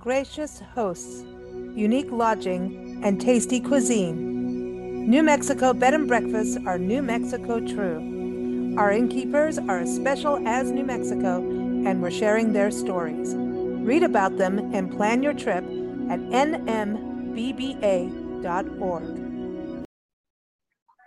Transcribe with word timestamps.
gracious 0.00 0.62
hosts, 0.74 1.24
unique 1.74 2.10
lodging, 2.10 3.00
and 3.04 3.20
tasty 3.20 3.60
cuisine. 3.60 5.08
New 5.08 5.22
Mexico 5.22 5.72
bed 5.72 5.94
and 5.94 6.06
breakfasts 6.06 6.56
are 6.66 6.78
New 6.78 7.02
Mexico 7.02 7.58
true. 7.60 8.74
Our 8.78 8.92
innkeepers 8.92 9.58
are 9.58 9.80
as 9.80 9.94
special 9.94 10.46
as 10.46 10.70
New 10.70 10.84
Mexico, 10.84 11.38
and 11.38 12.00
we're 12.00 12.10
sharing 12.10 12.52
their 12.52 12.70
stories. 12.70 13.34
Read 13.34 14.02
about 14.02 14.36
them 14.36 14.72
and 14.74 14.94
plan 14.94 15.22
your 15.22 15.34
trip 15.34 15.64
at 15.64 16.20
nmbba.org. 16.30 17.44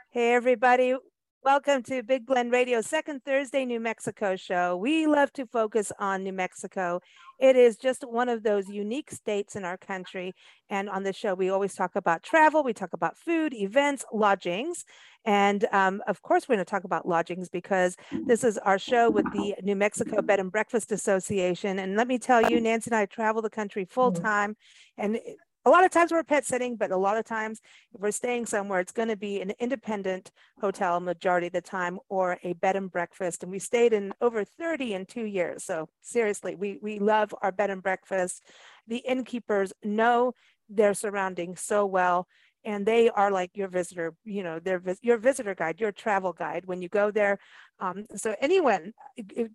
Hey, 0.10 0.34
everybody. 0.34 0.96
Welcome 1.44 1.82
to 1.84 2.04
Big 2.04 2.28
Blend 2.28 2.52
Radio, 2.52 2.82
second 2.82 3.26
Thursday 3.26 3.66
New 3.66 3.80
Mexico 3.80 4.36
show. 4.36 4.78
We 4.78 5.08
love 5.08 5.34
to 5.34 5.48
focus 5.48 5.92
on 5.98 6.24
New 6.24 6.34
Mexico. 6.34 7.02
It 7.40 7.56
is 7.56 7.78
just 7.78 8.04
one 8.08 8.30
of 8.30 8.44
those 8.44 8.70
unique 8.70 9.10
states 9.10 9.56
in 9.56 9.66
our 9.66 9.76
country. 9.76 10.36
And 10.70 10.88
on 10.88 11.02
the 11.02 11.14
show, 11.14 11.34
we 11.34 11.50
always 11.50 11.74
talk 11.74 11.96
about 11.96 12.22
travel, 12.22 12.64
we 12.64 12.74
talk 12.74 12.94
about 12.94 13.18
food, 13.18 13.56
events, 13.56 14.06
lodgings. 14.14 14.86
And 15.26 15.66
um, 15.72 16.04
of 16.08 16.22
course, 16.22 16.48
we're 16.48 16.58
going 16.58 16.66
to 16.66 16.70
talk 16.70 16.84
about 16.84 17.08
lodgings 17.08 17.50
because 17.50 17.96
this 18.28 18.44
is 18.44 18.60
our 18.60 18.78
show 18.78 19.10
with 19.10 19.26
the 19.34 19.56
New 19.64 19.76
Mexico 19.76 20.22
Bed 20.22 20.40
and 20.40 20.52
Breakfast 20.52 20.92
Association. 20.92 21.80
And 21.80 21.96
let 21.96 22.08
me 22.08 22.20
tell 22.20 22.52
you, 22.52 22.62
Nancy 22.62 22.92
and 22.92 22.96
I 22.96 23.08
travel 23.08 23.42
the 23.42 23.50
country 23.50 23.86
full 23.86 24.12
time. 24.12 24.56
And 24.96 25.20
a 25.66 25.70
lot 25.70 25.86
of 25.86 25.92
times 25.92 26.12
we're 26.12 26.24
pet 26.24 26.46
sitting, 26.46 26.76
but 26.76 26.92
a 26.92 26.98
lot 26.98 27.18
of 27.18 27.26
times 27.26 27.62
if 27.94 28.02
we're 28.02 28.12
staying 28.12 28.46
somewhere, 28.46 28.80
it's 28.80 28.92
going 28.92 29.10
to 29.10 29.16
be 29.16 29.42
an 29.42 29.54
independent 29.60 30.32
hotel 30.60 31.00
majority 31.00 31.48
of 31.48 31.54
the 31.54 31.62
time 31.62 32.00
or 32.10 32.38
a 32.44 32.54
bed 32.54 32.76
and 32.76 32.92
breakfast. 32.92 33.44
And 33.44 33.52
we 33.52 33.60
stayed 33.60 33.94
in 33.94 34.14
over 34.22 34.44
30 34.44 34.94
in 34.94 35.06
two 35.06 35.26
years. 35.26 35.64
So 35.64 35.90
seriously, 36.02 36.56
we, 36.56 36.80
we 36.82 37.00
love 37.00 37.34
our 37.42 37.52
bed 37.52 37.70
and 37.70 37.84
breakfast. 37.84 38.44
The 38.88 38.98
innkeepers 38.98 39.72
know 39.84 40.34
their 40.70 40.94
surroundings 40.94 41.62
so 41.62 41.86
well 41.86 42.28
and 42.64 42.86
they 42.86 43.10
are 43.10 43.32
like 43.32 43.52
your 43.56 43.68
visitor 43.68 44.14
you 44.24 44.44
know 44.44 44.60
they're 44.60 44.82
your 45.02 45.18
visitor 45.18 45.56
guide 45.56 45.80
your 45.80 45.92
travel 45.92 46.32
guide 46.34 46.64
when 46.66 46.82
you 46.82 46.90
go 46.90 47.12
there 47.12 47.40
um, 47.80 48.06
so 48.16 48.36
anyone 48.40 48.94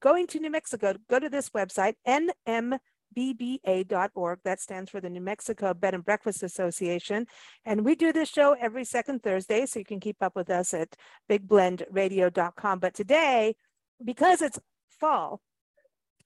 going 0.01 0.27
to 0.27 0.41
new 0.41 0.51
mexico 0.51 0.95
go 1.09 1.19
to 1.19 1.29
this 1.29 1.51
website 1.51 1.95
nm 2.07 2.79
BBA.org. 3.17 4.39
That 4.45 4.61
stands 4.61 4.91
for 4.91 5.01
the 5.01 5.11
New 5.11 5.21
Mexico 5.21 5.75
Bed 5.75 5.95
and 5.95 6.05
Breakfast 6.05 6.43
Association. 6.43 7.27
And 7.65 7.85
we 7.85 7.95
do 7.95 8.13
this 8.13 8.29
show 8.29 8.57
every 8.59 8.85
second 8.85 9.23
Thursday, 9.23 9.67
so 9.67 9.79
you 9.79 9.85
can 9.85 10.01
keep 10.01 10.23
up 10.23 10.35
with 10.35 10.51
us 10.51 10.73
at 10.73 10.97
bigblendradio.com. 11.31 12.79
But 12.79 12.95
today, 12.95 13.57
because 14.03 14.43
it's 14.43 14.59
fall, 14.89 15.41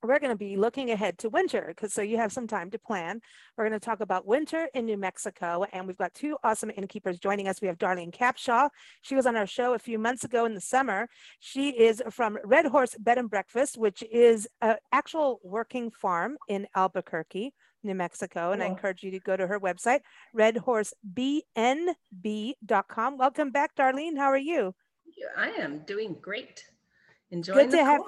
we're 0.03 0.19
going 0.19 0.33
to 0.33 0.37
be 0.37 0.57
looking 0.57 0.91
ahead 0.91 1.19
to 1.19 1.29
winter 1.29 1.67
because 1.69 1.93
so 1.93 2.01
you 2.03 2.17
have 2.17 2.33
some 2.33 2.47
time 2.47 2.71
to 2.71 2.79
plan. 2.79 3.21
We're 3.57 3.69
going 3.69 3.79
to 3.79 3.85
talk 3.85 4.01
about 4.01 4.27
winter 4.27 4.69
in 4.75 4.87
New 4.87 4.97
Mexico, 4.97 5.67
and 5.73 5.87
we've 5.87 5.99
got 5.99 6.15
two 6.15 6.39
awesome 6.43 6.71
innkeepers 6.75 7.19
joining 7.19 7.49
us. 7.49 7.61
We 7.61 7.69
have 7.69 7.77
Darlene 7.79 8.15
Capshaw. 8.15 8.71
She 9.03 9.15
was 9.15 9.27
on 9.27 9.37
our 9.37 9.47
show 9.47 9.75
a 9.75 9.79
few 9.79 9.99
months 9.99 10.25
ago 10.25 10.47
in 10.47 10.55
the 10.55 10.61
summer. 10.61 11.09
She 11.39 11.69
is 11.71 12.03
from 12.11 12.39
Red 12.45 12.67
Horse 12.67 12.97
Bed 12.99 13.19
and 13.19 13.29
Breakfast, 13.29 13.77
which 13.77 14.03
is 14.11 14.49
an 14.63 14.77
actual 14.93 15.41
working 15.45 15.91
farm 15.91 16.39
in 16.49 16.67
Albuquerque. 16.75 17.53
New 17.83 17.95
Mexico, 17.95 18.53
and 18.53 18.63
I 18.63 18.67
encourage 18.67 19.03
you 19.03 19.11
to 19.13 19.21
go 19.21 19.39
to 19.39 19.47
her 19.47 19.59
website, 19.59 20.01
redhorsebnb.com. 20.37 23.17
Welcome 23.17 23.51
back, 23.53 23.75
Darlene. 23.75 24.19
How 24.19 24.27
are 24.27 24.37
you? 24.37 24.75
I 25.35 25.49
am 25.49 25.79
doing 25.87 26.19
great. 26.21 26.63
Enjoying 27.31 27.71
Good 27.71 27.79
to 27.79 27.83
have. 27.83 28.03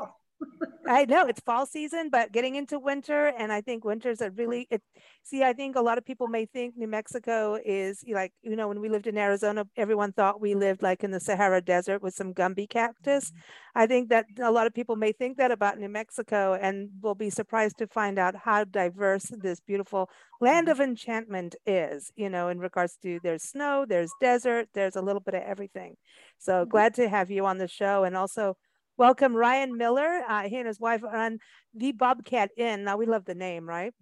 I 0.86 1.04
know 1.04 1.26
it's 1.26 1.40
fall 1.40 1.64
season, 1.64 2.08
but 2.10 2.32
getting 2.32 2.56
into 2.56 2.78
winter, 2.78 3.32
and 3.38 3.52
I 3.52 3.60
think 3.60 3.84
winter's 3.84 4.20
a 4.20 4.30
really 4.30 4.66
it. 4.70 4.82
See, 5.22 5.44
I 5.44 5.52
think 5.52 5.76
a 5.76 5.80
lot 5.80 5.96
of 5.96 6.04
people 6.04 6.26
may 6.26 6.44
think 6.44 6.76
New 6.76 6.88
Mexico 6.88 7.58
is 7.64 8.02
like 8.08 8.32
you 8.42 8.56
know 8.56 8.68
when 8.68 8.80
we 8.80 8.88
lived 8.88 9.06
in 9.06 9.16
Arizona, 9.16 9.64
everyone 9.76 10.12
thought 10.12 10.40
we 10.40 10.54
lived 10.54 10.82
like 10.82 11.04
in 11.04 11.12
the 11.12 11.20
Sahara 11.20 11.60
Desert 11.60 12.02
with 12.02 12.14
some 12.14 12.34
Gumby 12.34 12.68
cactus. 12.68 13.30
Mm-hmm. 13.30 13.78
I 13.78 13.86
think 13.86 14.08
that 14.08 14.26
a 14.42 14.50
lot 14.50 14.66
of 14.66 14.74
people 14.74 14.96
may 14.96 15.12
think 15.12 15.38
that 15.38 15.52
about 15.52 15.78
New 15.78 15.88
Mexico, 15.88 16.58
and 16.60 16.90
will 17.00 17.14
be 17.14 17.30
surprised 17.30 17.78
to 17.78 17.86
find 17.86 18.18
out 18.18 18.34
how 18.34 18.64
diverse 18.64 19.30
this 19.38 19.60
beautiful 19.60 20.10
land 20.40 20.66
mm-hmm. 20.66 20.80
of 20.80 20.88
enchantment 20.88 21.54
is. 21.64 22.10
You 22.16 22.28
know, 22.28 22.48
in 22.48 22.58
regards 22.58 22.96
to 23.02 23.20
there's 23.22 23.44
snow, 23.44 23.86
there's 23.88 24.10
desert, 24.20 24.68
there's 24.74 24.96
a 24.96 25.02
little 25.02 25.20
bit 25.20 25.34
of 25.34 25.42
everything. 25.42 25.96
So 26.38 26.62
mm-hmm. 26.62 26.70
glad 26.70 26.94
to 26.94 27.08
have 27.08 27.30
you 27.30 27.46
on 27.46 27.58
the 27.58 27.68
show, 27.68 28.02
and 28.02 28.16
also 28.16 28.56
welcome 29.02 29.34
Ryan 29.34 29.76
Miller. 29.76 30.22
Uh, 30.28 30.48
he 30.48 30.58
and 30.58 30.68
his 30.68 30.78
wife 30.78 31.02
are 31.02 31.16
on 31.16 31.40
the 31.74 31.90
Bobcat 31.90 32.52
Inn. 32.56 32.84
Now 32.84 32.96
we 32.96 33.06
love 33.06 33.24
the 33.24 33.34
name, 33.34 33.68
right? 33.68 33.92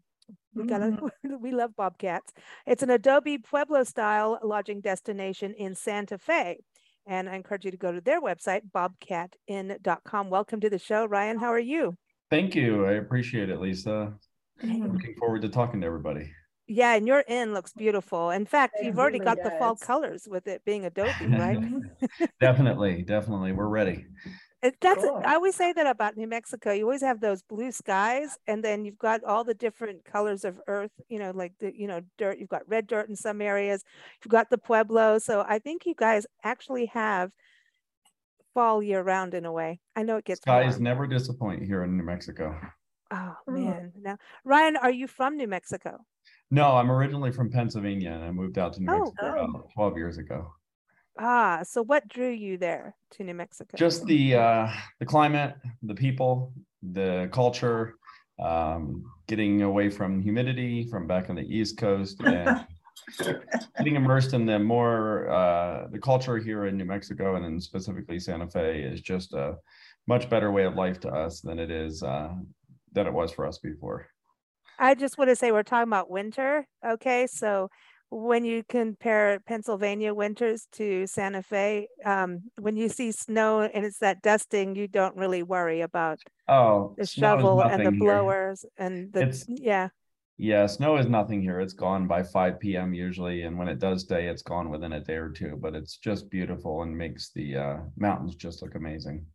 We 0.55 0.65
got 0.65 0.83
mm-hmm. 0.83 1.37
we 1.41 1.53
love 1.53 1.75
Bobcats. 1.75 2.35
It's 2.67 2.83
an 2.83 2.91
Adobe 2.91 3.39
Pueblo 3.39 3.83
style 3.85 4.39
lodging 4.43 4.83
destination 4.83 5.55
in 5.55 5.75
Santa 5.75 6.19
Fe. 6.19 6.59
And 7.07 7.31
I 7.31 7.37
encourage 7.37 7.65
you 7.65 7.71
to 7.71 7.79
go 7.79 7.93
to 7.93 8.03
their 8.03 8.21
website, 8.21 8.61
bobcatinn.com. 8.71 10.29
Welcome 10.29 10.61
to 10.61 10.69
the 10.69 10.79
show, 10.79 11.07
Ryan. 11.07 11.39
How 11.39 11.49
are 11.49 11.59
you? 11.59 11.97
Thank 12.29 12.55
you. 12.55 12.85
I 12.85 12.93
appreciate 12.93 13.49
it, 13.49 13.59
Lisa. 13.59 14.13
Mm-hmm. 14.63 14.93
Looking 14.93 15.15
forward 15.15 15.41
to 15.41 15.49
talking 15.49 15.81
to 15.81 15.87
everybody. 15.87 16.31
Yeah, 16.67 16.95
and 16.95 17.07
your 17.07 17.25
inn 17.27 17.55
looks 17.55 17.73
beautiful. 17.73 18.31
In 18.31 18.45
fact, 18.45 18.77
it 18.79 18.85
you've 18.85 18.99
already 18.99 19.19
got 19.19 19.39
does. 19.39 19.45
the 19.45 19.59
fall 19.59 19.77
colors 19.77 20.29
with 20.31 20.47
it 20.47 20.63
being 20.67 20.85
Adobe, 20.85 21.11
right? 21.27 21.59
definitely, 22.39 23.01
definitely. 23.01 23.53
We're 23.53 23.67
ready. 23.67 24.05
It, 24.63 24.77
that's 24.81 25.03
cool. 25.03 25.23
I 25.25 25.35
always 25.35 25.55
say 25.55 25.73
that 25.73 25.87
about 25.87 26.17
New 26.17 26.27
Mexico. 26.27 26.71
You 26.73 26.85
always 26.85 27.01
have 27.01 27.21
those 27.21 27.43
blue 27.43 27.73
skies, 27.73 28.37
and 28.47 28.63
then 28.63 28.85
you've 28.85 28.99
got 28.99 29.25
all 29.25 29.43
the 29.43 29.55
different 29.55 30.05
colors 30.05 30.45
of 30.45 30.61
earth. 30.67 30.91
You 31.09 31.19
know, 31.19 31.33
like 31.35 31.55
the 31.61 31.73
you 31.75 31.87
know 31.87 32.03
dirt. 32.19 32.39
You've 32.39 32.51
got 32.51 32.69
red 32.69 32.87
dirt 32.87 33.09
in 33.09 33.17
some 33.17 33.41
areas. 33.41 33.83
You've 34.23 34.33
got 34.33 34.51
the 34.51 34.59
pueblo. 34.59 35.19
So 35.19 35.45
I 35.49 35.61
think 35.61 35.87
you 35.87 35.95
guys 35.97 36.27
actually 36.45 36.87
have 36.87 37.31
fall 38.53 38.83
year 38.83 39.03
round 39.03 39.33
in 39.33 39.47
a 39.47 39.53
way. 39.53 39.81
I 39.97 40.03
know 40.03 40.19
it 40.19 40.27
gets 40.27 40.43
skies 40.43 40.73
warm. 40.73 40.83
never 40.83 41.07
disappoint 41.07 41.63
here 41.63 41.83
in 41.83 41.97
New 41.97 42.05
Mexico. 42.05 42.55
Oh 43.11 43.35
hmm. 43.47 43.55
man! 43.55 43.93
Now, 43.99 44.19
Ryan, 44.45 44.77
are 44.77 44.91
you 44.91 45.07
from 45.07 45.37
New 45.39 45.49
Mexico? 45.49 45.99
No, 46.51 46.77
I'm 46.77 46.91
originally 46.91 47.33
from 47.33 47.51
Pennsylvania, 47.51 48.11
and 48.11 48.25
I 48.25 48.31
moved 48.31 48.59
out 48.59 48.75
to 48.75 48.83
New 48.83 48.93
oh, 48.93 48.99
Mexico 48.99 49.37
oh. 49.39 49.45
about 49.45 49.69
12 49.75 49.97
years 49.97 50.19
ago. 50.19 50.53
Ah, 51.19 51.61
so 51.65 51.83
what 51.83 52.09
drew 52.09 52.31
you 52.31 52.57
there 52.57 52.95
to 53.13 53.25
New 53.25 53.35
Mexico? 53.35 53.77
Just 53.77 54.07
the 54.07 54.37
uh, 54.37 54.73
the 54.99 55.07
climate, 55.07 55.55
the 55.83 55.95
people, 55.95 56.53
the 56.83 57.29
culture, 57.33 57.97
um, 58.41 59.05
getting 59.27 59.63
away 59.63 59.91
from 59.91 60.23
humidity 60.23 60.89
from 60.89 61.07
back 61.07 61.29
on 61.29 61.37
the 61.37 61.43
East 61.43 61.77
Coast, 61.77 62.21
and 62.25 62.67
getting 63.77 63.97
immersed 63.97 64.33
in 64.33 64.47
the 64.47 64.59
more 64.59 65.29
uh, 65.31 65.89
the 65.91 65.99
culture 65.99 66.39
here 66.39 66.67
in 66.67 66.77
New 66.77 66.85
Mexico, 66.85 67.37
and 67.37 67.45
then 67.45 67.61
specifically 67.61 68.19
Santa 68.19 68.49
Fe, 68.49 68.83
is 68.83 69.01
just 69.01 69.35
a 69.35 69.57
much 70.07 70.31
better 70.31 70.51
way 70.51 70.65
of 70.65 70.75
life 70.75 71.01
to 71.01 71.09
us 71.09 71.41
than 71.41 71.59
it 71.59 71.71
is 71.71 72.03
uh, 72.03 72.33
than 72.93 73.07
it 73.07 73.13
was 73.13 73.33
for 73.33 73.47
us 73.47 73.59
before. 73.59 74.07
I 74.79 74.95
just 74.95 75.19
want 75.19 75.29
to 75.29 75.37
say 75.37 75.53
we're 75.53 75.63
talking 75.63 75.89
about 75.89 76.11
winter, 76.11 76.67
okay? 76.85 77.27
So 77.27 77.69
when 78.11 78.45
you 78.45 78.63
compare 78.69 79.41
Pennsylvania 79.47 80.13
winters 80.13 80.67
to 80.73 81.07
Santa 81.07 81.43
Fe, 81.43 81.89
um, 82.05 82.43
when 82.61 82.77
you 82.77 82.89
see 82.89 83.13
snow 83.13 83.61
and 83.61 83.85
it's 83.85 83.99
that 83.99 84.21
dusting, 84.21 84.75
you 84.75 84.89
don't 84.89 85.17
really 85.17 85.43
worry 85.43 85.81
about 85.81 86.19
oh 86.49 86.95
the 86.99 87.07
shovel 87.07 87.63
and 87.63 87.87
the 87.87 87.93
blowers 87.93 88.63
here. 88.63 88.87
and 88.87 89.13
the 89.13 89.23
it's, 89.23 89.45
yeah. 89.49 89.89
Yeah, 90.43 90.67
snow 90.67 90.97
is 90.97 91.07
nothing 91.07 91.43
here. 91.43 91.61
It's 91.61 91.75
gone 91.75 92.07
by 92.09 92.23
5 92.23 92.59
p.m. 92.59 92.95
usually, 92.95 93.43
and 93.43 93.59
when 93.59 93.69
it 93.69 93.79
does 93.79 94.03
stay, 94.03 94.27
it's 94.27 94.43
gone 94.43 94.71
within 94.71 94.95
a 94.95 95.01
day 95.05 95.17
or 95.17 95.29
two. 95.29 95.59
But 95.61 95.75
it's 95.75 95.99
just 95.99 96.31
beautiful 96.31 96.83
and 96.83 96.97
makes 96.97 97.31
the 97.35 97.57
uh, 97.57 97.77
mountains 97.99 98.37
just 98.37 98.63
look 98.63 98.75
amazing. 98.75 99.27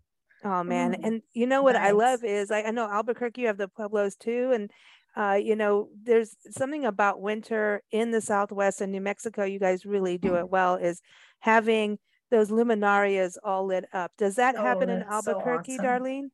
Oh 0.44 0.64
man! 0.64 0.94
Mm, 0.94 1.08
and 1.08 1.22
you 1.34 1.46
know 1.46 1.62
what 1.62 1.74
nice. 1.74 1.90
I 1.90 1.92
love 1.92 2.24
is 2.24 2.50
I, 2.50 2.64
I 2.64 2.72
know 2.72 2.90
Albuquerque 2.90 3.42
you 3.42 3.48
have 3.48 3.58
the 3.58 3.68
pueblos 3.68 4.16
too, 4.16 4.52
and 4.52 4.72
uh, 5.16 5.40
you 5.42 5.56
know, 5.56 5.90
there's 6.04 6.36
something 6.52 6.86
about 6.86 7.22
winter 7.22 7.82
in 7.92 8.12
the 8.12 8.22
Southwest 8.22 8.82
and 8.82 8.92
New 8.92 9.02
Mexico, 9.02 9.44
you 9.44 9.60
guys 9.60 9.86
really 9.86 10.18
do 10.18 10.36
it 10.36 10.50
well, 10.50 10.76
is 10.76 11.02
having 11.40 11.98
those 12.32 12.50
luminarias 12.50 13.38
all 13.44 13.66
lit 13.66 13.86
up. 13.94 14.12
Does 14.18 14.36
that 14.36 14.56
oh, 14.58 14.62
happen 14.62 14.90
in 14.90 15.04
Albuquerque, 15.04 15.78
so 15.78 15.84
awesome. 15.84 16.04
Darlene? 16.04 16.30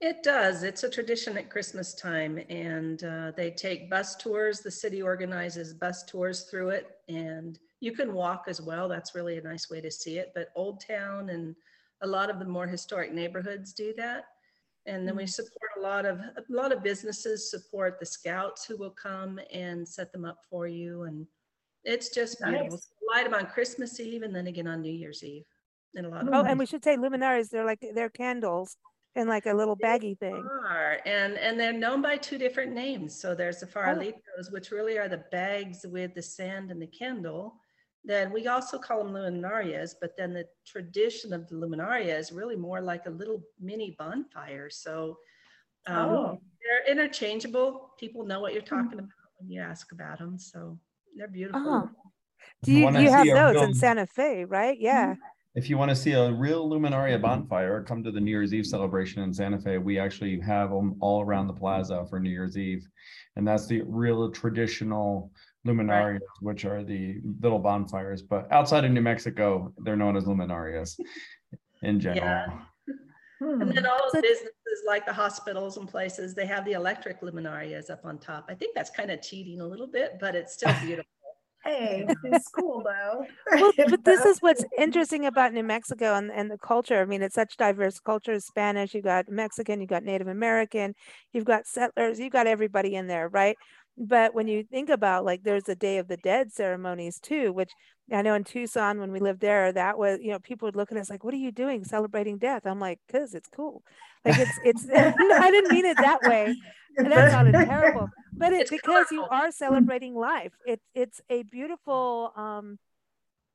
It 0.00 0.22
does. 0.22 0.62
It's 0.62 0.84
a 0.84 0.88
tradition 0.88 1.36
at 1.36 1.50
Christmas 1.50 1.92
time, 1.92 2.38
and 2.48 3.02
uh, 3.02 3.32
they 3.36 3.50
take 3.50 3.90
bus 3.90 4.14
tours. 4.16 4.60
The 4.60 4.70
city 4.70 5.02
organizes 5.02 5.74
bus 5.74 6.04
tours 6.04 6.44
through 6.44 6.70
it, 6.70 6.86
and 7.08 7.58
you 7.80 7.92
can 7.92 8.14
walk 8.14 8.44
as 8.46 8.62
well. 8.62 8.88
That's 8.88 9.16
really 9.16 9.38
a 9.38 9.42
nice 9.42 9.68
way 9.68 9.80
to 9.80 9.90
see 9.90 10.18
it. 10.18 10.30
But 10.34 10.52
Old 10.54 10.80
Town 10.86 11.30
and 11.30 11.56
a 12.00 12.06
lot 12.06 12.30
of 12.30 12.38
the 12.38 12.44
more 12.44 12.66
historic 12.66 13.12
neighborhoods 13.12 13.72
do 13.72 13.92
that 13.96 14.26
and 14.88 15.06
then 15.06 15.14
we 15.14 15.24
mm-hmm. 15.24 15.28
support 15.28 15.70
a 15.78 15.80
lot 15.80 16.06
of 16.06 16.18
a 16.18 16.42
lot 16.48 16.72
of 16.72 16.82
businesses 16.82 17.50
support 17.50 18.00
the 18.00 18.06
scouts 18.06 18.64
who 18.64 18.76
will 18.76 18.90
come 18.90 19.38
and 19.52 19.86
set 19.86 20.12
them 20.12 20.24
up 20.24 20.38
for 20.50 20.66
you 20.66 21.02
and 21.04 21.26
it's 21.84 22.14
just 22.14 22.40
beautiful 22.42 22.70
nice. 22.70 22.88
light 23.12 23.24
them 23.24 23.34
on 23.34 23.46
christmas 23.46 24.00
eve 24.00 24.22
and 24.22 24.34
then 24.34 24.46
again 24.46 24.66
on 24.66 24.80
new 24.80 24.92
year's 24.92 25.22
eve 25.22 25.44
and 25.94 26.06
a 26.06 26.08
lot 26.08 26.26
of 26.26 26.34
oh 26.34 26.44
and 26.44 26.58
we 26.58 26.66
should 26.66 26.82
say 26.82 26.96
luminaries 26.96 27.48
they're 27.48 27.64
like 27.64 27.84
they're 27.94 28.10
candles 28.10 28.76
in 29.18 29.26
like 29.26 29.46
a 29.46 29.52
little 29.52 29.76
baggy 29.76 30.14
thing. 30.14 30.34
are, 30.34 31.00
and, 31.04 31.36
and 31.38 31.58
they're 31.58 31.72
known 31.72 32.00
by 32.00 32.16
two 32.16 32.38
different 32.38 32.72
names. 32.72 33.18
So 33.20 33.34
there's 33.34 33.58
the 33.60 33.66
Oh. 33.66 33.70
farolitos, 33.70 34.52
which 34.52 34.70
really 34.70 34.98
are 34.98 35.08
the 35.08 35.24
bags 35.32 35.84
with 35.84 36.14
the 36.14 36.22
sand 36.22 36.70
and 36.70 36.80
the 36.80 36.86
candle. 36.86 37.56
Then 38.08 38.32
we 38.32 38.46
also 38.48 38.78
call 38.78 39.04
them 39.04 39.12
luminarias, 39.12 39.94
but 40.00 40.16
then 40.16 40.32
the 40.32 40.46
tradition 40.66 41.34
of 41.34 41.46
the 41.46 41.54
luminaria 41.54 42.18
is 42.18 42.32
really 42.32 42.56
more 42.56 42.80
like 42.80 43.04
a 43.04 43.10
little 43.10 43.42
mini 43.60 43.94
bonfire. 43.98 44.70
So 44.70 45.18
um, 45.86 45.96
Oh. 46.08 46.40
they're 46.62 46.90
interchangeable. 46.90 47.90
People 48.00 48.24
know 48.24 48.40
what 48.40 48.54
you're 48.54 48.62
Mm-hmm. 48.62 48.82
talking 48.84 48.98
about 48.98 49.10
when 49.38 49.50
you 49.50 49.60
ask 49.60 49.92
about 49.92 50.18
them. 50.20 50.38
So 50.38 50.78
they're 51.16 51.28
beautiful. 51.28 51.62
Oh. 51.66 51.90
Do 52.62 52.72
You 52.72 52.78
you, 52.98 53.10
have 53.10 53.26
those 53.26 53.54
real- 53.56 53.62
in 53.64 53.74
Santa 53.74 54.06
Fe, 54.06 54.46
right? 54.46 54.78
Yeah. 54.80 55.14
If 55.54 55.68
you 55.68 55.76
want 55.76 55.90
to 55.90 55.96
see 55.96 56.12
a 56.12 56.30
real 56.32 56.68
Luminaria 56.70 57.20
bonfire, 57.20 57.82
come 57.82 58.02
to 58.04 58.10
the 58.12 58.20
New 58.20 58.30
Year's 58.30 58.54
Eve 58.54 58.66
celebration 58.66 59.22
in 59.22 59.34
Santa 59.34 59.58
Fe. 59.58 59.76
We 59.78 59.98
actually 59.98 60.38
have 60.40 60.70
them 60.70 60.96
all 61.00 61.20
around 61.20 61.46
the 61.48 61.52
plaza 61.52 62.06
for 62.08 62.20
New 62.20 62.30
Year's 62.30 62.56
Eve. 62.56 62.86
And 63.36 63.46
that's 63.46 63.66
the 63.66 63.82
real 63.82 64.30
traditional 64.30 65.32
luminarias, 65.66 66.20
which 66.40 66.64
are 66.64 66.82
the 66.82 67.20
little 67.40 67.58
bonfires. 67.58 68.22
But 68.22 68.50
outside 68.52 68.84
of 68.84 68.90
New 68.90 69.00
Mexico, 69.00 69.72
they're 69.78 69.96
known 69.96 70.16
as 70.16 70.24
luminarias 70.24 70.98
in 71.82 72.00
general. 72.00 72.60
Hmm. 73.40 73.62
And 73.62 73.72
then 73.72 73.86
all 73.86 74.10
the 74.12 74.20
businesses 74.20 74.52
like 74.86 75.06
the 75.06 75.12
hospitals 75.12 75.76
and 75.76 75.88
places, 75.88 76.34
they 76.34 76.46
have 76.46 76.64
the 76.64 76.72
electric 76.72 77.20
luminarias 77.20 77.88
up 77.88 78.04
on 78.04 78.18
top. 78.18 78.46
I 78.48 78.54
think 78.54 78.74
that's 78.74 78.90
kind 78.90 79.10
of 79.10 79.22
cheating 79.22 79.60
a 79.60 79.66
little 79.66 79.86
bit, 79.86 80.18
but 80.20 80.34
it's 80.34 80.54
still 80.54 80.74
beautiful. 80.82 81.10
Hey, 81.64 82.06
it's 82.24 82.48
cool 82.48 82.82
though. 82.84 83.26
Well, 83.52 83.72
but 83.90 84.04
this 84.04 84.24
is 84.24 84.40
what's 84.40 84.64
interesting 84.78 85.26
about 85.26 85.52
New 85.52 85.64
Mexico 85.64 86.14
and, 86.14 86.30
and 86.30 86.50
the 86.50 86.58
culture. 86.58 87.00
I 87.00 87.04
mean, 87.04 87.22
it's 87.22 87.34
such 87.34 87.56
diverse 87.56 87.98
cultures. 88.00 88.46
Spanish, 88.46 88.94
you 88.94 89.02
got 89.02 89.28
Mexican, 89.28 89.80
you 89.80 89.86
got 89.86 90.04
Native 90.04 90.28
American, 90.28 90.94
you've 91.32 91.44
got 91.44 91.66
settlers, 91.66 92.18
you've 92.18 92.32
got 92.32 92.46
everybody 92.46 92.94
in 92.94 93.06
there, 93.06 93.28
right? 93.28 93.56
But 94.00 94.32
when 94.34 94.46
you 94.48 94.62
think 94.62 94.90
about 94.90 95.24
like 95.24 95.42
there's 95.42 95.68
a 95.68 95.74
Day 95.74 95.98
of 95.98 96.08
the 96.08 96.16
Dead 96.16 96.52
ceremonies 96.52 97.18
too, 97.20 97.52
which 97.52 97.72
I 98.12 98.22
know 98.22 98.34
in 98.34 98.44
Tucson 98.44 99.00
when 99.00 99.10
we 99.12 99.18
lived 99.20 99.40
there, 99.40 99.72
that 99.72 99.98
was 99.98 100.20
you 100.22 100.30
know 100.30 100.38
people 100.38 100.66
would 100.66 100.76
look 100.76 100.92
at 100.92 100.98
us 100.98 101.10
like, 101.10 101.24
"What 101.24 101.34
are 101.34 101.38
you 101.38 101.50
doing 101.52 101.84
celebrating 101.84 102.38
death?" 102.38 102.64
I'm 102.66 102.78
like, 102.80 103.00
"Cause 103.10 103.34
it's 103.34 103.48
cool." 103.48 103.82
Like 104.24 104.38
it's 104.38 104.58
it's. 104.62 104.86
I 104.94 105.50
didn't 105.50 105.70
mean 105.70 105.84
it 105.84 105.98
that 106.00 106.22
way. 106.22 106.56
And 106.96 107.12
that 107.12 107.28
sounded 107.30 107.56
terrible, 107.64 108.08
but 108.38 108.52
it 108.52 108.62
It's 108.62 108.70
because 108.70 109.10
you 109.10 109.26
are 109.26 109.50
celebrating 109.50 110.14
life. 110.14 110.52
It's 110.64 110.84
it's 110.94 111.20
a 111.30 111.42
beautiful 111.42 112.32
um, 112.36 112.78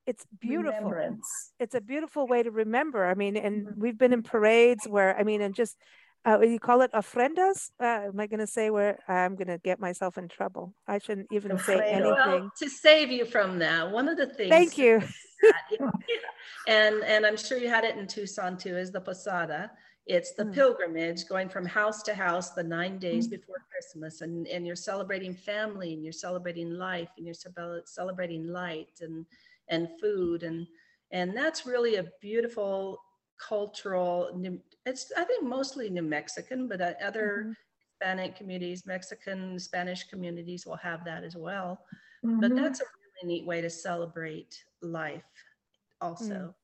it's 0.05 0.25
beautiful. 0.41 1.19
It's 1.59 1.75
a 1.75 1.81
beautiful 1.81 2.27
way 2.27 2.43
to 2.43 2.51
remember. 2.51 3.05
I 3.05 3.13
mean, 3.13 3.37
and 3.37 3.67
Mhm. 3.67 3.77
we've 3.77 3.97
been 3.97 4.13
in 4.13 4.23
parades 4.23 4.87
where 4.87 5.17
I 5.17 5.23
mean, 5.23 5.41
and 5.41 5.55
just 5.55 5.77
uh, 6.25 6.39
you 6.41 6.59
call 6.59 6.81
it 6.81 6.91
ofrendas. 6.93 7.71
Uh, 7.79 8.07
am 8.07 8.19
I 8.19 8.27
going 8.27 8.39
to 8.39 8.47
say 8.47 8.69
where 8.69 8.99
I'm 9.07 9.35
going 9.35 9.47
to 9.47 9.57
get 9.57 9.79
myself 9.79 10.17
in 10.17 10.27
trouble? 10.27 10.73
I 10.87 10.97
shouldn't 10.99 11.27
even 11.31 11.57
say 11.59 11.79
anything. 11.91 12.11
Well, 12.13 12.51
to 12.59 12.69
save 12.69 13.11
you 13.11 13.25
from 13.25 13.59
that, 13.59 13.89
one 13.91 14.07
of 14.07 14.17
the 14.17 14.27
things. 14.27 14.49
Thank 14.49 14.77
you. 14.77 15.01
And, 16.67 17.03
and 17.03 17.25
I'm 17.25 17.35
sure 17.35 17.57
you 17.57 17.67
had 17.67 17.83
it 17.83 17.97
in 17.97 18.07
Tucson 18.07 18.57
too, 18.57 18.77
is 18.77 18.91
the 18.91 19.01
posada. 19.01 19.69
It's 20.05 20.31
the 20.33 20.45
Mm. 20.45 20.53
pilgrimage 20.53 21.27
going 21.27 21.49
from 21.49 21.65
house 21.65 22.03
to 22.03 22.13
house 22.13 22.51
the 22.51 22.63
nine 22.63 22.99
days 22.99 23.27
Mm. 23.27 23.31
before 23.31 23.57
Christmas. 23.69 24.21
And, 24.21 24.47
and 24.47 24.65
you're 24.65 24.75
celebrating 24.77 25.33
family 25.35 25.93
and 25.93 26.03
you're 26.03 26.13
celebrating 26.13 26.69
life 26.71 27.09
and 27.17 27.25
you're 27.25 27.83
celebrating 27.85 28.47
light 28.47 28.99
and, 29.01 29.25
and 29.67 29.89
food. 29.99 30.43
And, 30.43 30.67
and 31.11 31.35
that's 31.35 31.65
really 31.65 31.95
a 31.97 32.05
beautiful 32.21 33.01
cultural, 33.37 34.31
New- 34.35 34.61
it's, 34.85 35.11
I 35.17 35.23
think 35.23 35.43
mostly 35.43 35.89
New 35.89 36.01
Mexican, 36.01 36.67
but 36.67 36.81
uh, 36.81 36.93
other 37.03 37.47
Mhm. 37.47 37.55
Hispanic 37.79 38.35
communities, 38.35 38.85
Mexican, 38.85 39.59
Spanish 39.59 40.03
communities 40.05 40.65
will 40.65 40.77
have 40.77 41.05
that 41.05 41.23
as 41.23 41.35
well. 41.35 41.85
But 42.23 42.29
Mm-hmm. 42.29 42.57
Mhm. 42.57 42.63
that's 42.63 42.81
a 42.81 42.83
really 42.83 43.33
neat 43.35 43.45
way 43.45 43.61
to 43.61 43.69
celebrate 43.69 44.63
life 44.81 45.23
also. 46.01 46.55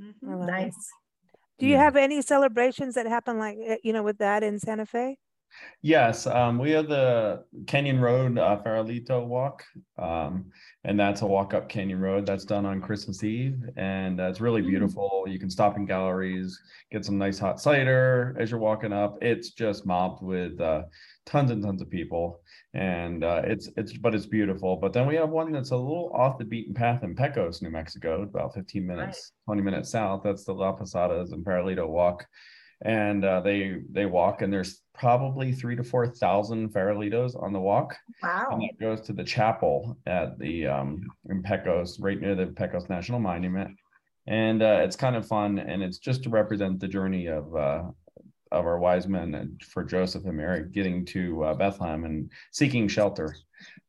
I 0.00 0.04
it. 0.04 0.20
Nice. 0.22 0.92
Do 1.58 1.66
you 1.66 1.76
have 1.76 1.96
any 1.96 2.20
celebrations 2.22 2.94
that 2.94 3.06
happen 3.06 3.38
like 3.38 3.58
uh, 3.58 3.76
you 3.82 3.92
know 3.92 4.02
with 4.02 4.18
that 4.18 4.42
in 4.42 4.58
Santa 4.58 4.86
Fe? 4.86 5.18
Yes, 5.82 6.26
um, 6.26 6.58
we 6.58 6.70
have 6.70 6.88
the 6.88 7.44
Canyon 7.66 8.00
Road 8.00 8.38
uh, 8.38 8.58
Farolito 8.64 9.26
Walk, 9.26 9.62
um, 9.98 10.46
and 10.84 10.98
that's 10.98 11.20
a 11.20 11.26
walk 11.26 11.52
up 11.52 11.68
Canyon 11.68 12.00
Road 12.00 12.24
that's 12.24 12.46
done 12.46 12.64
on 12.64 12.80
Christmas 12.80 13.22
Eve, 13.22 13.60
and 13.76 14.18
uh, 14.18 14.24
it's 14.28 14.40
really 14.40 14.62
Mm. 14.62 14.68
beautiful. 14.68 15.26
You 15.28 15.38
can 15.38 15.50
stop 15.50 15.76
in 15.76 15.84
galleries, 15.84 16.58
get 16.90 17.04
some 17.04 17.18
nice 17.18 17.38
hot 17.38 17.60
cider 17.60 18.34
as 18.40 18.50
you're 18.50 18.60
walking 18.60 18.94
up. 18.94 19.18
It's 19.22 19.50
just 19.50 19.84
mobbed 19.84 20.22
with 20.22 20.58
uh, 20.58 20.84
tons 21.26 21.50
and 21.50 21.62
tons 21.62 21.82
of 21.82 21.90
people, 21.90 22.40
and 22.72 23.22
uh, 23.22 23.42
it's 23.44 23.68
it's 23.76 23.92
but 23.92 24.14
it's 24.14 24.26
beautiful. 24.26 24.76
But 24.76 24.94
then 24.94 25.06
we 25.06 25.16
have 25.16 25.28
one 25.28 25.52
that's 25.52 25.72
a 25.72 25.76
little 25.76 26.10
off 26.14 26.38
the 26.38 26.46
beaten 26.46 26.72
path 26.72 27.02
in 27.04 27.14
Pecos, 27.14 27.60
New 27.60 27.70
Mexico, 27.70 28.22
about 28.22 28.54
15 28.54 28.86
minutes, 28.86 29.32
20 29.44 29.60
minutes 29.60 29.90
south. 29.90 30.22
That's 30.24 30.44
the 30.44 30.54
La 30.54 30.72
Posadas 30.72 31.32
and 31.32 31.44
Farolito 31.44 31.86
Walk 31.86 32.26
and 32.82 33.24
uh, 33.24 33.40
they 33.40 33.80
they 33.92 34.04
walk 34.04 34.42
and 34.42 34.52
there's 34.52 34.80
probably 34.94 35.52
three 35.52 35.76
to 35.76 35.82
four 35.84 36.06
thousand 36.06 36.72
farolitos 36.72 37.40
on 37.42 37.52
the 37.52 37.60
walk. 37.60 37.96
Wow. 38.22 38.48
and 38.52 38.62
that 38.62 38.80
goes 38.80 39.00
to 39.02 39.12
the 39.12 39.24
chapel 39.24 39.98
at 40.06 40.38
the 40.38 40.66
um 40.66 41.06
in 41.28 41.42
pecos 41.42 41.98
right 42.00 42.20
near 42.20 42.34
the 42.34 42.46
pecos 42.46 42.88
national 42.88 43.18
monument. 43.20 43.76
And 44.26 44.62
uh, 44.62 44.80
it's 44.82 44.96
kind 44.96 45.16
of 45.16 45.26
fun 45.26 45.58
and 45.58 45.82
it's 45.82 45.98
just 45.98 46.22
to 46.22 46.30
represent 46.30 46.80
the 46.80 46.88
journey 46.88 47.26
of 47.26 47.54
uh 47.54 47.82
of 48.52 48.66
our 48.66 48.78
wise 48.78 49.08
men 49.08 49.34
and 49.34 49.60
for 49.64 49.82
joseph 49.82 50.24
and 50.26 50.36
mary 50.36 50.64
getting 50.70 51.04
to 51.04 51.42
uh, 51.42 51.54
bethlehem 51.54 52.04
and 52.04 52.30
seeking 52.52 52.86
shelter. 52.88 53.34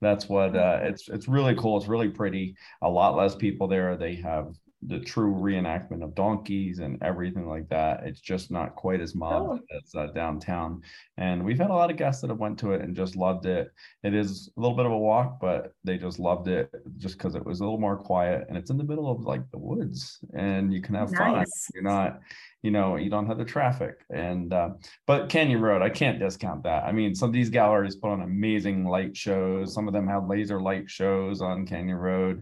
That's 0.02 0.28
what 0.28 0.56
uh 0.56 0.80
it's 0.82 1.08
it's 1.08 1.28
really 1.28 1.56
cool. 1.56 1.78
It's 1.78 1.88
really 1.88 2.10
pretty. 2.10 2.56
A 2.82 2.90
lot 2.90 3.16
less 3.16 3.36
people 3.36 3.68
there. 3.68 3.96
They 3.96 4.16
have 4.16 4.56
the 4.88 5.00
true 5.00 5.34
reenactment 5.34 6.04
of 6.04 6.16
donkeys 6.16 6.80
and 6.80 7.02
everything 7.02 7.48
like 7.48 7.68
that. 7.70 8.04
It's 8.06 8.20
just 8.20 8.52
not 8.52 8.76
quite 8.76 9.02
as 9.02 9.16
mobbed 9.16 9.64
as 9.76 9.96
uh, 9.96 10.08
downtown. 10.08 10.82
And 11.18 11.44
we've 11.44 11.58
had 11.58 11.70
a 11.70 11.74
lot 11.74 11.92
of 11.92 11.98
guests 11.98 12.22
that 12.22 12.30
have 12.30 12.40
went 12.40 12.60
to 12.60 12.74
it 12.74 12.82
and 12.82 12.96
just 12.96 13.16
loved 13.16 13.46
it. 13.46 13.72
It 14.04 14.14
is 14.14 14.50
a 14.58 14.62
little 14.62 14.76
bit 14.76 14.86
of 14.86 14.92
a 14.92 14.98
walk, 14.98 15.40
but 15.40 15.74
they 15.84 15.98
just 15.98 16.20
loved 16.20 16.48
it 16.48 16.70
just 16.98 17.18
because 17.18 17.36
it 17.36 17.46
was 17.46 17.60
a 17.60 17.64
little 17.64 17.80
more 17.80 17.98
quiet 17.98 18.46
and 18.48 18.58
it's 18.58 18.70
in 18.70 18.78
the 18.78 18.84
middle 18.84 19.10
of 19.10 19.26
like 19.26 19.50
the 19.52 19.58
woods 19.58 20.20
and 20.34 20.74
you 20.74 20.82
can 20.82 20.96
have 20.96 21.12
fun. 21.12 21.46
You're 21.74 21.84
not, 21.84 22.20
you 22.66 22.72
know, 22.72 22.96
you 22.96 23.12
don't 23.12 23.28
have 23.28 23.38
the 23.38 23.46
traffic. 23.46 24.04
And 24.10 24.52
uh, 24.52 24.70
but 25.06 25.30
Canyon 25.30 25.62
Road, 25.62 25.84
I 25.84 25.90
can't 25.90 26.18
discount 26.20 26.64
that. 26.64 26.84
I 26.84 26.92
mean, 26.92 27.14
some 27.14 27.30
of 27.30 27.34
these 27.34 27.52
galleries 27.52 27.96
put 27.96 28.10
on 28.10 28.22
amazing 28.22 28.86
light 28.86 29.16
shows. 29.16 29.74
Some 29.74 29.88
of 29.88 29.94
them 29.94 30.08
have 30.08 30.28
laser 30.28 30.60
light 30.60 30.90
shows 30.90 31.42
on 31.42 31.68
Canyon 31.68 31.98
Road 31.98 32.42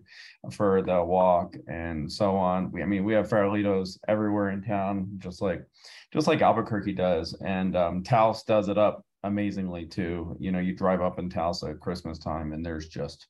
for 0.51 0.81
the 0.81 1.03
walk 1.03 1.55
and 1.67 2.09
so 2.11 2.37
on. 2.37 2.71
We, 2.71 2.81
I 2.81 2.85
mean, 2.85 3.03
we 3.03 3.13
have 3.13 3.27
farolitos 3.27 3.99
everywhere 4.07 4.51
in 4.51 4.63
town, 4.63 5.09
just 5.17 5.41
like, 5.41 5.65
just 6.13 6.27
like 6.27 6.41
Albuquerque 6.41 6.93
does, 6.93 7.33
and 7.45 7.75
um, 7.75 8.03
Taos 8.03 8.43
does 8.43 8.69
it 8.69 8.77
up 8.77 9.05
amazingly 9.23 9.85
too. 9.85 10.37
You 10.39 10.51
know, 10.51 10.59
you 10.59 10.73
drive 10.73 11.01
up 11.01 11.19
in 11.19 11.29
Taos 11.29 11.63
at 11.63 11.79
Christmas 11.81 12.17
time, 12.17 12.53
and 12.53 12.65
there's 12.65 12.87
just, 12.87 13.27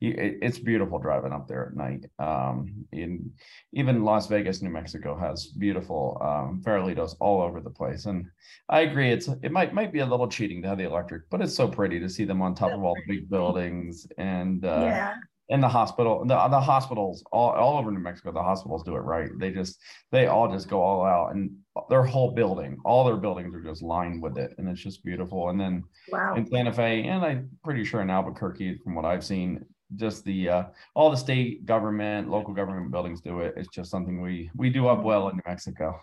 it's 0.00 0.58
beautiful 0.58 0.98
driving 0.98 1.32
up 1.32 1.48
there 1.48 1.66
at 1.66 1.76
night. 1.76 2.04
Um, 2.18 2.86
in 2.92 3.30
even 3.72 4.04
Las 4.04 4.26
Vegas, 4.26 4.62
New 4.62 4.70
Mexico 4.70 5.18
has 5.18 5.46
beautiful 5.46 6.18
um, 6.20 6.62
farolitos 6.64 7.14
all 7.20 7.42
over 7.42 7.60
the 7.60 7.70
place, 7.70 8.06
and 8.06 8.26
I 8.68 8.80
agree. 8.80 9.10
It's 9.10 9.28
it 9.42 9.52
might 9.52 9.72
might 9.74 9.92
be 9.92 10.00
a 10.00 10.06
little 10.06 10.28
cheating 10.28 10.62
to 10.62 10.68
have 10.68 10.78
the 10.78 10.84
electric, 10.84 11.28
but 11.30 11.40
it's 11.40 11.54
so 11.54 11.68
pretty 11.68 12.00
to 12.00 12.08
see 12.08 12.24
them 12.24 12.42
on 12.42 12.54
top 12.54 12.72
of 12.72 12.82
all 12.84 12.94
the 12.94 13.14
big 13.16 13.28
buildings 13.30 14.06
and. 14.18 14.64
Uh, 14.64 14.80
Yeah. 14.86 15.14
in 15.50 15.60
the 15.60 15.68
hospital 15.68 16.24
the, 16.24 16.34
the 16.48 16.58
hospitals 16.58 17.22
all, 17.30 17.50
all 17.50 17.76
over 17.76 17.90
new 17.90 17.98
mexico 18.00 18.32
the 18.32 18.42
hospitals 18.42 18.82
do 18.82 18.96
it 18.96 19.00
right 19.00 19.28
they 19.38 19.50
just 19.50 19.78
they 20.10 20.26
all 20.26 20.50
just 20.50 20.68
go 20.70 20.80
all 20.80 21.04
out 21.04 21.34
and 21.34 21.50
their 21.90 22.02
whole 22.02 22.30
building 22.30 22.78
all 22.86 23.04
their 23.04 23.18
buildings 23.18 23.54
are 23.54 23.60
just 23.60 23.82
lined 23.82 24.22
with 24.22 24.38
it 24.38 24.54
and 24.56 24.66
it's 24.66 24.80
just 24.80 25.04
beautiful 25.04 25.50
and 25.50 25.60
then 25.60 25.84
Wow. 26.08 26.34
in 26.34 26.46
santa 26.46 26.72
fe 26.72 27.02
and 27.06 27.22
i'm 27.22 27.50
pretty 27.62 27.84
sure 27.84 28.00
in 28.00 28.08
albuquerque 28.08 28.78
from 28.82 28.94
what 28.94 29.04
i've 29.04 29.22
seen 29.22 29.62
just 29.96 30.24
the 30.24 30.48
uh 30.48 30.64
all 30.94 31.10
the 31.10 31.16
state 31.16 31.64
government 31.66 32.28
local 32.28 32.52
government 32.54 32.90
buildings 32.90 33.20
do 33.20 33.40
it 33.40 33.54
it's 33.56 33.68
just 33.68 33.90
something 33.90 34.20
we 34.20 34.50
we 34.56 34.70
do 34.70 34.88
up 34.88 35.02
well 35.02 35.28
in 35.28 35.36
new 35.36 35.42
mexico 35.46 36.00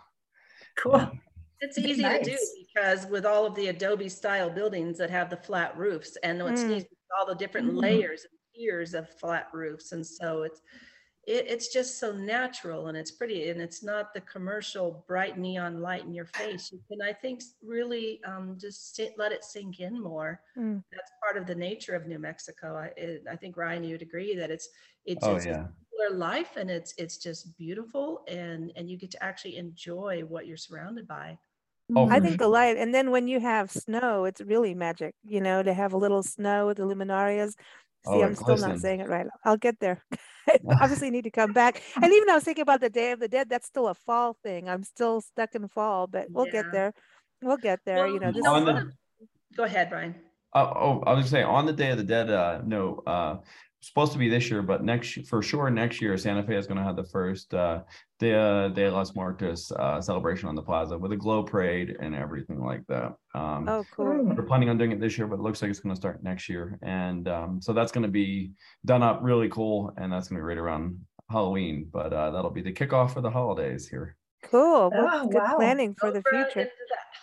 Cool. 0.77 1.11
It's 1.59 1.77
easy 1.77 2.01
to 2.01 2.23
do 2.23 2.37
because 2.73 3.05
with 3.05 3.25
all 3.25 3.45
of 3.45 3.53
the 3.55 3.67
Adobe 3.67 4.09
style 4.09 4.49
buildings 4.49 4.97
that 4.97 5.09
have 5.11 5.29
the 5.29 5.37
flat 5.37 5.77
roofs 5.77 6.17
and 6.23 6.41
what's 6.41 6.63
Mm. 6.63 6.69
neat 6.69 6.83
is 6.83 6.97
all 7.19 7.27
the 7.27 7.35
different 7.35 7.69
Mhm. 7.69 7.81
layers 7.81 8.25
and 8.25 8.31
tiers 8.55 8.93
of 8.95 9.07
flat 9.19 9.47
roofs. 9.53 9.91
And 9.91 10.05
so 10.05 10.41
it's, 10.43 10.61
it, 11.27 11.45
it's 11.47 11.67
just 11.67 11.99
so 11.99 12.11
natural 12.11 12.87
and 12.87 12.97
it's 12.97 13.11
pretty 13.11 13.49
and 13.49 13.61
it's 13.61 13.83
not 13.83 14.13
the 14.13 14.21
commercial 14.21 15.03
bright 15.07 15.37
neon 15.37 15.81
light 15.81 16.03
in 16.03 16.13
your 16.13 16.25
face. 16.35 16.71
You 16.71 16.79
can, 16.87 17.01
I 17.01 17.13
think, 17.13 17.41
really 17.63 18.21
um, 18.25 18.57
just 18.59 18.95
sit, 18.95 19.13
let 19.17 19.31
it 19.31 19.43
sink 19.43 19.79
in 19.79 20.01
more. 20.01 20.41
Mm. 20.57 20.83
That's 20.91 21.11
part 21.23 21.37
of 21.37 21.47
the 21.47 21.55
nature 21.55 21.95
of 21.95 22.07
New 22.07 22.19
Mexico. 22.19 22.75
I, 22.75 22.91
it, 22.97 23.23
I 23.29 23.35
think 23.35 23.57
Ryan, 23.57 23.83
you'd 23.83 24.01
agree 24.01 24.35
that 24.35 24.51
it's, 24.51 24.69
it's, 25.05 25.25
oh 25.25 25.35
it's 25.35 25.45
a 25.45 25.49
yeah 25.49 25.65
simpler 26.01 26.17
life 26.17 26.55
and 26.55 26.69
it's, 26.69 26.93
it's 26.97 27.17
just 27.17 27.57
beautiful 27.57 28.23
and, 28.27 28.71
and 28.75 28.89
you 28.89 28.97
get 28.97 29.11
to 29.11 29.23
actually 29.23 29.57
enjoy 29.57 30.23
what 30.27 30.47
you're 30.47 30.57
surrounded 30.57 31.07
by. 31.07 31.37
Oh, 31.93 32.07
I 32.09 32.21
think 32.21 32.39
the 32.39 32.47
light, 32.47 32.77
and 32.77 32.93
then 32.93 33.11
when 33.11 33.27
you 33.27 33.41
have 33.41 33.69
snow, 33.69 34.23
it's 34.23 34.39
really 34.39 34.73
magic, 34.73 35.13
you 35.25 35.41
know, 35.41 35.61
to 35.61 35.73
have 35.73 35.91
a 35.91 35.97
little 35.97 36.23
snow 36.23 36.67
with 36.67 36.77
the 36.77 36.83
luminarias. 36.83 37.55
Oh, 38.05 38.13
See, 38.13 38.21
it 38.21 38.25
I'm 38.25 38.35
still 38.35 38.57
not 38.57 38.79
saying 38.79 38.99
it 39.01 39.09
right. 39.09 39.27
I'll 39.45 39.57
get 39.57 39.79
there. 39.79 40.01
I 40.49 40.59
obviously 40.81 41.11
need 41.11 41.23
to 41.25 41.31
come 41.31 41.53
back. 41.53 41.81
And 41.95 42.11
even 42.11 42.29
I 42.29 42.35
was 42.35 42.43
thinking 42.43 42.63
about 42.63 42.81
the 42.81 42.89
Day 42.89 43.11
of 43.11 43.19
the 43.19 43.27
Dead, 43.27 43.49
that's 43.49 43.67
still 43.67 43.87
a 43.87 43.93
fall 43.93 44.35
thing. 44.43 44.67
I'm 44.67 44.83
still 44.83 45.21
stuck 45.21 45.53
in 45.55 45.67
fall, 45.67 46.07
but 46.07 46.27
we'll 46.31 46.45
get 46.45 46.71
there. 46.71 46.93
We'll 47.41 47.57
get 47.57 47.79
there, 47.85 48.07
you 48.07 48.19
Well, 48.19 48.31
know, 48.31 48.37
you 48.37 48.41
know 48.43 48.53
On 48.55 48.65
the- 48.65 48.91
Go 49.55 49.63
ahead, 49.63 49.91
Ryan. 49.91 50.15
Oh, 50.53 50.61
oh, 50.61 51.03
I 51.05 51.13
was 51.13 51.23
just 51.23 51.31
saying 51.31 51.45
on 51.45 51.65
the 51.65 51.73
Day 51.73 51.91
of 51.91 51.97
the 51.97 52.03
Dead, 52.03 52.29
uh, 52.29 52.61
no, 52.65 53.01
uh, 53.05 53.37
supposed 53.81 54.13
to 54.13 54.19
be 54.19 54.29
this 54.29 54.49
year, 54.49 54.61
but 54.61 54.83
next, 54.83 55.27
for 55.27 55.41
sure, 55.41 55.69
next 55.69 56.01
year, 56.01 56.15
Santa 56.17 56.43
Fe 56.43 56.55
is 56.55 56.67
gonna 56.67 56.83
have 56.83 56.95
the 56.95 57.03
first, 57.03 57.53
uh, 57.53 57.81
Day, 58.19 58.35
uh, 58.35 58.67
de 58.67 58.87
los 58.87 59.15
Muertos, 59.15 59.71
uh, 59.71 59.99
celebration 59.99 60.47
on 60.47 60.53
the 60.53 60.61
plaza 60.61 60.95
with 60.95 61.11
a 61.11 61.17
glow 61.17 61.41
parade 61.41 61.97
and 61.99 62.13
everything 62.13 62.63
like 62.63 62.85
that. 62.87 63.15
Um, 63.33 63.67
oh, 63.67 63.83
cool. 63.95 64.05
Mm. 64.05 64.37
we're 64.37 64.43
planning 64.43 64.69
on 64.69 64.77
doing 64.77 64.91
it 64.91 64.99
this 64.99 65.17
year, 65.17 65.25
but 65.25 65.39
it 65.39 65.41
looks 65.41 65.61
like 65.61 65.71
it's 65.71 65.79
gonna 65.79 65.95
start 65.95 66.21
next 66.21 66.47
year. 66.47 66.77
And, 66.83 67.27
um, 67.27 67.61
so 67.61 67.73
that's 67.73 67.91
gonna 67.91 68.07
be 68.07 68.51
done 68.85 69.01
up 69.01 69.21
really 69.23 69.49
cool 69.49 69.91
and 69.97 70.13
that's 70.13 70.27
gonna 70.27 70.39
be 70.39 70.43
right 70.43 70.59
around 70.59 71.03
Halloween, 71.31 71.89
but, 71.91 72.13
uh, 72.13 72.29
that'll 72.29 72.51
be 72.51 72.61
the 72.61 72.73
kickoff 72.73 73.13
for 73.15 73.21
the 73.21 73.31
holidays 73.31 73.87
here. 73.87 74.15
Cool. 74.43 74.89
Well, 74.91 75.09
Oh, 75.13 75.27
good 75.27 75.35
wow. 75.41 75.55
planning 75.55 75.93
for 75.95 76.11
the 76.11 76.21
Go 76.21 76.45
future. 76.45 76.69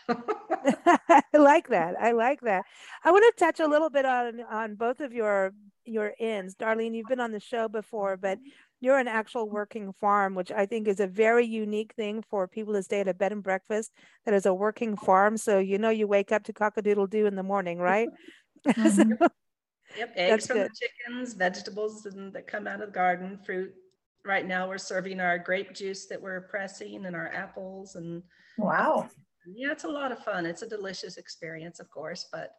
I 1.09 1.23
like 1.35 1.69
that. 1.69 1.95
I 2.01 2.13
like 2.13 2.41
that. 2.43 2.65
I 3.05 3.11
want 3.11 3.25
to 3.37 3.45
touch 3.45 3.61
a 3.61 3.67
little 3.67 3.91
bit 3.91 4.05
on 4.07 4.41
on 4.51 4.75
both 4.77 5.01
of 5.01 5.13
your 5.13 5.53
your 5.85 6.13
ends. 6.21 6.55
Darlene, 6.55 6.95
you've 6.95 7.09
been 7.09 7.21
on 7.21 7.33
the 7.33 7.41
show 7.41 7.69
before, 7.69 8.17
but 8.17 8.39
you're 8.81 8.99
an 8.99 9.09
actual 9.09 9.49
working 9.49 9.93
farm, 9.93 10.35
which 10.35 10.53
I 10.53 10.65
think 10.67 10.87
is 10.87 11.01
a 11.01 11.07
very 11.07 11.45
unique 11.45 11.93
thing 11.95 12.23
for 12.31 12.47
people 12.47 12.75
to 12.75 12.83
stay 12.83 13.01
at 13.01 13.09
a 13.09 13.15
bed 13.15 13.33
and 13.33 13.43
breakfast 13.43 13.91
that 14.25 14.35
is 14.35 14.47
a 14.47 14.55
working 14.55 14.97
farm. 14.97 15.37
So 15.37 15.59
you 15.59 15.79
know 15.79 15.91
you 15.91 16.07
wake 16.07 16.31
up 16.33 16.45
to 16.45 16.53
cockadoodle 16.53 17.11
doo 17.11 17.27
in 17.27 17.35
the 17.37 17.43
morning, 17.43 17.79
right? 17.79 18.09
So- 18.65 18.73
Mhm. 18.75 19.29
Yep, 19.97 20.13
eggs 20.17 20.47
from 20.47 20.59
the 20.59 20.69
chickens, 20.79 21.33
vegetables 21.33 22.05
and- 22.07 22.33
that 22.35 22.47
come 22.47 22.67
out 22.67 22.83
of 22.83 22.89
the 22.89 22.93
garden, 22.95 23.39
fruit. 23.45 23.73
Right 24.25 24.47
now, 24.47 24.69
we're 24.69 24.79
serving 24.79 25.21
our 25.21 25.39
grape 25.39 25.75
juice 25.75 26.07
that 26.07 26.21
we're 26.21 26.43
pressing 26.43 27.07
and 27.07 27.17
our 27.17 27.29
apples 27.33 27.95
and 27.95 28.23
Wow. 28.59 29.09
yeah, 29.47 29.73
it's 29.73 29.85
a 29.85 29.89
lot 29.89 30.13
of 30.13 30.19
fun. 30.25 30.45
It's 30.45 30.63
a 30.63 30.69
delicious 30.69 31.17
experience, 31.17 31.81
of 31.81 31.89
course, 31.91 32.29
but 32.33 32.53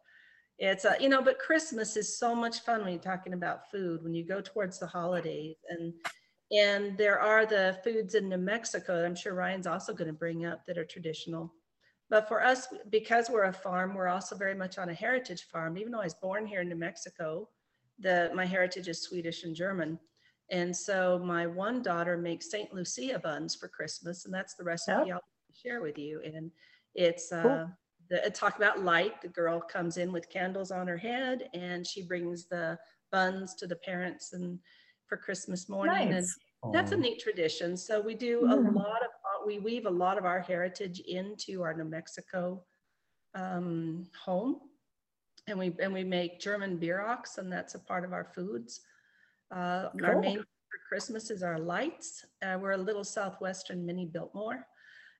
it's 0.58 0.84
a, 0.84 0.96
you 1.00 1.08
know, 1.08 1.22
but 1.22 1.38
Christmas 1.38 1.96
is 1.96 2.18
so 2.18 2.34
much 2.34 2.60
fun 2.60 2.82
when 2.82 2.92
you're 2.92 3.02
talking 3.02 3.32
about 3.34 3.70
food, 3.70 4.02
when 4.02 4.14
you 4.14 4.26
go 4.26 4.40
towards 4.40 4.78
the 4.78 4.86
holidays 4.86 5.56
and 5.68 5.92
and 6.52 6.98
there 6.98 7.20
are 7.20 7.46
the 7.46 7.78
foods 7.84 8.16
in 8.16 8.28
New 8.28 8.36
Mexico 8.36 8.96
that 8.96 9.06
I'm 9.06 9.14
sure 9.14 9.34
Ryan's 9.34 9.68
also 9.68 9.94
going 9.94 10.08
to 10.08 10.12
bring 10.12 10.46
up 10.46 10.66
that 10.66 10.78
are 10.78 10.84
traditional. 10.84 11.54
But 12.08 12.26
for 12.26 12.44
us, 12.44 12.66
because 12.90 13.30
we're 13.30 13.44
a 13.44 13.52
farm, 13.52 13.94
we're 13.94 14.08
also 14.08 14.34
very 14.36 14.56
much 14.56 14.76
on 14.76 14.88
a 14.88 14.94
heritage 14.94 15.44
farm. 15.44 15.78
Even 15.78 15.92
though 15.92 16.00
I 16.00 16.04
was 16.04 16.14
born 16.14 16.44
here 16.44 16.62
in 16.62 16.68
New 16.68 16.74
Mexico, 16.74 17.48
the 18.00 18.32
my 18.34 18.44
heritage 18.44 18.88
is 18.88 19.02
Swedish 19.02 19.44
and 19.44 19.54
German. 19.54 19.98
And 20.50 20.76
so 20.76 21.20
my 21.22 21.46
one 21.46 21.82
daughter 21.82 22.16
makes 22.16 22.50
St. 22.50 22.72
Lucia 22.74 23.18
buns 23.18 23.54
for 23.54 23.68
Christmas, 23.68 24.24
and 24.24 24.34
that's 24.34 24.54
the 24.54 24.64
recipe 24.64 25.12
I'll 25.12 25.22
share 25.54 25.80
with 25.80 25.96
you. 25.96 26.20
And 26.24 26.50
it's 26.94 27.30
uh, 27.32 27.66
the 28.08 28.30
talk 28.30 28.56
about 28.56 28.82
light. 28.82 29.22
The 29.22 29.28
girl 29.28 29.60
comes 29.60 29.96
in 29.96 30.12
with 30.12 30.28
candles 30.28 30.72
on 30.72 30.88
her 30.88 30.96
head, 30.96 31.48
and 31.54 31.86
she 31.86 32.02
brings 32.02 32.46
the 32.46 32.78
buns 33.12 33.54
to 33.56 33.66
the 33.66 33.76
parents 33.76 34.32
and 34.32 34.58
for 35.06 35.16
Christmas 35.16 35.68
morning. 35.68 36.08
And 36.08 36.12
Nice. 36.12 36.36
that's 36.72 36.92
a 36.92 36.96
neat 36.96 37.20
tradition. 37.20 37.76
So 37.76 38.00
we 38.00 38.14
do 38.14 38.46
a 38.50 38.56
Mm. 38.56 38.74
lot 38.74 39.02
of 39.02 39.10
uh, 39.24 39.46
we 39.46 39.58
weave 39.60 39.86
a 39.86 39.90
lot 39.90 40.18
of 40.18 40.24
our 40.24 40.40
heritage 40.40 41.00
into 41.00 41.62
our 41.62 41.74
New 41.74 41.84
Mexico 41.84 42.64
um, 43.34 44.06
home, 44.24 44.60
and 45.46 45.58
we 45.58 45.74
and 45.80 45.92
we 45.92 46.02
make 46.02 46.40
German 46.40 46.78
bierocks, 46.78 47.38
and 47.38 47.52
that's 47.52 47.74
a 47.76 47.78
part 47.78 48.04
of 48.04 48.12
our 48.12 48.24
foods. 48.24 48.80
Uh, 49.54 49.88
Our 50.04 50.12
Cool. 50.14 50.20
main 50.22 50.38
for 50.38 50.78
Christmas 50.88 51.30
is 51.30 51.42
our 51.42 51.58
lights. 51.58 52.24
Uh, 52.42 52.58
we're 52.60 52.72
a 52.72 52.76
little 52.76 53.04
southwestern 53.04 53.84
mini 53.84 54.06
Biltmore, 54.06 54.66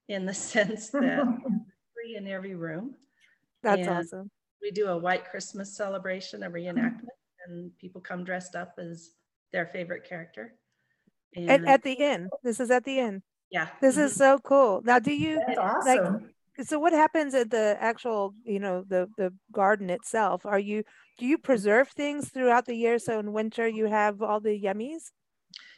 in 0.08 0.26
the 0.26 0.34
sense 0.54 0.90
that 0.90 1.24
free 1.94 2.16
in 2.16 2.26
every 2.26 2.54
room. 2.54 2.94
That's 3.62 3.80
And- 3.86 3.90
awesome. 3.90 4.30
We 4.62 4.70
do 4.70 4.88
a 4.88 4.98
white 4.98 5.24
Christmas 5.24 5.74
celebration, 5.74 6.42
a 6.42 6.50
reenactment, 6.50 7.08
and 7.46 7.76
people 7.78 8.00
come 8.02 8.24
dressed 8.24 8.54
up 8.54 8.74
as 8.78 9.12
their 9.54 9.64
favorite 9.66 10.04
character. 10.06 10.52
At, 11.34 11.42
And 11.48 11.68
at 11.68 11.82
the 11.82 11.92
inn. 11.94 12.28
This 12.42 12.60
is 12.60 12.70
at 12.70 12.84
the 12.84 12.98
inn. 12.98 13.22
yeah, 13.50 13.68
This 13.80 13.96
mhm. 13.96 14.02
is 14.04 14.14
so 14.14 14.38
cool. 14.40 14.82
Now, 14.84 14.98
do 14.98 15.14
you 15.14 15.40
That's 15.46 15.58
awesome. 15.58 16.29
So 16.62 16.78
what 16.78 16.92
happens 16.92 17.34
at 17.34 17.50
the 17.50 17.76
actual 17.80 18.34
you 18.44 18.58
know 18.58 18.84
the 18.88 19.08
the 19.16 19.32
garden 19.52 19.90
itself 19.90 20.44
are 20.46 20.58
you 20.58 20.82
do 21.18 21.26
you 21.26 21.38
preserve 21.38 21.88
things 21.88 22.28
throughout 22.30 22.66
the 22.66 22.74
year 22.74 22.98
so 22.98 23.18
in 23.18 23.32
winter 23.32 23.66
you 23.68 23.86
have 23.86 24.22
all 24.22 24.40
the 24.40 24.62
yummies 24.62 25.10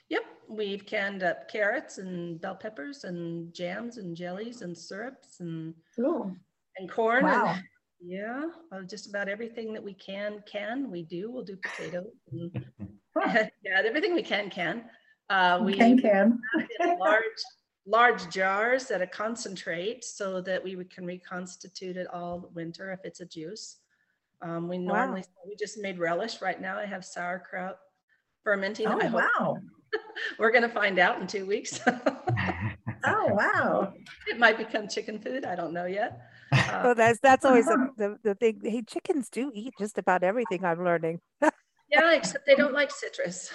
Yep, 0.09 0.25
we've 0.47 0.85
canned 0.85 1.23
up 1.23 1.49
carrots 1.51 1.97
and 1.97 2.39
bell 2.39 2.55
peppers 2.55 3.05
and 3.05 3.55
jams 3.55 3.97
and 3.97 4.15
jellies 4.15 4.61
and 4.61 4.77
syrups 4.77 5.41
and 5.41 5.73
Ooh, 6.01 6.37
and 6.77 6.91
corn. 6.91 7.25
wow. 7.25 7.47
And, 7.55 7.63
yeah, 8.05 8.43
uh, 8.73 8.83
just 8.83 9.09
about 9.09 9.31
everything 9.31 9.73
that 9.73 9.83
we 9.83 9.95
can 9.95 10.43
can 10.45 10.91
we 10.91 11.03
do. 11.05 11.31
We'll 11.31 11.45
do 11.45 11.57
potatoes. 11.57 12.13
And, 12.31 12.51
yeah, 13.65 13.81
everything 13.83 14.13
we 14.15 14.23
can 14.23 14.51
can. 14.51 14.85
Uh, 15.31 15.61
we 15.65 15.73
Can 15.75 15.99
can. 15.99 16.39
put 16.55 16.65
it 16.65 16.91
in 16.91 16.99
large 16.99 17.23
large 17.87 18.29
jars 18.31 18.87
that 18.87 19.03
are 19.03 19.07
concentrate 19.07 20.05
so 20.05 20.41
that 20.41 20.63
we 20.63 20.77
can 20.85 21.05
reconstitute 21.05 21.97
it 21.97 22.07
all 22.09 22.51
winter 22.55 22.93
if 22.93 23.01
it's 23.05 23.21
a 23.21 23.27
juice. 23.27 23.79
Um, 24.41 24.69
we 24.69 24.79
Wow. 24.79 24.87
normally 24.87 25.25
we 25.47 25.57
just 25.57 25.79
made 25.79 25.99
relish 25.99 26.41
right 26.43 26.61
now. 26.61 26.79
I 26.79 26.87
have 26.87 27.05
sauerkraut 27.05 27.79
fermenting. 28.45 28.89
I 28.89 29.07
Oh, 29.07 29.09
hope 29.09 29.25
wow. 29.37 29.61
we're 30.39 30.51
gonna 30.53 30.69
find 30.69 30.99
out 30.99 31.21
in 31.21 31.27
two 31.27 31.47
weeks. 31.47 31.81
Oh, 33.05 33.35
wow. 33.35 33.93
it 34.29 34.39
might 34.39 34.57
become 34.57 34.87
chicken 34.87 35.19
food. 35.19 35.45
I 35.45 35.57
don't 35.57 35.73
know 35.73 35.87
yet. 35.87 36.21
oh 36.53 36.91
Uh, 36.91 36.95
that's 36.95 37.19
that's 37.21 37.45
always 37.45 37.67
the, 37.67 37.91
the 37.97 38.17
the 38.23 38.35
thing 38.35 38.61
hey 38.63 38.83
chickens 38.83 39.29
do 39.29 39.51
eat 39.55 39.75
just 39.79 39.99
about 39.99 40.23
everything 40.23 40.65
i'm 40.65 40.85
learning 40.85 41.21
yeah, 41.91 42.13
except 42.13 42.47
they 42.47 42.55
don't 42.55 42.73
like 42.73 42.91
citrus. 42.91 43.51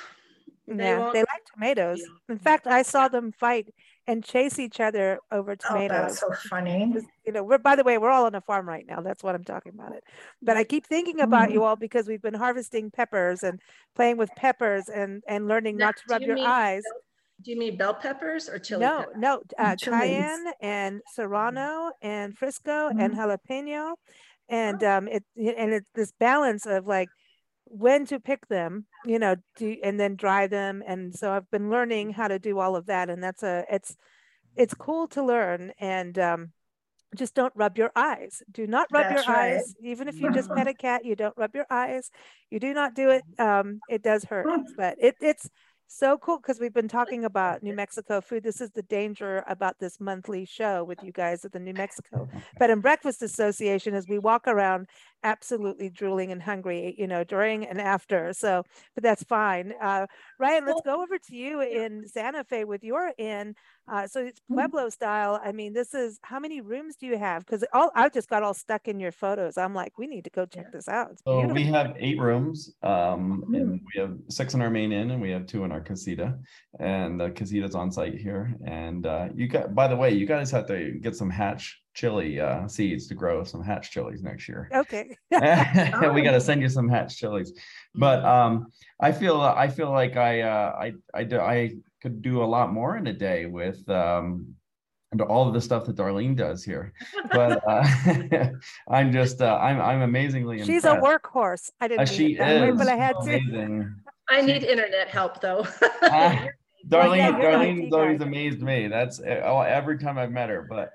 They 0.68 0.84
yeah 0.84 1.10
they 1.14 1.20
like 1.20 1.46
tomatoes 1.54 2.02
in 2.30 2.38
fact 2.38 2.68
i 2.68 2.82
saw 2.82 3.08
them 3.08 3.32
fight 3.32 3.68
and 4.08 4.24
chase 4.24 4.60
each 4.60 4.80
other 4.80 5.20
over 5.32 5.56
tomatoes. 5.56 5.92
Oh, 6.00 6.02
that's 6.06 6.20
so 6.20 6.50
funny. 6.50 6.96
You 7.26 7.34
know 7.34 7.44
we're 7.44 7.58
by 7.58 7.76
the 7.76 7.84
way 7.84 7.98
we're 7.98 8.10
all 8.10 8.26
on 8.26 8.36
a 8.36 8.42
farm 8.42 8.68
right 8.68 8.86
now 8.88 9.02
that's 9.02 9.22
what 9.22 9.36
i'm 9.36 9.44
talking 9.44 9.74
about 9.74 9.94
it 9.94 10.04
but 10.42 10.56
i 10.58 10.64
keep 10.64 10.86
thinking 10.86 11.20
about 11.20 11.52
you 11.52 11.64
all 11.64 11.76
because 11.76 12.08
we've 12.08 12.22
been 12.22 12.34
harvesting 12.34 12.90
peppers 12.90 13.44
and 13.44 13.60
playing 13.96 14.18
with 14.18 14.34
peppers 14.36 14.88
and 14.88 15.22
and 15.28 15.48
learning 15.48 15.78
Now, 15.78 15.88
not 15.88 15.98
to 15.98 16.04
rub 16.10 16.22
you 16.22 16.28
your 16.28 16.36
mean 16.36 16.48
eyes 16.48 16.84
Do 17.42 17.52
you 17.52 17.58
mean 17.58 17.78
bell 17.78 17.94
peppers 17.94 18.50
or 18.50 18.58
chili? 18.60 18.86
no 18.86 18.98
peppers? 18.98 19.16
no 19.18 19.44
uh, 19.58 19.76
cayenne 19.82 20.46
and 20.62 21.02
serrano 21.06 21.92
and 22.02 22.38
Fresno 22.38 22.92
and 22.98 23.14
Mhm. 23.14 23.18
jalapeno 23.18 23.96
and 24.50 24.84
um 24.84 25.08
it 25.08 25.24
and 25.36 25.74
it's 25.74 25.90
this 25.94 26.12
balance 26.20 26.66
of 26.66 26.86
like 26.88 27.10
when 27.70 28.06
to 28.06 28.20
pick 28.20 28.48
them 28.48 28.86
you 29.06 29.20
know 29.20 29.36
do 29.56 29.78
and 29.84 30.00
then 30.00 30.16
dry 30.16 30.48
them. 30.48 30.84
And 30.86 31.16
so 31.16 31.32
i've 31.32 31.50
been 31.50 31.70
learning 31.70 32.12
how 32.12 32.28
to 32.28 32.40
do 32.40 32.60
all 32.60 32.76
of 32.76 32.88
that. 32.88 33.10
And 33.10 33.24
that's 33.24 33.44
a 33.44 33.66
it's 33.72 33.96
it's 34.56 34.74
cool 34.74 35.08
to 35.10 35.24
learn. 35.24 35.72
And 35.80 36.18
um 36.20 36.52
just 37.16 37.34
don't 37.36 37.54
rub 37.56 37.78
your 37.78 37.92
eyes. 37.96 38.44
Do 38.52 38.68
not 38.68 38.88
rub 38.92 39.06
That's 39.08 39.26
your 39.26 39.36
right. 39.36 39.56
eyes. 39.56 39.74
Even 39.82 40.08
if 40.10 40.20
you 40.20 40.32
just 40.34 40.50
pet 40.56 40.68
a 40.68 40.74
cat 40.74 41.06
you 41.06 41.16
don't 41.16 41.38
rub 41.38 41.56
your 41.56 41.68
eyes. 41.70 42.10
You 42.50 42.60
do 42.60 42.74
not 42.74 42.94
do 42.96 43.10
it. 43.10 43.24
Um 43.40 43.82
it 43.90 44.04
does 44.04 44.26
hurt. 44.26 44.46
But 44.76 44.98
it 45.00 45.16
it's 45.22 45.50
so 45.88 46.18
cool 46.18 46.38
because 46.38 46.60
we've 46.60 46.74
been 46.74 46.90
talking 46.90 47.24
about 47.24 47.64
New 47.64 47.74
Mexico 47.74 48.20
food. 48.20 48.44
This 48.44 48.60
is 48.60 48.72
the 48.72 48.82
danger 48.84 49.44
about 49.48 49.80
this 49.80 50.00
monthly 50.00 50.46
show 50.46 50.84
with 50.84 51.02
you 51.02 51.14
guys 51.14 51.46
at 51.46 51.54
the 51.54 51.60
New 51.60 51.74
Mexico 51.74 52.28
Bed 52.60 52.70
and 52.70 52.82
Breakfast 52.82 53.22
Association 53.22 53.94
as 53.94 54.06
we 54.08 54.20
walk 54.20 54.48
around 54.48 54.88
absolutely 55.24 55.90
drooling 55.90 56.32
and 56.32 56.42
hungry, 56.42 56.96
you 56.98 57.08
know, 57.08 57.24
during 57.24 57.66
and 57.66 57.80
after. 57.82 58.34
So, 58.34 58.64
but 58.96 59.04
that's 59.04 59.24
fine. 59.24 59.74
Uh, 59.82 60.08
Ryan, 60.40 60.66
let's 60.66 60.82
go 60.86 61.02
over 61.02 61.18
to 61.18 61.36
you 61.36 61.62
in 61.62 62.08
Santa 62.08 62.44
Fe 62.44 62.64
with 62.66 62.84
your 62.84 63.12
inn. 63.18 63.56
Uh, 63.90 64.06
so 64.06 64.20
it's 64.26 64.40
Mhm. 64.52 64.56
Pueblo 64.56 64.90
style. 64.90 65.40
I 65.44 65.52
mean, 65.54 65.74
this 65.74 65.94
is 65.94 66.20
how 66.24 66.40
many 66.40 66.62
rooms 66.62 66.96
do 66.98 67.06
you 67.08 67.18
have? 67.18 67.46
Because 67.46 67.64
all 67.74 67.90
I 67.96 68.10
just 68.10 68.30
got 68.30 68.44
all 68.44 68.54
stuck 68.54 68.88
in 68.88 69.00
your 69.00 69.12
photos. 69.14 69.58
I'm 69.58 69.74
like, 69.74 69.98
we 69.98 70.08
need 70.08 70.26
to 70.26 70.30
go 70.30 70.46
check 70.46 70.72
this 70.74 70.90
out. 70.90 71.12
It's 71.12 71.22
So 71.26 71.34
beautiful. 71.40 71.56
we 71.56 71.64
have 71.66 71.96
eight 71.98 72.20
rooms, 72.20 72.76
um, 72.84 73.44
Mm. 73.48 73.58
and 73.58 73.82
we 73.96 74.02
have 74.02 74.18
six 74.30 74.54
in 74.54 74.62
our 74.62 74.70
main 74.70 74.92
inn 74.92 75.12
and 75.12 75.22
we 75.22 75.32
have 75.32 75.46
two 75.46 75.64
in 75.64 75.72
our 75.72 75.82
casita. 75.82 76.38
And 76.80 77.20
the 77.20 77.32
casita's 77.32 77.76
on 77.76 77.92
site 77.92 78.16
here. 78.16 78.54
And, 78.66 79.06
uh, 79.06 79.30
you 79.34 79.48
got, 79.48 79.74
by 79.74 79.88
the 79.88 79.96
way, 79.96 80.12
you 80.14 80.26
guys 80.26 80.52
have 80.52 80.68
to 80.68 80.92
get 81.00 81.16
some 81.16 81.30
hatch 81.30 81.82
chili, 81.98 82.40
uh, 82.40 82.68
seeds 82.68 83.08
to 83.08 83.16
grow 83.16 83.44
some 83.44 83.64
hatch 83.64 83.90
chilies 83.94 84.22
next 84.22 84.48
year. 84.48 84.70
okay. 84.82 85.06
we 85.32 86.22
got 86.28 86.36
to 86.40 86.42
send 86.50 86.62
you 86.62 86.70
some 86.70 86.88
hatch 86.88 87.18
chilies 87.18 87.50
but 87.96 88.20
um 88.24 88.68
i 89.08 89.12
feel 89.12 89.42
i 89.42 89.68
feel 89.78 89.92
like 90.02 90.16
i 90.16 90.42
uh 90.42 90.70
i 90.86 90.88
i 91.20 91.24
do 91.24 91.40
i 91.40 91.58
could 92.02 92.22
do 92.22 92.44
a 92.44 92.50
lot 92.56 92.72
more 92.72 92.92
in 92.98 93.08
a 93.08 93.14
day 93.14 93.48
with 93.60 93.80
um 93.90 94.28
and 95.12 95.22
all 95.22 95.48
of 95.48 95.54
the 95.54 95.62
stuff 95.62 95.86
that 95.86 95.96
Darlene 95.96 96.36
does 96.36 96.66
here. 96.66 96.92
But 97.32 97.64
uh, 97.66 97.88
I'm 98.98 99.10
just 99.14 99.42
uh, 99.42 99.58
I'm 99.68 99.80
I'm 99.90 100.02
amazingly 100.02 100.62
She's 100.66 100.84
a 100.84 100.96
workhorse. 101.08 101.72
I 101.80 101.86
Uh, 101.86 101.88
didn't 101.88 102.10
mean 102.10 102.18
she 102.18 102.26
it 102.38 102.42
way, 102.42 102.70
is 102.72 102.78
but 102.78 102.90
I 102.90 102.98
had 103.06 103.16
to. 103.24 103.86
I 104.30 104.42
need 104.42 104.64
internet 104.74 105.08
help 105.08 105.40
though. 105.40 105.66
Ah, 106.04 106.48
Well, 106.92 107.16
yeah, 107.16 107.32
Darlene, 107.32 107.42
Darlene's 107.42 107.94
always 107.94 108.20
amazed 108.22 108.62
me. 108.62 108.90
That's 108.90 109.22
uh, 109.22 109.42
oh, 109.46 109.62
every 109.62 109.98
time 109.98 110.18
I've 110.18 110.32
met 110.32 110.50
her. 110.50 110.62
But 110.70 110.90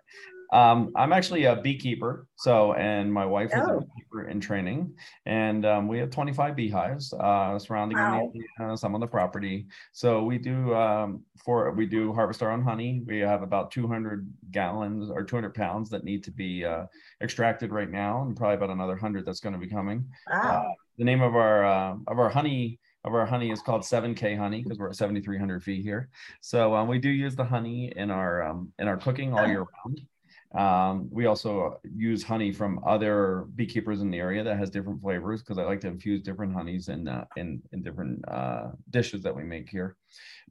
um, 0.52 0.92
I'm 0.94 1.12
actually 1.12 1.44
a 1.44 1.56
beekeeper. 1.56 2.26
So, 2.36 2.74
and 2.74 3.12
my 3.12 3.24
wife 3.24 3.50
is 3.50 3.56
a 3.56 3.72
Oh. 3.72 3.80
beekeeper 3.80 4.28
in 4.28 4.38
training, 4.40 4.94
and 5.26 5.64
um, 5.64 5.88
we 5.88 5.98
have 5.98 6.10
25 6.10 6.54
beehives 6.54 7.12
uh, 7.14 7.58
surrounding 7.58 7.98
Wow. 7.98 8.30
the, 8.34 8.64
uh, 8.64 8.76
some 8.76 8.94
on 8.94 9.00
the 9.00 9.06
property. 9.06 9.66
So 9.92 10.22
we 10.22 10.38
do 10.38 10.74
um, 10.74 11.24
for 11.44 11.70
we 11.72 11.86
do 11.86 12.12
harvest 12.12 12.42
our 12.42 12.50
own 12.50 12.62
honey. 12.62 13.02
We 13.06 13.20
have 13.20 13.42
about 13.42 13.70
200 13.70 14.30
gallons 14.50 15.10
or 15.10 15.24
200 15.24 15.54
pounds 15.54 15.88
that 15.90 16.04
need 16.04 16.22
to 16.24 16.30
be 16.30 16.64
uh, 16.64 16.84
extracted 17.22 17.72
right 17.72 17.90
now, 17.90 18.22
and 18.22 18.36
probably 18.36 18.56
about 18.56 18.70
another 18.70 18.92
100 18.94 19.24
that's 19.24 19.40
going 19.40 19.54
to 19.54 19.58
be 19.58 19.68
coming. 19.68 20.04
Wow. 20.30 20.74
The 20.98 21.04
name 21.04 21.22
of 21.22 21.34
our 21.34 21.64
uh, 21.64 21.94
of 22.06 22.18
our 22.18 22.28
honey 22.28 22.78
of 23.04 23.14
our 23.14 23.26
honey 23.26 23.50
is 23.50 23.60
called 23.62 23.82
7K 23.82 24.36
honey 24.36 24.62
because 24.62 24.78
we're 24.78 24.90
at 24.90 24.96
7,300 24.96 25.62
feet 25.62 25.82
here. 25.82 26.08
So 26.40 26.74
um, 26.74 26.86
we 26.86 26.98
do 26.98 27.08
use 27.08 27.34
the 27.34 27.44
honey 27.44 27.92
in 27.96 28.10
our 28.10 28.42
um, 28.42 28.72
in 28.78 28.86
our 28.86 28.96
cooking 28.96 29.32
all 29.32 29.46
year 29.48 29.64
round. 29.84 30.02
Um, 30.54 31.08
we 31.10 31.26
also 31.26 31.80
use 31.82 32.22
honey 32.22 32.52
from 32.52 32.80
other 32.86 33.46
beekeepers 33.54 34.02
in 34.02 34.10
the 34.10 34.18
area 34.18 34.44
that 34.44 34.58
has 34.58 34.68
different 34.68 35.00
flavors 35.00 35.40
because 35.40 35.56
I 35.56 35.64
like 35.64 35.80
to 35.80 35.88
infuse 35.88 36.20
different 36.20 36.52
honeys 36.52 36.88
in 36.88 37.08
uh, 37.08 37.24
in 37.36 37.62
in 37.72 37.82
different 37.82 38.22
uh, 38.28 38.68
dishes 38.90 39.22
that 39.22 39.34
we 39.34 39.44
make 39.44 39.68
here. 39.68 39.96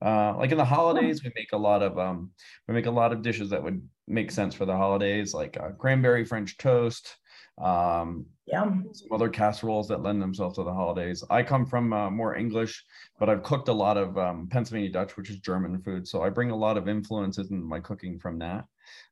Uh, 0.03 0.36
like 0.38 0.51
in 0.51 0.58
the 0.58 0.65
holidays, 0.65 1.24
we 1.24 1.31
make 1.36 1.51
a 1.53 1.58
lot 1.58 1.84
of 1.84 2.00
um, 2.00 2.31
we 2.67 2.74
make 2.74 2.88
a 2.88 2.91
lot 2.91 3.13
of 3.13 3.22
dishes 3.22 3.51
that 3.51 3.62
would 3.62 3.88
make 4.08 4.31
sense 4.31 4.55
for 4.55 4.65
the 4.65 4.75
holidays, 4.75 5.34
like 5.34 5.58
uh, 5.58 5.70
cranberry 5.77 6.25
French 6.25 6.58
toast. 6.58 7.17
Um, 7.62 8.25
Yum. 8.48 8.88
some 8.91 9.12
other 9.12 9.29
casseroles 9.29 9.88
that 9.89 10.01
lend 10.01 10.20
themselves 10.20 10.55
to 10.55 10.63
the 10.63 10.74
holidays. 10.74 11.24
I 11.29 11.43
come 11.43 11.65
from 11.65 11.93
uh, 11.93 12.10
more 12.10 12.36
English, 12.36 12.84
but 13.20 13.29
I've 13.29 13.43
cooked 13.43 13.67
a 13.67 13.74
lot 13.74 13.98
of 13.98 14.17
um, 14.17 14.48
Pennsylvania 14.50 14.91
Dutch, 14.91 15.15
which 15.15 15.29
is 15.29 15.38
German 15.39 15.79
food. 15.84 16.08
So 16.08 16.24
I 16.24 16.29
bring 16.29 16.50
a 16.50 16.55
lot 16.55 16.77
of 16.77 16.88
influences 16.88 17.51
in 17.51 17.63
my 17.63 17.79
cooking 17.79 18.17
from 18.17 18.39
that. 18.39 18.65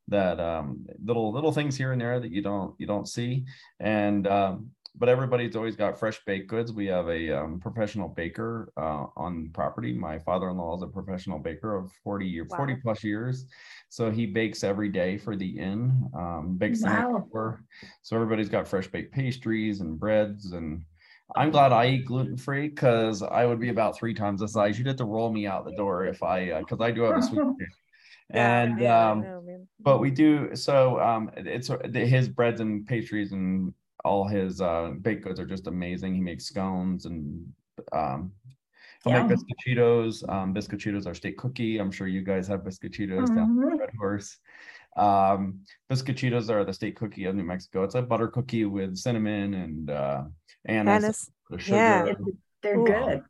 That 0.07 0.39
um, 0.39 0.85
little 1.03 1.31
little 1.31 1.51
things 1.51 1.77
here 1.77 1.91
and 1.91 2.01
there 2.01 2.19
that 2.19 2.31
you 2.31 2.41
don't 2.41 2.73
you 2.79 2.87
don't 2.87 3.07
see, 3.07 3.45
and 3.79 4.25
um, 4.27 4.71
but 4.95 5.07
everybody's 5.07 5.55
always 5.55 5.75
got 5.75 5.99
fresh 5.99 6.19
baked 6.25 6.49
goods. 6.49 6.73
We 6.73 6.87
have 6.87 7.07
a 7.07 7.31
um, 7.31 7.59
professional 7.59 8.09
baker 8.09 8.71
uh, 8.75 9.05
on 9.15 9.49
property. 9.53 9.93
My 9.93 10.19
father-in-law 10.19 10.77
is 10.77 10.83
a 10.83 10.87
professional 10.87 11.39
baker 11.39 11.75
of 11.75 11.91
40 12.03 12.25
year, 12.25 12.45
40 12.45 12.75
plus 12.77 13.03
years. 13.03 13.45
So 13.89 14.11
he 14.11 14.25
bakes 14.25 14.63
every 14.63 14.89
day 14.89 15.17
for 15.17 15.35
the 15.35 15.57
inn, 15.57 16.09
um, 16.15 16.55
bakes 16.57 16.81
Wow. 16.83 17.57
So 18.01 18.15
everybody's 18.15 18.49
got 18.49 18.67
fresh 18.67 18.87
baked 18.87 19.13
pastries 19.13 19.81
and 19.81 19.99
breads 19.99 20.51
and 20.51 20.83
I'm 21.35 21.51
glad 21.51 21.71
I 21.71 21.89
eat 21.89 22.05
gluten 22.05 22.37
free 22.37 22.69
because 22.69 23.21
I 23.21 23.45
would 23.45 23.59
be 23.59 23.69
about 23.69 23.95
three 23.95 24.15
times 24.15 24.41
the 24.41 24.47
size. 24.47 24.77
You'd 24.77 24.87
have 24.87 24.95
to 24.97 25.05
roll 25.05 25.31
me 25.31 25.45
out 25.45 25.63
the 25.63 25.75
door 25.75 26.05
if 26.05 26.23
I 26.23 26.59
because 26.59 26.81
I 26.81 26.91
do 26.91 27.03
have 27.03 27.17
a 27.17 27.21
sweet 27.21 27.39
And 28.31 28.79
yeah, 28.79 29.11
um, 29.11 29.21
know, 29.21 29.65
but 29.79 29.99
we 29.99 30.11
do 30.11 30.55
so 30.55 30.99
um 30.99 31.31
it's 31.37 31.69
his 31.93 32.29
breads 32.29 32.61
and 32.61 32.85
pastries 32.85 33.31
and 33.31 33.73
all 34.05 34.27
his 34.27 34.61
uh 34.61 34.91
baked 35.01 35.23
goods 35.23 35.39
are 35.39 35.45
just 35.45 35.67
amazing 35.67 36.13
he 36.13 36.21
makes 36.21 36.45
scones 36.45 37.05
and 37.05 37.45
um 37.91 38.31
he'll 39.03 39.13
Yum. 39.13 39.27
make 39.27 39.37
biscochitos 39.37 40.27
um 40.29 40.53
biscochitos 40.53 41.07
are 41.07 41.13
state 41.13 41.37
cookie 41.37 41.79
i'm 41.79 41.91
sure 41.91 42.07
you 42.07 42.21
guys 42.21 42.47
have 42.47 42.61
biscochitos 42.61 43.33
down 43.33 43.47
Mhm. 43.57 43.73
at 43.73 43.79
red 43.79 43.89
horse 43.97 44.37
um 44.97 45.59
biscochitos 45.89 46.49
are 46.49 46.63
the 46.65 46.73
state 46.73 46.95
cookie 46.95 47.25
of 47.25 47.35
new 47.35 47.43
mexico 47.43 47.83
it's 47.83 47.95
a 47.95 48.01
butter 48.01 48.27
cookie 48.27 48.65
with 48.65 48.97
cinnamon 48.97 49.53
and 49.53 49.89
uh 49.89 50.23
anise, 50.65 51.03
Anise. 51.03 51.31
Yeah. 51.51 52.05
sugar. 52.05 52.15
They're 52.61 52.79
Ooh. 52.79 52.83
good. 52.83 53.23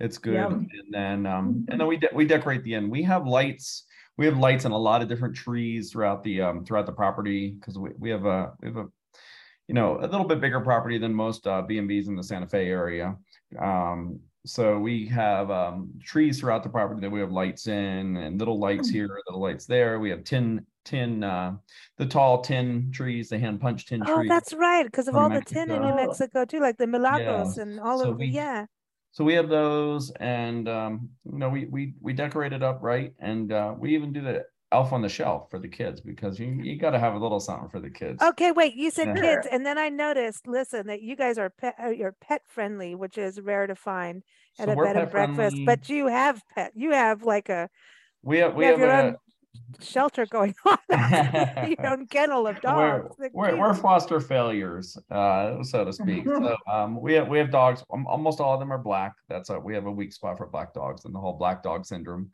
It's 0.00 0.16
good. 0.18 0.34
Yum. 0.34 0.66
And 0.72 0.94
then 0.94 1.26
um 1.26 1.66
and 1.68 1.78
then 1.80 1.86
we 1.86 1.98
de- 1.98 2.14
we 2.14 2.24
decorate 2.24 2.64
the 2.64 2.74
end. 2.74 2.90
We 2.90 3.02
have 3.02 3.26
lights. 3.26 3.84
We 4.16 4.26
have 4.26 4.38
lights 4.38 4.64
and 4.64 4.74
a 4.74 4.78
lot 4.78 5.02
of 5.02 5.08
different 5.08 5.34
trees 5.36 5.92
throughout 5.92 6.22
the 6.22 6.42
um 6.42 6.64
throughout 6.64 6.86
the 6.86 6.92
property 6.92 7.50
because 7.52 7.78
we, 7.78 7.90
we 7.98 8.10
have 8.10 8.24
a 8.26 8.52
we 8.60 8.68
have 8.68 8.76
a 8.76 8.86
you 9.68 9.74
know 9.74 9.98
a 9.98 10.06
little 10.06 10.26
bit 10.26 10.40
bigger 10.40 10.60
property 10.60 10.98
than 10.98 11.14
most 11.14 11.46
uh 11.46 11.62
B 11.62 11.78
and 11.78 11.88
B's 11.88 12.08
in 12.08 12.16
the 12.16 12.22
Santa 12.22 12.46
Fe 12.46 12.66
area. 12.68 13.16
Um 13.58 14.20
so 14.46 14.78
we 14.78 15.06
have 15.06 15.50
um 15.50 15.90
trees 16.02 16.40
throughout 16.40 16.62
the 16.62 16.68
property 16.68 17.00
that 17.00 17.10
we 17.10 17.20
have 17.20 17.30
lights 17.32 17.66
in 17.66 18.16
and 18.16 18.38
little 18.38 18.58
lights 18.58 18.88
Hmm. 18.88 18.96
here, 18.96 19.20
little 19.26 19.40
lights 19.42 19.66
there. 19.66 19.98
We 20.00 20.10
have 20.10 20.24
tin 20.24 20.66
tin 20.84 21.22
uh 21.24 21.56
the 21.96 22.06
tall 22.06 22.42
tin 22.42 22.90
trees, 22.92 23.28
the 23.30 23.38
hand 23.38 23.60
punch 23.60 23.86
tin 23.86 24.00
Oh, 24.02 24.04
trees. 24.16 24.30
Oh, 24.30 24.34
that's 24.34 24.52
right, 24.54 24.84
because 24.84 25.08
of 25.08 25.14
all 25.14 25.28
the 25.30 25.40
tin 25.42 25.70
in 25.70 25.80
New 25.82 25.94
Mexico. 25.94 26.06
Mexico 26.06 26.44
too, 26.44 26.60
like 26.60 26.76
the 26.78 26.86
Milagros 26.86 27.56
Yeah, 27.56 27.62
and 27.62 27.80
all 27.80 27.98
so 28.00 28.10
of 28.10 28.18
we- 28.18 28.26
yeah. 28.26 28.66
So 29.12 29.24
we 29.24 29.34
have 29.34 29.48
those, 29.48 30.10
and 30.20 30.68
um, 30.68 31.10
you 31.24 31.38
know, 31.38 31.48
we 31.48 31.66
we 31.66 31.94
we 32.00 32.12
decorate 32.12 32.52
it 32.52 32.62
up 32.62 32.78
right, 32.82 33.12
and 33.18 33.52
uh, 33.52 33.74
we 33.76 33.94
even 33.94 34.12
do 34.12 34.20
the 34.20 34.44
elf 34.72 34.92
on 34.92 35.02
the 35.02 35.08
shelf 35.08 35.50
for 35.50 35.58
the 35.58 35.68
kids 35.68 36.00
because 36.00 36.38
you 36.38 36.46
you 36.48 36.78
got 36.78 36.90
to 36.90 36.98
have 36.98 37.14
a 37.14 37.18
little 37.18 37.40
something 37.40 37.68
for 37.70 37.80
the 37.80 37.90
kids. 37.90 38.22
Okay, 38.22 38.52
wait, 38.52 38.74
you 38.74 38.90
said 38.90 39.14
Yeah. 39.14 39.14
kids, 39.14 39.46
and 39.46 39.64
then 39.64 39.78
I 39.78 39.88
noticed, 39.88 40.46
listen, 40.46 40.86
that 40.88 41.00
you 41.00 41.16
guys 41.16 41.38
are 41.38 41.48
pet, 41.48 41.74
uh, 41.82 41.88
you're 41.88 42.12
pet 42.12 42.42
friendly, 42.46 42.94
which 42.94 43.16
is 43.16 43.40
rare 43.40 43.66
to 43.66 43.74
find 43.74 44.22
at 44.58 44.68
So 44.68 44.72
a 44.72 44.76
bed 44.76 44.96
and 44.96 45.10
breakfast, 45.10 45.62
friendly. 45.64 45.64
but 45.64 45.88
you 45.88 46.06
have 46.08 46.46
pet, 46.48 46.72
you 46.76 46.90
have 46.92 47.22
like 47.22 47.48
a 47.48 47.70
we 48.22 48.38
have 48.38 48.54
we 48.54 48.66
have 48.66 48.76
have, 48.76 48.82
your 48.82 48.90
a 48.90 48.92
own 48.92 49.16
shelter 49.80 50.26
going 50.26 50.54
on, 50.64 50.78
your 51.68 51.86
own 51.86 52.06
kennel 52.06 52.46
of 52.46 52.56
we're, 52.56 52.60
dogs. 52.60 53.16
They're 53.18 53.30
we're, 53.32 53.56
we're 53.56 53.74
foster 53.74 54.20
failures, 54.20 54.96
uh, 55.10 55.62
so 55.62 55.84
to 55.84 55.92
speak. 55.92 56.24
so 56.26 56.56
um, 56.72 57.00
we 57.00 57.14
have 57.14 57.28
we 57.28 57.38
have 57.38 57.50
dogs. 57.50 57.84
Um, 57.92 58.06
almost 58.06 58.40
all 58.40 58.54
of 58.54 58.60
them 58.60 58.72
are 58.72 58.78
black. 58.78 59.14
That's 59.28 59.50
a 59.50 59.58
we 59.58 59.74
have 59.74 59.86
a 59.86 59.92
weak 59.92 60.12
spot 60.12 60.38
for 60.38 60.46
black 60.46 60.74
dogs 60.74 61.04
and 61.04 61.14
the 61.14 61.18
whole 61.18 61.34
black 61.34 61.62
dog 61.62 61.86
syndrome. 61.86 62.30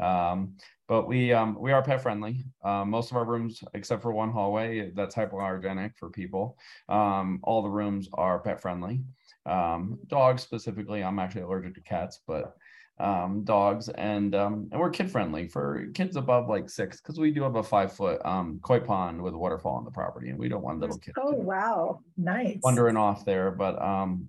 Um, 0.00 0.56
but 0.88 1.06
we 1.06 1.32
um, 1.32 1.56
we 1.58 1.72
are 1.72 1.82
pet 1.82 2.02
friendly. 2.02 2.44
Um, 2.64 2.90
most 2.90 3.10
of 3.10 3.16
our 3.16 3.24
rooms, 3.24 3.62
except 3.74 4.02
for 4.02 4.12
one 4.12 4.30
hallway, 4.30 4.90
that's 4.94 5.14
hypoallergenic 5.14 5.92
for 5.96 6.10
people. 6.10 6.58
Um, 6.88 7.40
all 7.42 7.62
the 7.62 7.68
rooms 7.68 8.08
are 8.14 8.40
pet 8.40 8.60
friendly. 8.60 9.02
Um, 9.46 9.98
dogs 10.08 10.42
specifically, 10.42 11.02
I'm 11.02 11.18
actually 11.18 11.42
allergic 11.42 11.74
to 11.74 11.80
cats, 11.80 12.20
but 12.26 12.56
um, 13.00 13.42
dogs 13.44 13.88
and 13.88 14.34
um, 14.34 14.68
and 14.70 14.80
we're 14.80 14.90
kid 14.90 15.10
friendly 15.10 15.48
for 15.48 15.86
kids 15.94 16.16
above 16.16 16.48
like 16.48 16.68
six 16.68 17.00
because 17.00 17.18
we 17.18 17.30
do 17.30 17.42
have 17.42 17.56
a 17.56 17.62
five 17.62 17.92
foot 17.92 18.20
um, 18.24 18.60
koi 18.62 18.80
pond 18.80 19.20
with 19.20 19.34
a 19.34 19.38
waterfall 19.38 19.74
on 19.76 19.84
the 19.84 19.90
property 19.90 20.28
and 20.30 20.38
we 20.38 20.48
don't 20.48 20.62
want 20.62 20.78
little 20.80 20.98
kids 20.98 21.16
Oh, 21.20 21.32
wow. 21.32 22.00
Nice. 22.16 22.58
wandering 22.62 22.96
off 22.96 23.24
there. 23.24 23.50
But 23.50 23.80
um. 23.82 24.28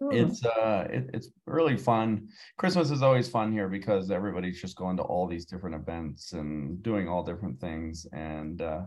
It's 0.00 0.44
uh 0.44 0.86
it, 0.90 1.10
it's 1.12 1.28
really 1.46 1.76
fun. 1.76 2.28
Christmas 2.56 2.90
is 2.90 3.02
always 3.02 3.28
fun 3.28 3.52
here 3.52 3.68
because 3.68 4.10
everybody's 4.10 4.60
just 4.60 4.76
going 4.76 4.96
to 4.96 5.02
all 5.02 5.26
these 5.26 5.44
different 5.44 5.76
events 5.76 6.32
and 6.32 6.82
doing 6.82 7.08
all 7.08 7.22
different 7.22 7.60
things 7.60 8.06
and 8.12 8.62
uh 8.62 8.82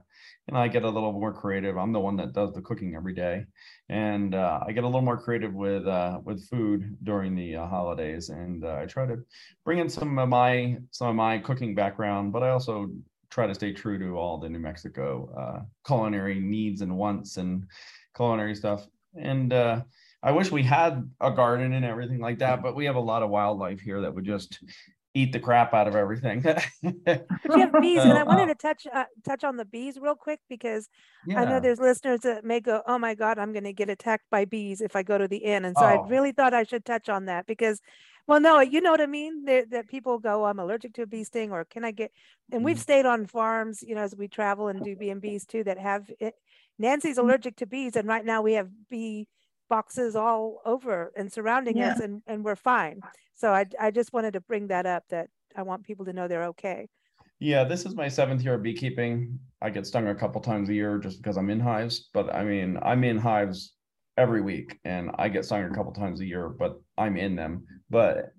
and 0.48 0.58
i 0.58 0.68
get 0.68 0.84
a 0.84 0.90
little 0.90 1.14
more 1.14 1.34
creative. 1.34 1.78
I'm 1.78 1.92
the 1.92 2.00
one 2.00 2.16
that 2.18 2.34
does 2.34 2.52
the 2.54 2.62
cooking 2.62 2.96
every 2.96 3.14
day 3.14 3.46
and 3.90 4.34
uh, 4.34 4.60
i 4.66 4.72
get 4.72 4.84
a 4.84 4.88
little 4.88 5.02
more 5.02 5.22
creative 5.22 5.54
with 5.54 5.86
uh 5.88 6.20
with 6.24 6.48
food 6.50 6.98
during 7.04 7.36
the 7.36 7.56
uh, 7.56 7.68
holidays 7.68 8.30
and 8.30 8.64
uh, 8.64 8.80
i 8.82 8.86
try 8.86 9.06
to 9.06 9.18
bring 9.66 9.80
in 9.80 9.90
some 9.90 10.18
of 10.18 10.30
my 10.30 10.78
some 10.92 11.10
of 11.10 11.16
my 11.16 11.38
cooking 11.38 11.76
background 11.76 12.32
but 12.32 12.44
i 12.44 12.50
also 12.50 12.90
try 13.30 13.46
to 13.46 13.54
stay 13.54 13.74
true 13.74 14.00
to 14.00 14.18
all 14.18 14.38
the 14.38 14.48
new 14.48 14.60
mexico 14.60 15.30
uh 15.38 15.62
culinary 15.86 16.40
needs 16.40 16.82
and 16.82 16.96
wants 16.96 17.38
and 17.38 17.66
culinary 18.16 18.56
stuff 18.56 18.88
and 19.20 19.52
uh 19.52 19.82
I 20.24 20.32
wish 20.32 20.52
we 20.52 20.64
had 20.64 21.12
a 21.20 21.32
garden 21.32 21.74
and 21.74 21.84
everything 21.86 22.20
like 22.20 22.40
that, 22.40 22.64
but 22.64 22.76
we 22.76 22.86
have 22.86 22.96
a 22.96 23.02
lot 23.02 23.24
of 23.24 23.30
wildlife 23.30 23.82
here 23.82 24.02
that 24.02 24.16
would 24.16 24.26
just 24.26 24.64
eat 25.14 25.34
the 25.34 25.40
crap 25.40 25.74
out 25.74 25.88
of 25.88 25.96
everything. 25.96 26.42
But 27.42 27.56
you 27.56 27.62
have 27.62 27.80
bees, 27.80 28.06
and 28.06 28.18
I 28.18 28.24
wanted 28.24 28.48
uh, 28.48 28.50
to 28.50 28.56
touch 28.56 28.88
uh, 28.92 29.06
touch 29.24 29.44
on 29.44 29.58
the 29.58 29.66
bees 29.66 29.98
real 30.00 30.16
quick 30.16 30.40
because 30.50 30.90
I 31.36 31.46
know 31.46 31.60
there's 31.60 31.80
listeners 31.80 32.22
that 32.22 32.46
may 32.46 32.60
go, 32.60 32.84
"Oh 32.88 32.98
my 32.98 33.16
God, 33.16 33.38
I'm 33.40 33.52
going 33.52 33.64
to 33.66 33.74
get 33.74 33.90
attacked 33.90 34.30
by 34.30 34.46
bees 34.46 34.82
if 34.82 34.96
I 34.96 35.04
go 35.04 35.18
to 35.18 35.28
the 35.28 35.38
inn," 35.38 35.66
and 35.66 35.78
so 35.78 35.86
Oh. 35.86 35.90
I 35.90 35.96
really 35.96 36.32
thought 36.32 36.54
I 36.54 36.64
should 36.64 36.86
touch 36.86 37.10
on 37.10 37.26
that 37.26 37.46
because, 37.46 37.82
well, 38.28 38.40
no, 38.40 38.60
you 38.62 38.82
know 38.82 38.92
what 38.92 39.02
I 39.02 39.08
mean. 39.08 39.46
That 39.46 39.72
that 39.72 39.88
people 39.90 40.20
go, 40.20 40.46
"I'm 40.46 40.60
allergic 40.60 40.94
to 40.96 41.04
a 41.04 41.08
bee 41.08 41.24
sting," 41.24 41.52
or 41.52 41.66
"Can 41.66 41.84
I 41.86 41.92
get?" 41.92 42.12
And 42.52 42.64
we've 42.64 42.78
Mhm. 42.78 42.82
stayed 42.82 43.06
on 43.06 43.26
farms, 43.26 43.82
you 43.84 43.96
know, 43.96 44.02
as 44.02 44.16
we 44.16 44.28
travel 44.28 44.68
and 44.68 44.84
do 44.84 44.96
B 44.96 45.10
and 45.10 45.22
B's 45.22 45.46
too 45.46 45.64
that 45.66 45.78
have 45.80 46.12
it. 46.20 46.36
Nancy's 46.80 47.18
allergic 47.18 47.56
to 47.58 47.66
bees, 47.66 47.96
and 47.96 48.08
right 48.08 48.26
now 48.26 48.42
we 48.42 48.54
have 48.54 48.70
bee 48.90 49.28
boxes 49.76 50.16
all 50.16 50.62
over 50.66 51.12
and 51.18 51.32
surrounding 51.34 51.80
us, 51.82 52.00
and 52.00 52.22
and 52.28 52.44
we're 52.46 52.56
fine. 52.56 53.04
So 53.34 53.54
I 53.54 53.66
I 53.80 53.92
just 53.92 54.14
wanted 54.14 54.34
to 54.34 54.42
bring 54.42 54.68
that 54.68 54.86
up 54.86 55.06
that 55.10 55.30
I 55.56 55.64
want 55.64 55.84
people 55.86 56.06
to 56.06 56.14
know 56.14 56.28
they're 56.28 56.46
okay. 56.56 56.88
Yeah, 57.40 57.64
this 57.64 57.86
is 57.86 57.96
my 57.96 58.08
seventh 58.08 58.42
year 58.44 58.54
of 58.56 58.64
beekeeping. 58.64 59.40
I 59.62 59.70
get 59.70 59.86
stung 59.86 60.08
a 60.08 60.16
couple 60.16 60.40
times 60.42 60.70
a 60.70 60.74
year 60.74 60.98
just 60.98 61.22
because 61.22 61.38
I'm 61.38 61.50
in 61.50 61.60
hives, 61.60 62.10
but 62.14 62.34
I 62.34 62.44
mean, 62.44 62.78
I'm 62.82 63.04
in 63.04 63.18
hives 63.18 63.76
every 64.18 64.42
week 64.42 64.80
and 64.86 65.12
I 65.16 65.30
get 65.30 65.46
stung 65.46 65.64
a 65.64 65.74
couple 65.76 65.92
times 65.94 66.22
a 66.22 66.26
year, 66.26 66.50
but 66.50 66.82
I'm 66.98 67.18
in 67.18 67.36
them. 67.36 67.66
But 67.90 68.32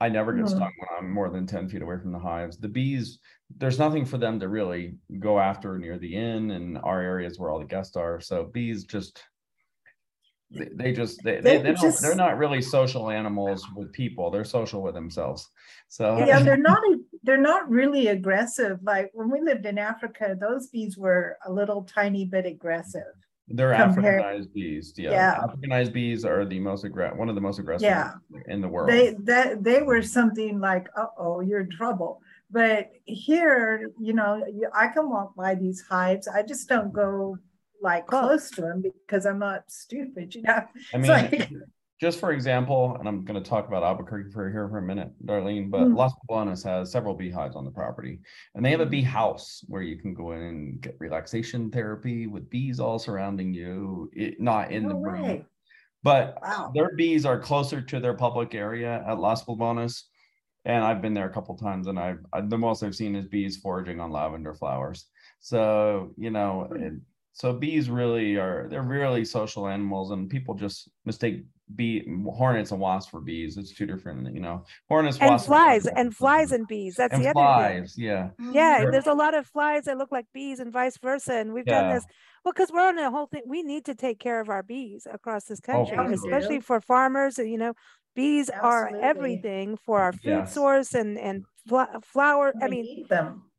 I 0.00 0.08
never 0.08 0.32
get 0.34 0.48
Mhm. 0.48 0.48
stung 0.48 0.70
when 0.76 0.88
I'm 0.98 1.10
more 1.10 1.30
than 1.30 1.46
ten 1.46 1.68
feet 1.68 1.82
away 1.82 1.98
from 1.98 2.12
the 2.12 2.18
hives. 2.18 2.58
The 2.58 2.68
bees, 2.68 3.18
there's 3.50 3.78
nothing 3.78 4.04
for 4.04 4.18
them 4.18 4.40
to 4.40 4.48
really 4.48 4.98
go 5.20 5.38
after 5.38 5.78
near 5.78 5.98
the 5.98 6.14
inn 6.16 6.50
and 6.50 6.78
our 6.78 7.00
areas 7.00 7.38
where 7.38 7.50
all 7.50 7.58
the 7.60 7.64
guests 7.66 7.96
are. 7.96 8.20
So 8.20 8.44
bees 8.44 8.84
just. 8.84 9.22
They, 10.52 10.92
just 10.92 11.22
they, 11.22 11.40
they, 11.40 11.58
They 11.58 11.74
just- 11.74 12.02
they're 12.02 12.14
not 12.16 12.36
really 12.38 12.60
social 12.60 13.08
animals 13.10 13.66
with 13.76 13.92
people. 13.92 14.30
They're 14.30 14.44
social 14.44 14.82
with 14.82 14.94
themselves. 14.94 15.48
So 15.88 16.18
Yeah, 16.18 16.40
they're 16.40 16.56
not, 16.56 16.82
they're 17.22 17.36
not 17.36 17.68
really 17.70 18.08
aggressive. 18.08 18.78
Like 18.82 19.10
when 19.12 19.30
we 19.30 19.40
lived 19.40 19.66
in 19.66 19.78
Africa, 19.78 20.36
those 20.40 20.68
bees 20.68 20.96
were 20.98 21.36
a 21.46 21.52
little 21.52 21.82
tiny 21.84 22.24
bit 22.24 22.46
aggressive. 22.46 23.02
they're 23.48 23.74
compare- 23.76 24.20
Africanized 24.20 24.52
bees. 24.52 24.92
Yeah. 24.96 25.10
Yeah. 25.10 25.40
Africanized 25.44 25.92
bees 25.92 26.24
are 26.24 26.44
the 26.44 26.58
most 26.60 26.84
aggressive 26.84 27.18
one 27.18 27.28
of 27.28 27.34
the 27.36 27.40
most 27.40 27.58
aggressive 27.58 27.86
Yeah. 27.88 28.12
in 28.48 28.60
the 28.60 28.68
world. 28.68 28.90
They, 28.90 29.14
that, 29.24 29.62
they 29.64 29.82
were 29.82 30.02
something 30.02 30.58
like, 30.60 30.88
uh-oh, 30.96 31.40
you're 31.40 31.60
in 31.60 31.70
trouble. 31.70 32.22
But 32.52 32.90
here, 33.04 33.90
you 34.00 34.12
know, 34.12 34.44
I 34.74 34.88
can 34.88 35.08
walk 35.08 35.34
by 35.36 35.54
these 35.54 35.80
hives. 35.82 36.26
I 36.28 36.42
just 36.42 36.68
don't 36.68 36.92
go 36.92 37.38
like 37.80 38.06
Close. 38.06 38.22
close 38.22 38.50
to 38.52 38.60
them 38.62 38.82
because 38.82 39.26
I'm 39.26 39.38
not 39.38 39.70
stupid, 39.70 40.34
you 40.34 40.42
know? 40.42 40.64
I 40.94 40.98
mean, 40.98 41.10
like- 41.10 41.50
just 42.00 42.18
for 42.18 42.32
example, 42.32 42.96
and 42.98 43.06
I'm 43.06 43.24
going 43.26 43.42
to 43.42 43.46
talk 43.46 43.68
about 43.68 43.82
Albuquerque 43.82 44.30
for 44.30 44.50
here 44.50 44.66
for 44.70 44.78
a 44.78 44.82
minute, 44.82 45.10
Darlene, 45.26 45.70
but 45.70 45.82
Mm. 45.82 45.96
Los 45.96 46.14
Poblanos 46.14 46.64
has 46.64 46.90
several 46.90 47.14
beehives 47.14 47.54
on 47.56 47.66
the 47.66 47.70
property, 47.70 48.20
and 48.54 48.64
they 48.64 48.70
have 48.70 48.80
a 48.80 48.86
Mm. 48.86 48.90
bee 48.90 49.02
house 49.02 49.62
where 49.68 49.82
you 49.82 49.96
can 49.98 50.14
go 50.14 50.32
in 50.32 50.40
and 50.42 50.80
get 50.80 50.96
relaxation 50.98 51.70
therapy 51.70 52.26
with 52.26 52.48
bees 52.48 52.80
all 52.80 52.98
surrounding 52.98 53.52
you, 53.52 54.10
it, 54.14 54.40
not 54.40 54.72
in 54.72 54.84
the 54.88 54.94
No 54.94 55.00
room. 55.00 55.22
way. 55.22 55.44
But 56.02 56.38
Wow. 56.40 56.72
their 56.74 56.96
bees 56.96 57.26
are 57.26 57.38
closer 57.38 57.82
to 57.82 58.00
their 58.00 58.14
public 58.14 58.54
area 58.54 59.04
at 59.06 59.18
Los 59.18 59.44
Poblanos. 59.44 60.04
And 60.64 60.82
I've 60.82 61.02
been 61.02 61.12
there 61.14 61.28
a 61.28 61.32
couple 61.32 61.54
times 61.56 61.86
and 61.86 61.98
I've, 61.98 62.24
I, 62.32 62.40
the 62.40 62.56
most 62.56 62.82
I've 62.82 62.94
seen 62.94 63.14
is 63.14 63.26
bees 63.26 63.58
foraging 63.58 64.00
on 64.00 64.10
lavender 64.10 64.54
flowers. 64.54 65.06
So, 65.40 66.14
you 66.16 66.30
know, 66.30 66.66
Hmm. 66.70 66.82
it, 66.82 66.92
so 67.40 67.52
bees 67.54 67.88
really 67.88 68.36
are, 68.36 68.66
they're 68.68 68.82
really 68.82 69.24
social 69.24 69.66
animals 69.66 70.10
and 70.10 70.28
people 70.28 70.54
just 70.54 70.90
mistake 71.06 71.44
bee 71.76 72.04
hornets 72.24 72.70
and 72.72 72.80
wasps 72.80 73.10
for 73.10 73.20
bees. 73.20 73.56
It's 73.56 73.72
two 73.74 73.86
different, 73.86 74.34
you 74.34 74.40
know, 74.40 74.64
hornets, 74.88 75.16
And 75.20 75.30
wasps. 75.30 75.46
are 75.46 75.52
flies 75.52 75.82
different. 75.84 75.98
and 75.98 76.16
flies 76.16 76.52
and 76.52 76.66
bees. 76.68 76.96
That's 76.96 77.14
And 77.14 77.22
the 77.24 77.28
other 77.28 77.34
thing. 77.34 77.44
flies, 77.84 77.94
yeah. 77.96 78.30
Yeah, 78.52 78.80
Sure. 78.80 78.90
there's 78.92 79.06
a 79.06 79.14
lot 79.14 79.34
of 79.34 79.46
flies 79.46 79.84
that 79.84 79.96
look 79.96 80.12
like 80.12 80.26
bees 80.34 80.60
and 80.60 80.70
vice 80.72 80.98
versa. 80.98 81.34
And 81.34 81.52
we've 81.54 81.64
done 81.64 81.94
this. 81.94 82.04
Well, 82.44 82.52
because 82.52 82.70
we're 82.72 82.86
on 82.86 82.98
a 82.98 83.10
whole 83.10 83.26
thing. 83.26 83.42
We 83.46 83.62
need 83.62 83.84
to 83.86 83.94
take 83.94 84.18
care 84.18 84.40
of 84.40 84.48
our 84.50 84.62
bees 84.62 85.06
across 85.10 85.44
this 85.46 85.60
Oh, 85.68 85.72
country, 85.72 85.96
for 85.96 86.04
sure. 86.04 86.14
especially 86.14 86.60
for 86.60 86.80
farmers. 86.80 87.38
You 87.38 87.56
know, 87.58 87.72
bees 88.16 88.50
are 88.50 88.90
everything 89.00 89.76
for 89.76 90.00
our 90.00 90.12
food 90.12 90.24
Yes. 90.44 90.54
source 90.54 90.94
and 90.94 91.18
and 91.18 91.44
fla- 91.68 92.00
flower. 92.02 92.52
I 92.60 92.68
mean, 92.68 92.82
need 92.82 93.08
them. 93.08 93.49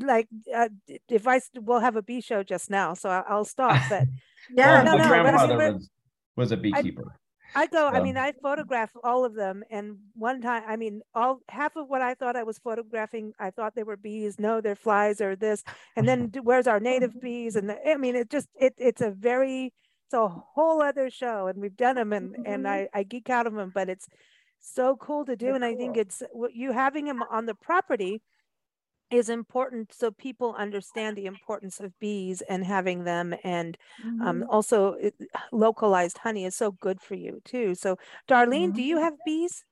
Like 0.00 0.28
uh, 0.54 0.68
d- 0.86 1.00
if 1.08 1.26
I 1.26 1.36
s- 1.36 1.50
we'll 1.54 1.80
have 1.80 1.96
a 1.96 2.02
bee 2.02 2.20
show 2.20 2.42
just 2.42 2.70
now, 2.70 2.94
so 2.94 3.08
I- 3.10 3.24
I'll 3.28 3.44
stop. 3.44 3.70
But 3.90 4.08
Yeah, 4.56 4.82
Well, 4.82 4.84
no, 4.84 4.92
my 4.92 4.98
no, 4.98 5.08
but 5.08 5.12
I 5.12 5.22
mean, 5.22 5.22
grandfather 5.22 5.56
we're- 5.56 5.72
was, 5.74 5.90
was 6.36 6.52
a 6.52 6.56
beekeeper. 6.56 7.16
I 7.56 7.66
go. 7.66 7.88
I 7.88 8.00
mean, 8.00 8.16
I 8.16 8.30
photograph 8.40 8.92
all 9.02 9.24
of 9.24 9.34
them, 9.34 9.64
and 9.70 9.96
one 10.14 10.40
time, 10.40 10.62
I 10.68 10.76
mean, 10.76 11.02
all 11.16 11.40
half 11.48 11.74
of 11.74 11.88
what 11.88 12.00
I 12.00 12.14
thought 12.14 12.36
I 12.36 12.44
was 12.44 12.58
photographing, 12.60 13.32
I 13.40 13.50
thought 13.50 13.74
they 13.74 13.82
were 13.82 13.96
bees. 13.96 14.38
No, 14.38 14.60
they're 14.60 14.76
flies 14.76 15.20
or 15.20 15.34
this. 15.34 15.64
And 15.96 16.06
then 16.06 16.30
where's 16.44 16.68
our 16.68 16.78
native 16.78 17.20
bees? 17.20 17.56
And 17.56 17.68
the, 17.70 17.76
I 17.90 17.96
mean, 17.96 18.14
it 18.14 18.30
just 18.30 18.48
it 18.54 18.74
it's 18.78 19.00
a 19.02 19.10
very 19.10 19.72
it's 20.06 20.14
a 20.14 20.28
whole 20.28 20.80
other 20.80 21.10
show, 21.10 21.48
and 21.48 21.60
we've 21.60 21.76
done 21.76 21.96
them, 21.96 22.12
and 22.12 22.36
and 22.46 22.66
Mhm. 22.66 22.68
I 22.70 22.88
I 22.94 23.02
geek 23.02 23.28
out 23.30 23.48
of 23.48 23.54
them, 23.54 23.72
but 23.74 23.88
it's 23.88 24.06
so 24.60 24.94
cool 24.94 25.24
to 25.24 25.34
do, 25.34 25.46
They're 25.46 25.54
and 25.56 25.64
I 25.64 25.74
think 25.74 25.96
it's 25.96 26.22
what 26.30 26.54
you 26.54 26.70
having 26.70 27.06
them 27.06 27.20
on 27.30 27.46
the 27.46 27.54
property 27.56 28.22
is 29.10 29.28
important 29.28 29.92
so 29.92 30.10
people 30.10 30.54
understand 30.54 31.16
the 31.16 31.26
importance 31.26 31.80
of 31.80 31.98
bees 31.98 32.42
and 32.42 32.64
having 32.64 33.04
them 33.04 33.34
and 33.44 33.76
um, 34.20 34.42
Mhm. 34.42 34.48
also 34.48 34.92
it, 34.94 35.14
localized 35.52 36.18
honey 36.18 36.44
is 36.44 36.56
so 36.56 36.70
good 36.72 37.00
for 37.00 37.14
you 37.14 37.40
too 37.44 37.74
so 37.74 37.96
darlene 38.28 38.72
do 38.72 38.82
you 38.82 38.96
Mhm. 38.96 39.00
have 39.00 39.14
bees 39.24 39.64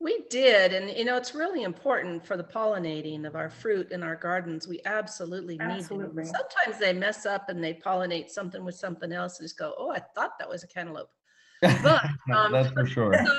We 0.00 0.24
did, 0.30 0.72
and 0.72 0.90
you 0.90 1.04
know, 1.04 1.16
it's 1.16 1.32
really 1.34 1.62
important 1.62 2.26
for 2.26 2.36
the 2.36 2.42
pollinating 2.42 3.24
of 3.24 3.36
our 3.36 3.48
fruit 3.48 3.92
in 3.92 4.02
our 4.02 4.16
gardens. 4.16 4.66
We 4.66 4.80
absolutely 4.84 5.58
need 5.58 5.88
them. 5.88 6.24
Sometimes 6.24 6.78
they 6.80 6.92
mess 6.92 7.24
up 7.24 7.48
and 7.48 7.62
they 7.62 7.74
pollinate 7.74 8.28
something 8.28 8.64
with 8.64 8.74
something 8.74 9.12
else 9.12 9.38
and 9.38 9.44
just 9.44 9.56
go, 9.58 9.74
oh, 9.78 9.90
I 9.90 10.00
thought 10.00 10.38
that 10.40 10.48
was 10.48 10.64
a 10.64 10.66
cantaloupe. 10.68 11.10
But, 11.82 12.02
um, 12.36 12.52
That's 12.52 12.72
for 12.72 12.86
sure. 12.86 13.14
So 13.24 13.32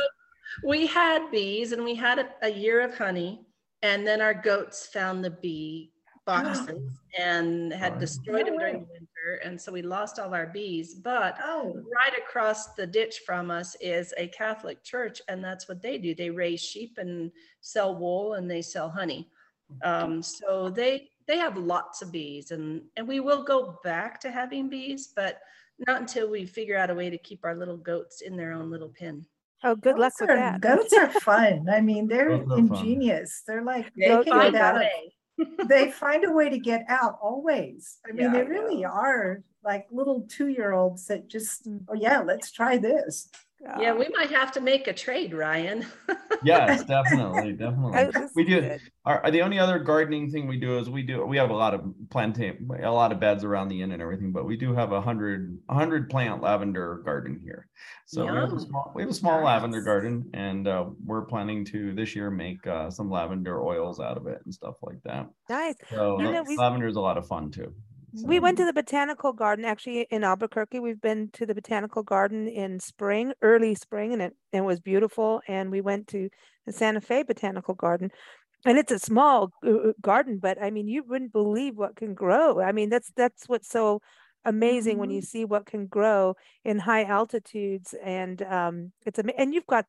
we 0.64 0.88
had 0.88 1.32
bees 1.32 1.72
and 1.74 1.84
we 1.84 1.96
had 1.96 2.20
a, 2.20 2.30
a 2.44 2.50
year 2.50 2.82
of 2.82 2.98
honey, 2.98 3.48
and 3.84 4.08
then 4.08 4.22
our 4.22 4.34
goats 4.34 4.88
found 4.88 5.24
the 5.24 5.30
bee 5.30 5.92
boxes 6.26 6.98
and 7.20 7.72
had 7.74 8.00
destroyed 8.00 8.48
them 8.48 8.58
during 8.58 8.80
the 8.80 8.88
winter, 8.94 9.42
and 9.44 9.60
so 9.60 9.72
we 9.72 9.82
lost 9.82 10.18
all 10.20 10.34
our 10.34 10.48
bees. 10.48 10.96
But 10.96 11.38
Oh, 11.44 11.76
right 11.76 12.18
across 12.18 12.74
the 12.74 12.88
ditch 12.88 13.20
from 13.26 13.52
us 13.52 13.76
is 13.82 14.14
a 14.18 14.28
Catholic 14.30 14.84
church, 14.84 15.22
and 15.28 15.44
that's 15.44 15.68
what 15.68 15.82
they 15.82 15.98
do. 15.98 16.16
They 16.16 16.30
raise 16.30 16.62
sheep 16.62 16.98
and 16.98 17.30
sell 17.62 17.96
wool, 17.96 18.34
and 18.36 18.50
they 18.50 18.62
sell 18.62 18.90
honey. 18.90 19.30
Um, 19.84 20.24
so 20.24 20.70
they 20.70 21.10
they 21.28 21.38
have 21.38 21.58
lots 21.58 22.02
of 22.02 22.12
bees, 22.12 22.52
and 22.52 22.84
and 22.96 23.08
we 23.08 23.20
will 23.20 23.44
go 23.44 23.80
back 23.84 24.20
to 24.22 24.32
having 24.32 24.70
bees, 24.70 25.12
but 25.14 25.42
not 25.88 26.02
until 26.02 26.30
we 26.30 26.46
figure 26.46 26.78
out 26.78 26.90
a 26.90 26.96
way 26.96 27.10
to 27.10 27.18
keep 27.18 27.44
our 27.44 27.56
little 27.56 27.78
goats 27.78 28.22
in 28.22 28.38
their 28.38 28.54
own 28.54 28.70
little 28.70 28.94
pen. 28.98 29.26
Oh 29.64 29.76
good 29.76 29.98
luck 29.98 30.14
goats 30.18 30.22
with 30.22 30.30
are- 30.32 30.36
that 30.36 30.62
Goats 30.62 30.94
are 30.94 31.10
fun. 31.22 31.68
I 31.70 31.82
mean, 31.82 32.08
they're 32.08 32.38
Goats 32.38 32.44
are 32.52 32.56
fun. 32.56 32.60
ingenious. 32.60 33.44
They're 33.48 33.64
like, 33.64 33.92
They 33.96 34.08
they 34.10 34.24
find 34.30 34.54
get 34.54 34.62
a 34.62 34.66
out 34.66 34.76
way. 34.76 35.14
they 35.68 35.92
find 35.92 36.26
a 36.26 36.32
way 36.32 36.50
to 36.50 36.60
get 36.60 36.86
out 36.90 37.18
always. 37.22 37.98
I 38.08 38.12
mean, 38.12 38.26
Yeah, 38.26 38.32
they 38.34 38.40
I 38.40 38.44
really 38.44 38.86
are 38.86 39.42
like 39.64 39.88
little 39.92 40.22
two-year-olds 40.30 41.08
that 41.08 41.28
just, 41.28 41.68
Mm. 41.68 41.86
oh 41.88 41.94
yeah, 41.96 42.20
let's 42.20 42.52
try 42.52 42.78
this. 42.78 43.30
Yeah, 43.80 43.94
we 43.94 44.08
might 44.16 44.30
have 44.32 44.52
to 44.54 44.62
make 44.62 44.88
a 44.88 44.94
trade, 44.94 45.34
Ryan. 45.34 45.86
Yes, 46.46 46.84
definitely, 46.84 47.54
definitely. 47.54 48.28
We 48.36 48.44
do. 48.44 48.60
good. 48.60 48.82
Our, 49.06 49.32
the 49.32 49.42
only 49.44 49.60
other 49.60 49.80
gardening 49.80 50.30
thing 50.30 50.46
we 50.46 50.60
do 50.60 50.78
is 50.78 50.90
we 50.90 51.02
do, 51.02 51.26
we 51.26 51.38
have 51.38 51.52
a 51.52 51.56
lot 51.56 51.74
of 51.74 51.86
plantain, 52.10 52.68
a 52.84 52.92
lot 52.92 53.14
of 53.14 53.22
beds 53.22 53.46
around 53.46 53.70
the 53.70 53.82
inn 53.82 53.94
and 53.94 54.02
everything, 54.02 54.34
but 54.34 54.44
we 54.46 54.58
do 54.58 54.74
have 54.74 54.92
a 54.92 55.00
hundred, 55.00 55.58
a 55.70 55.74
hundred 55.74 56.10
plant 56.10 56.42
lavender 56.42 57.02
garden 57.06 57.40
here. 57.42 57.70
So 58.08 58.26
we 58.26 58.36
have 58.38 58.52
a 58.52 58.60
small, 58.60 58.92
we 58.94 59.04
have 59.04 59.10
a 59.12 59.14
small 59.14 59.42
lavender 59.42 59.82
garden 59.82 60.30
and, 60.34 60.68
uh, 60.68 60.88
we're 61.06 61.22
planning 61.22 61.64
to 61.66 61.94
this 61.96 62.14
year 62.14 62.30
make, 62.30 62.68
uh, 62.68 62.90
some 62.90 63.10
lavender 63.10 63.64
oils 63.64 64.02
out 64.02 64.18
of 64.18 64.28
it 64.28 64.40
and 64.44 64.54
stuff 64.54 64.76
like 64.82 65.02
that. 65.06 65.30
nice 65.50 65.76
So 65.90 66.20
You 66.20 66.26
the- 66.28 66.32
know, 66.34 66.44
we- 66.46 66.58
lavender 66.58 66.88
is 66.88 66.98
a 66.98 67.02
lot 67.02 67.18
of 67.18 67.26
fun 67.26 67.52
too. 67.52 67.74
We 68.14 68.40
went 68.40 68.58
to 68.58 68.66
the 68.66 68.74
botanical 68.74 69.34
garden 69.34 69.66
actually 69.66 70.02
in 70.12 70.24
albuquerque. 70.24 70.80
We've 70.80 71.02
been 71.02 71.30
to 71.34 71.46
the 71.46 71.56
botanical 71.56 72.04
garden 72.04 72.48
in 72.48 72.80
spring 72.80 73.34
early 73.42 73.76
spring 73.76 74.14
and 74.14 74.22
it, 74.22 74.34
it 74.52 74.62
was 74.62 74.80
beautiful. 74.80 75.42
And 75.48 75.72
we 75.72 75.82
went 75.82 76.08
to 76.10 76.30
the 76.66 76.72
santa 76.72 77.02
fe 77.02 77.24
botanical 77.24 77.74
garden. 77.74 78.12
And 78.66 78.78
it's 78.78 78.92
a 78.92 79.00
small 79.00 79.52
uh, 79.66 79.92
garden 80.02 80.38
but 80.38 80.62
i 80.62 80.70
mean 80.70 80.88
you 80.88 81.04
wouldn't 81.04 81.34
believe 81.34 81.76
what 81.76 81.96
can 81.96 82.14
grow. 82.14 82.62
I 82.62 82.72
mean 82.72 82.90
that's 82.90 83.12
that's 83.16 83.50
what's 83.50 83.70
so 83.70 84.02
amazing 84.46 84.98
when 84.98 85.10
you 85.10 85.22
see 85.22 85.46
what 85.46 85.66
can 85.66 85.88
grow 85.88 86.36
in 86.64 86.80
high 86.80 87.06
altitudes. 87.06 87.96
And 88.04 88.42
um 88.44 88.92
it's 89.06 89.20
and 89.20 89.54
you've 89.54 89.68
got 89.68 89.86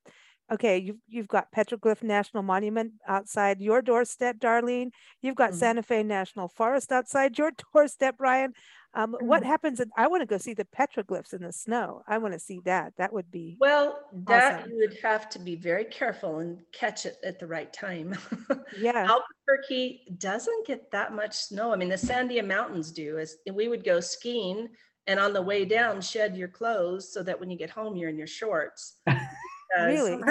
okay 0.52 0.78
you've, 0.78 0.96
you've 1.09 1.28
got 1.28 1.50
petroglyph 1.52 2.02
national 2.02 2.42
monument 2.42 2.92
outside 3.09 3.61
your 3.61 3.80
doorstep 3.83 4.38
darlene 4.38 4.90
you've 5.22 5.35
got 5.35 5.50
Mhm. 5.50 5.59
santa 5.59 5.83
fe 5.83 6.02
national 6.02 6.48
forest 6.48 6.92
outside 6.92 7.38
your 7.38 7.50
doorstep 7.72 8.16
ryan 8.18 8.52
um, 8.94 9.16
what 9.20 9.42
Mhm. 9.42 9.46
happens 9.46 9.80
in, 9.80 9.90
i 9.96 10.07
want 10.07 10.20
to 10.22 10.26
go 10.26 10.38
see 10.38 10.54
the 10.54 10.66
petroglyphs 10.66 11.33
in 11.33 11.42
the 11.42 11.52
snow 11.52 12.02
i 12.07 12.18
want 12.18 12.35
to 12.35 12.40
see 12.40 12.61
that 12.64 12.92
that 12.96 13.12
would 13.12 13.30
be 13.30 13.57
Well, 13.59 13.98
that 14.26 14.59
Awesome. 14.59 14.70
you 14.70 14.76
would 14.78 14.98
have 15.02 15.28
to 15.30 15.38
be 15.38 15.57
very 15.57 15.85
careful 15.85 16.38
and 16.40 16.61
catch 16.72 17.07
it 17.07 17.16
at 17.24 17.38
the 17.38 17.46
right 17.46 17.72
time. 17.72 18.14
yeah 18.78 19.09
Albuquerque 19.09 20.16
doesn't 20.18 20.66
get 20.66 20.90
that 20.90 21.12
much 21.14 21.35
snow. 21.37 21.72
I 21.72 21.76
mean, 21.76 21.88
the 21.88 21.96
Sandia 21.96 22.44
Mountains 22.46 22.90
do. 22.90 23.18
Is 23.18 23.37
we 23.52 23.68
would 23.68 23.85
go 23.85 24.00
skiing, 24.00 24.68
and 25.07 25.20
on 25.20 25.33
the 25.33 25.42
way 25.42 25.64
down, 25.64 26.00
shed 26.00 26.37
your 26.37 26.48
clothes 26.48 27.12
so 27.12 27.22
that 27.22 27.38
when 27.38 27.50
you 27.50 27.59
get 27.59 27.70
home, 27.70 27.96
you're 27.96 28.11
in 28.11 28.18
your 28.18 28.26
shorts. 28.26 29.00
Because- 29.76 29.87
Really? 29.87 30.22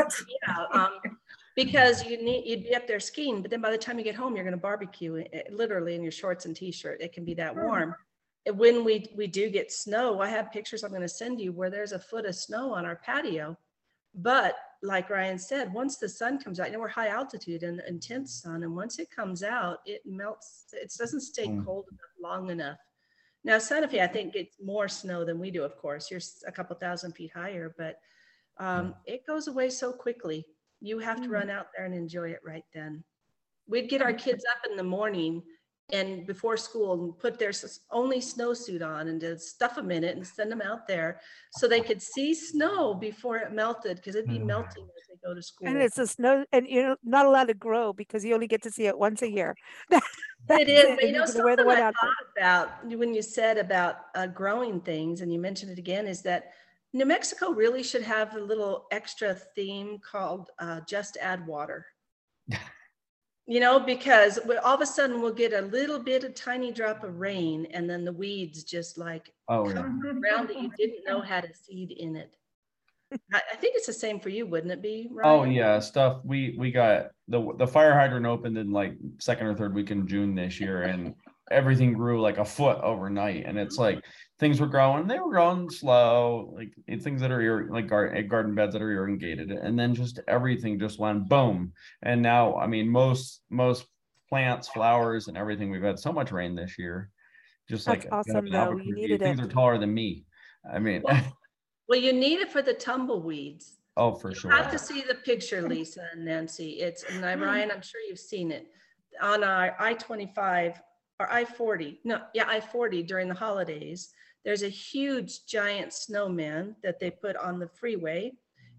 Yeah. 0.47 0.65
Um, 0.71 0.99
because 1.55 2.03
you 2.03 2.21
need 2.23 2.45
you'd 2.47 2.63
be 2.63 2.75
up 2.75 2.87
there 2.87 2.99
skiing, 2.99 3.41
but 3.41 3.51
then 3.51 3.61
by 3.61 3.69
the 3.69 3.77
time 3.77 3.97
you 3.99 4.03
get 4.03 4.15
home, 4.15 4.35
you're 4.35 4.43
going 4.43 4.55
to 4.55 4.61
barbecue 4.61 5.23
eh, 5.31 5.41
literally 5.51 5.93
in 5.95 6.01
your 6.01 6.11
shorts 6.11 6.45
and 6.45 6.55
t-shirt. 6.55 6.99
It 7.01 7.13
can 7.13 7.23
be 7.25 7.35
that 7.35 7.55
warm. 7.55 7.95
And 8.45 8.57
When 8.57 8.83
we 8.83 9.11
we 9.15 9.27
do 9.27 9.49
get 9.49 9.71
snow, 9.71 10.19
I 10.19 10.29
have 10.29 10.51
pictures 10.51 10.83
I'm 10.83 10.89
going 10.89 11.01
to 11.03 11.07
send 11.07 11.39
you 11.39 11.51
where 11.51 11.69
there's 11.69 11.91
a 11.91 11.99
foot 11.99 12.25
of 12.25 12.35
snow 12.35 12.73
on 12.73 12.85
our 12.85 12.95
patio. 12.95 13.55
But 14.15 14.55
like 14.81 15.09
Ryan 15.09 15.37
said, 15.39 15.71
once 15.73 15.97
the 15.97 16.09
sun 16.09 16.39
comes 16.39 16.59
out, 16.59 16.67
you 16.67 16.73
know, 16.73 16.79
we're 16.79 16.87
high 16.87 17.07
altitude 17.07 17.63
and 17.63 17.81
intense 17.87 18.33
sun, 18.41 18.63
and 18.63 18.75
once 18.75 18.97
it 18.99 19.09
comes 19.11 19.43
out, 19.43 19.77
it 19.85 20.01
melts. 20.05 20.65
It 20.73 20.91
doesn't 20.97 21.21
stay 21.21 21.47
Mm. 21.47 21.63
cold 21.65 21.85
enough 21.91 22.01
long 22.19 22.49
enough. 22.49 22.77
Now, 23.45 23.59
Santa 23.59 23.87
Fe, 23.87 24.01
I 24.01 24.07
think 24.07 24.33
gets 24.33 24.59
more 24.59 24.87
snow 24.87 25.23
than 25.25 25.37
we 25.39 25.51
do, 25.51 25.63
of 25.63 25.77
course. 25.77 26.09
You're 26.09 26.21
a 26.47 26.51
couple 26.51 26.75
thousand 26.77 27.13
feet 27.13 27.31
higher, 27.33 27.73
but 27.77 27.99
um, 28.57 28.95
it 29.05 29.25
goes 29.25 29.47
away 29.47 29.69
so 29.69 29.91
quickly. 29.91 30.45
You 30.81 30.99
have 30.99 31.21
to 31.21 31.29
Mm. 31.29 31.33
run 31.33 31.49
out 31.49 31.67
there 31.75 31.85
and 31.85 31.95
enjoy 31.95 32.29
it 32.31 32.41
right 32.45 32.65
then. 32.73 33.03
We'd 33.67 33.89
get 33.89 34.01
our 34.01 34.13
kids 34.13 34.43
up 34.51 34.69
in 34.69 34.75
the 34.75 34.83
morning 34.83 35.43
and 35.91 36.25
before 36.25 36.57
school 36.57 36.93
and 36.93 37.17
put 37.17 37.39
their 37.39 37.51
only 37.91 38.19
snowsuit 38.19 38.85
on 38.85 39.07
and 39.07 39.19
just 39.21 39.49
stuff 39.49 39.75
them 39.75 39.91
in 39.91 40.03
it 40.03 40.15
and 40.15 40.25
send 40.25 40.51
them 40.51 40.61
out 40.61 40.87
there 40.87 41.19
so 41.51 41.67
they 41.67 41.81
could 41.81 42.01
see 42.01 42.33
snow 42.33 42.93
before 42.93 43.37
it 43.37 43.51
melted 43.51 43.97
because 43.97 44.15
it'd 44.15 44.29
be 44.29 44.39
Mm. 44.39 44.47
melting 44.47 44.87
as 44.97 45.07
they 45.07 45.27
go 45.27 45.33
to 45.33 45.41
school. 45.41 45.67
And 45.67 45.77
it's 45.77 45.97
a 45.97 46.07
snow, 46.07 46.45
and 46.51 46.67
you're 46.67 46.97
not 47.03 47.25
allowed 47.25 47.47
to 47.47 47.53
grow 47.53 47.93
because 47.93 48.25
you 48.25 48.33
only 48.33 48.47
get 48.47 48.61
to 48.63 48.71
see 48.71 48.85
it 48.85 48.97
once 48.97 49.21
a 49.21 49.29
year. 49.29 49.55
It 50.49 50.67
is, 50.67 50.89
but 50.95 51.07
you 51.07 51.13
know, 51.13 51.25
something 51.25 51.67
I 51.69 51.79
outfit. 51.79 51.95
thought 52.01 52.37
about 52.37 52.97
when 52.97 53.13
you 53.13 53.21
said 53.21 53.57
about 53.57 53.95
uh, 54.13 54.27
growing 54.27 54.81
things, 54.81 55.21
and 55.21 55.31
you 55.31 55.39
mentioned 55.39 55.71
it 55.71 55.79
again, 55.79 56.05
is 56.05 56.21
that 56.23 56.51
New 56.93 57.05
Mexico 57.05 57.51
really 57.51 57.81
should 57.83 58.03
have 58.03 58.35
a 58.35 58.39
little 58.39 58.85
extra 58.91 59.33
theme 59.33 59.99
called 59.99 60.49
uh, 60.59 60.81
"Just 60.87 61.17
Add 61.21 61.45
Water." 61.47 61.85
You 63.45 63.59
know, 63.59 63.77
because 63.77 64.39
we- 64.47 64.55
all 64.55 64.75
of 64.75 64.79
a 64.79 64.85
sudden 64.85 65.21
we'll 65.21 65.33
get 65.33 65.51
a 65.51 65.63
little 65.63 65.99
bit, 65.99 66.23
a 66.23 66.29
tiny 66.29 66.71
drop 66.71 67.03
of 67.03 67.19
rain, 67.19 67.67
and 67.71 67.89
then 67.89 68.05
the 68.05 68.13
weeds 68.13 68.63
just 68.63 68.97
like 68.97 69.33
Oh, 69.49 69.65
come 69.65 70.01
yeah. 70.01 70.11
around 70.31 70.47
that 70.47 70.61
you 70.61 70.71
didn't 70.77 71.03
know 71.05 71.19
had 71.19 71.43
a 71.43 71.53
seed 71.53 71.91
in 71.91 72.15
it. 72.15 72.37
I, 73.33 73.41
I 73.51 73.55
think 73.57 73.75
it's 73.75 73.85
the 73.85 73.91
same 73.91 74.21
for 74.21 74.29
you, 74.29 74.45
wouldn't 74.45 74.71
it 74.71 74.81
be? 74.81 75.09
Oh 75.25 75.43
yeah, 75.43 75.79
stuff. 75.79 76.21
We 76.23 76.55
we 76.57 76.71
got 76.71 77.07
the 77.27 77.53
the 77.57 77.67
fire 77.67 77.93
hydrant 77.93 78.25
opened 78.25 78.57
in 78.57 78.71
like 78.71 78.95
second 79.19 79.47
or 79.47 79.55
third 79.55 79.75
week 79.75 79.91
in 79.91 80.07
June 80.07 80.35
this 80.35 80.61
year, 80.61 80.83
and 80.83 81.13
everything 81.51 81.91
grew 81.91 82.21
like 82.21 82.37
a 82.37 82.45
foot 82.45 82.77
overnight. 82.81 83.45
And 83.45 83.57
it's 83.59 83.77
like 83.77 84.05
things 84.43 84.59
were 84.59 84.67
growing, 84.67 85.07
they 85.07 85.19
were 85.19 85.29
growing 85.29 85.69
slow, 85.69 86.53
like 86.53 86.73
things 87.01 87.21
that 87.21 87.31
are 87.31 87.65
like 87.71 87.87
garden 87.87 88.17
eh, 88.17 88.21
garden 88.23 88.53
beds 88.53 88.73
that 88.73 88.81
are 88.81 88.91
irrigated, 88.91 89.51
and 89.51 89.79
then 89.79 89.95
just 89.95 90.19
everything 90.27 90.77
just 90.77 90.99
went 90.99 91.29
boom. 91.29 91.71
And 92.01 92.21
now, 92.21 92.57
I 92.57 92.67
mean, 92.67 92.89
most 92.89 93.39
most 93.49 93.85
plants, 94.27 94.67
flowers, 94.67 95.29
and 95.29 95.37
everything. 95.37 95.71
We've 95.71 95.81
had 95.81 95.97
so 95.97 96.11
much 96.11 96.33
rain 96.33 96.55
this 96.55 96.77
year. 96.77 97.09
Just 97.69 97.85
That's 97.85 98.03
like 98.03 98.07
up 98.11 98.19
awesome, 98.27 98.47
in 98.47 98.51
though. 98.51 98.63
You 98.63 98.69
Albuquerque, 98.71 99.01
needed 99.01 99.19
things 99.21 99.39
it. 99.39 99.45
are 99.45 99.47
taller 99.47 99.77
than 99.77 99.93
me. 99.93 100.25
I 100.69 100.77
mean, 100.79 101.03
Well, 101.05 101.23
Well, 101.87 101.99
you 101.99 102.11
need 102.11 102.39
it 102.39 102.51
for 102.51 102.61
the 102.61 102.73
tumbleweeds. 102.73 103.77
oh 103.95 104.13
for 104.15 104.29
You 104.31 104.35
sure. 104.35 104.51
have 104.51 104.69
to 104.71 104.77
see 104.79 105.03
the 105.07 105.15
picture, 105.15 105.61
Lisa 105.61 106.05
and 106.11 106.25
Nancy. 106.25 106.81
It's, 106.81 107.03
and 107.03 107.25
I, 107.25 107.35
hmm. 107.35 107.43
Ryan, 107.43 107.71
I'm 107.71 107.81
sure 107.81 108.01
you've 108.01 108.19
seen 108.19 108.51
it. 108.51 108.67
On 109.21 109.41
our 109.43 109.75
I-25 109.79 110.75
or 111.21 111.31
I-40, 111.31 111.99
no, 112.03 112.21
yeah, 112.33 112.45
I-40 112.49 113.07
during 113.07 113.29
the 113.29 113.35
holidays, 113.35 114.09
there's 114.43 114.63
a 114.63 114.69
huge 114.69 115.45
giant 115.45 115.93
snowman 115.93 116.75
that 116.83 116.99
they 116.99 117.09
put 117.11 117.35
on 117.37 117.59
the 117.59 117.67
freeway. 117.67 118.33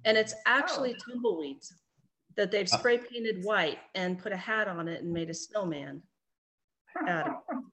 And 0.05 0.19
it's 0.19 0.35
actually 0.47 0.95
tumbleweeds 0.95 1.73
that 2.37 2.51
they've 2.51 2.71
Uh. 2.73 2.77
spray 2.79 2.99
painted 2.99 3.43
white 3.45 3.79
and 3.95 4.19
put 4.19 4.33
a 4.33 4.37
hat 4.37 4.69
on 4.69 4.89
it 4.89 5.03
and 5.03 5.13
made 5.13 5.31
a 5.31 5.35
snowman. 5.35 6.03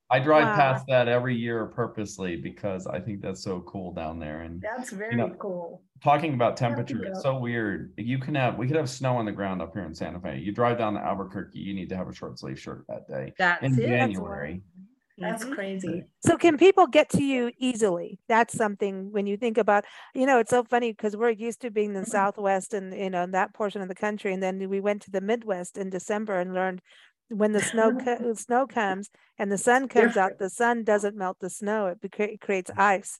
I 0.10 0.20
drive 0.20 0.46
Wow. 0.48 0.56
past 0.56 0.86
that 0.88 1.08
every 1.08 1.36
year 1.36 1.68
purposely 1.68 2.38
because 2.38 2.88
I 2.88 3.00
think 3.00 3.22
that's 3.22 3.44
so 3.44 3.62
cool 3.62 3.94
down 3.94 4.18
there. 4.20 4.42
And 4.42 4.60
That's 4.62 4.92
very 4.92 5.16
know, 5.16 5.30
cool. 5.38 5.84
talking 6.04 6.34
about 6.34 6.58
temperature, 6.58 7.04
it's 7.04 7.22
so 7.22 7.38
weird. 7.38 7.94
You 7.98 8.18
can 8.18 8.34
have 8.34 8.58
we 8.58 8.66
could 8.68 8.78
have 8.78 8.90
snow 8.90 9.18
on 9.18 9.26
the 9.26 9.32
ground 9.32 9.62
up 9.62 9.74
here 9.74 9.84
in 9.84 9.94
Santa 9.94 10.20
Fe. 10.20 10.40
You 10.40 10.52
drive 10.52 10.80
down 10.80 10.96
to 10.96 11.00
Albuquerque, 11.02 11.60
you 11.60 11.74
need 11.76 11.90
to 11.90 11.98
have 11.98 12.08
a 12.10 12.14
short 12.14 12.40
sleeve 12.40 12.60
shirt 12.60 12.84
that 12.88 13.08
day 13.08 13.34
That's 13.38 13.64
in 13.64 13.74
it. 13.80 13.86
January. 13.88 14.64
That's 14.78 14.91
Mhm. 15.22 15.52
crazy. 15.52 16.06
So 16.22 16.38
can 16.38 16.58
people 16.58 16.88
get 16.88 17.10
to 17.12 17.24
you 17.24 17.52
easily? 17.58 18.20
That's 18.28 18.54
something 18.56 19.12
when 19.12 19.26
you 19.28 19.38
think 19.38 19.58
about, 19.58 19.86
you 20.14 20.26
know, 20.26 20.40
it's 20.40 20.50
so 20.50 20.64
funny 20.64 20.92
because 20.92 21.16
we're 21.16 21.30
used 21.32 21.62
to 21.62 21.72
being 21.72 21.90
in 21.90 22.02
the 22.02 22.06
Southwest 22.06 22.74
and, 22.74 22.94
you 22.94 23.10
know, 23.10 23.24
in 23.24 23.32
that 23.32 23.54
portion 23.54 23.82
of 23.82 23.88
the 23.88 23.96
country. 23.96 24.34
And 24.34 24.42
then 24.42 24.70
we 24.70 24.80
went 24.80 25.02
to 25.04 25.12
the 25.12 25.22
Midwest 25.22 25.78
in 25.78 25.90
December 25.90 26.40
and 26.40 26.54
learned 26.54 26.82
when 27.30 27.52
the 27.54 27.62
snow, 27.62 27.92
co- 28.04 28.34
snow 28.34 28.68
comes 28.68 29.10
and 29.38 29.52
the 29.52 29.58
sun 29.58 29.88
comes 29.88 30.16
out, 30.18 30.34
the 30.38 30.50
sun 30.50 30.84
doesn't 30.84 31.16
melt 31.16 31.38
the 31.40 31.50
snow. 31.50 31.88
It 31.88 32.02
beca- 32.02 32.34
it 32.34 32.42
creates 32.42 32.72
ice. 32.78 33.20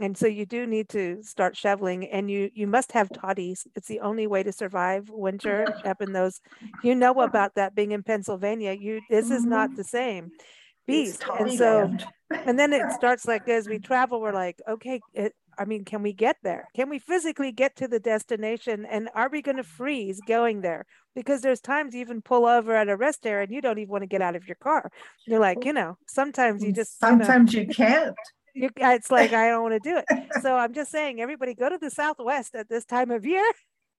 And 0.00 0.16
so 0.16 0.26
you 0.26 0.46
do 0.46 0.66
need 0.66 0.88
to 0.90 1.22
start 1.22 1.56
shoveling 1.56 2.06
and 2.08 2.30
you, 2.30 2.50
you 2.54 2.66
must 2.66 2.92
have 2.92 3.10
toddies. 3.10 3.66
It's 3.74 3.88
the 3.88 4.00
only 4.00 4.26
way 4.26 4.42
to 4.42 4.52
survive 4.52 5.08
winter 5.10 5.76
up 5.84 6.00
in 6.00 6.12
those, 6.12 6.40
you 6.80 6.94
know 6.94 7.20
about 7.20 7.54
that 7.56 7.74
being 7.74 7.90
in 7.92 8.02
Pennsylvania. 8.04 8.72
You, 8.72 9.02
this 9.08 9.30
is 9.30 9.44
not 9.44 9.70
the 9.74 9.84
same 9.84 10.30
It's 10.36 10.67
beast. 10.88 11.24
And 11.38 11.52
so, 11.52 11.78
land. 11.78 12.06
and 12.46 12.58
then 12.58 12.72
it 12.72 12.90
starts 12.92 13.26
like 13.26 13.48
as 13.48 13.68
we 13.68 13.78
travel, 13.78 14.20
we're 14.20 14.32
like, 14.32 14.60
okay, 14.68 15.00
it, 15.14 15.34
I 15.58 15.64
mean, 15.64 15.84
can 15.84 16.02
we 16.02 16.12
get 16.12 16.36
there? 16.42 16.68
Can 16.74 16.88
we 16.88 16.98
physically 16.98 17.50
get 17.50 17.76
to 17.76 17.88
the 17.88 17.98
destination? 17.98 18.86
And 18.88 19.08
are 19.14 19.28
we 19.28 19.42
going 19.42 19.56
to 19.56 19.64
freeze 19.64 20.20
going 20.26 20.60
there? 20.60 20.86
Because 21.14 21.40
there's 21.40 21.60
times 21.60 21.94
you 21.94 22.00
even 22.00 22.22
pull 22.22 22.46
over 22.46 22.76
at 22.76 22.88
a 22.88 22.96
rest 22.96 23.26
area 23.26 23.44
and 23.44 23.52
you 23.52 23.60
don't 23.60 23.78
even 23.78 23.90
want 23.90 24.02
to 24.02 24.06
get 24.06 24.22
out 24.22 24.36
of 24.36 24.46
your 24.46 24.56
car. 24.56 24.90
You're 25.26 25.40
like, 25.40 25.64
you 25.64 25.72
know, 25.72 25.96
sometimes 26.06 26.62
you 26.62 26.72
just, 26.72 26.96
you 27.02 27.08
know, 27.08 27.24
Sometimes 27.24 27.54
you 27.54 27.66
can't. 27.66 28.14
you, 28.54 28.70
it's 28.76 29.10
like, 29.10 29.32
I 29.34 29.48
don't 29.48 29.62
want 29.62 29.82
to 29.82 29.90
do 29.90 29.96
it. 29.98 30.42
So 30.42 30.54
I'm 30.56 30.74
just 30.74 30.92
saying, 30.92 31.20
everybody 31.20 31.54
go 31.54 31.68
to 31.68 31.78
the 31.78 31.90
Southwest 31.90 32.54
at 32.54 32.68
this 32.68 32.84
time 32.84 33.10
of 33.10 33.26
year. 33.26 33.44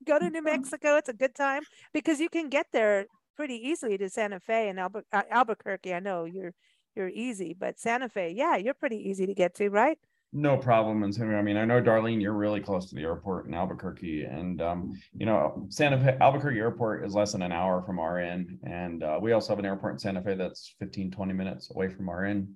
Go 0.07 0.17
to 0.17 0.29
New 0.29 0.41
Mexico. 0.41 0.95
It's 0.95 1.09
a 1.09 1.13
good 1.13 1.35
time 1.35 1.63
because 1.93 2.21
you 2.21 2.29
can 2.29 2.47
get 2.47 2.67
there 2.71 3.05
pretty 3.35 3.55
easily 3.55 3.97
to 3.97 4.09
Santa 4.09 4.39
Fe 4.39 4.69
and 4.69 4.79
Albu- 4.79 5.03
uh, 5.11 5.23
Albuquerque. 5.29 5.93
I 5.93 5.99
know 5.99 6.23
you're 6.23 6.53
you're 6.99 7.09
easy, 7.09 7.55
but 7.57 7.79
Santa 7.79 8.09
Fe, 8.09 8.31
yeah, 8.35 8.57
you're 8.57 8.75
pretty 8.75 9.09
easy 9.09 9.25
to 9.25 9.33
get 9.33 9.55
to, 9.55 9.69
right? 9.69 9.97
No 10.31 10.57
problem 10.57 11.11
Santa 11.11 11.35
I 11.35 11.41
mean, 11.41 11.57
I 11.57 11.65
know 11.65 11.81
Darlene, 11.81 12.21
you're 12.21 12.33
really 12.33 12.59
close 12.59 12.87
to 12.89 12.95
the 12.95 13.01
airport 13.01 13.47
in 13.47 13.55
Albuquerque, 13.55 14.25
and 14.25 14.61
um, 14.61 14.93
you 15.17 15.25
know, 15.25 15.65
Santa 15.69 15.97
Fe 15.97 16.17
Albuquerque 16.21 16.59
Airport 16.59 17.03
is 17.03 17.15
less 17.15 17.31
than 17.31 17.41
an 17.41 17.51
hour 17.51 17.81
from 17.81 17.97
our 17.97 18.19
end, 18.19 18.59
and 18.63 19.01
uh, 19.01 19.17
we 19.19 19.31
also 19.31 19.49
have 19.49 19.57
an 19.57 19.65
airport 19.65 19.93
in 19.93 19.99
Santa 19.99 20.21
Fe 20.21 20.35
that's 20.35 20.75
15, 20.77 21.09
20 21.09 21.33
minutes 21.33 21.71
away 21.71 21.89
from 21.89 22.09
our 22.09 22.25
end, 22.25 22.49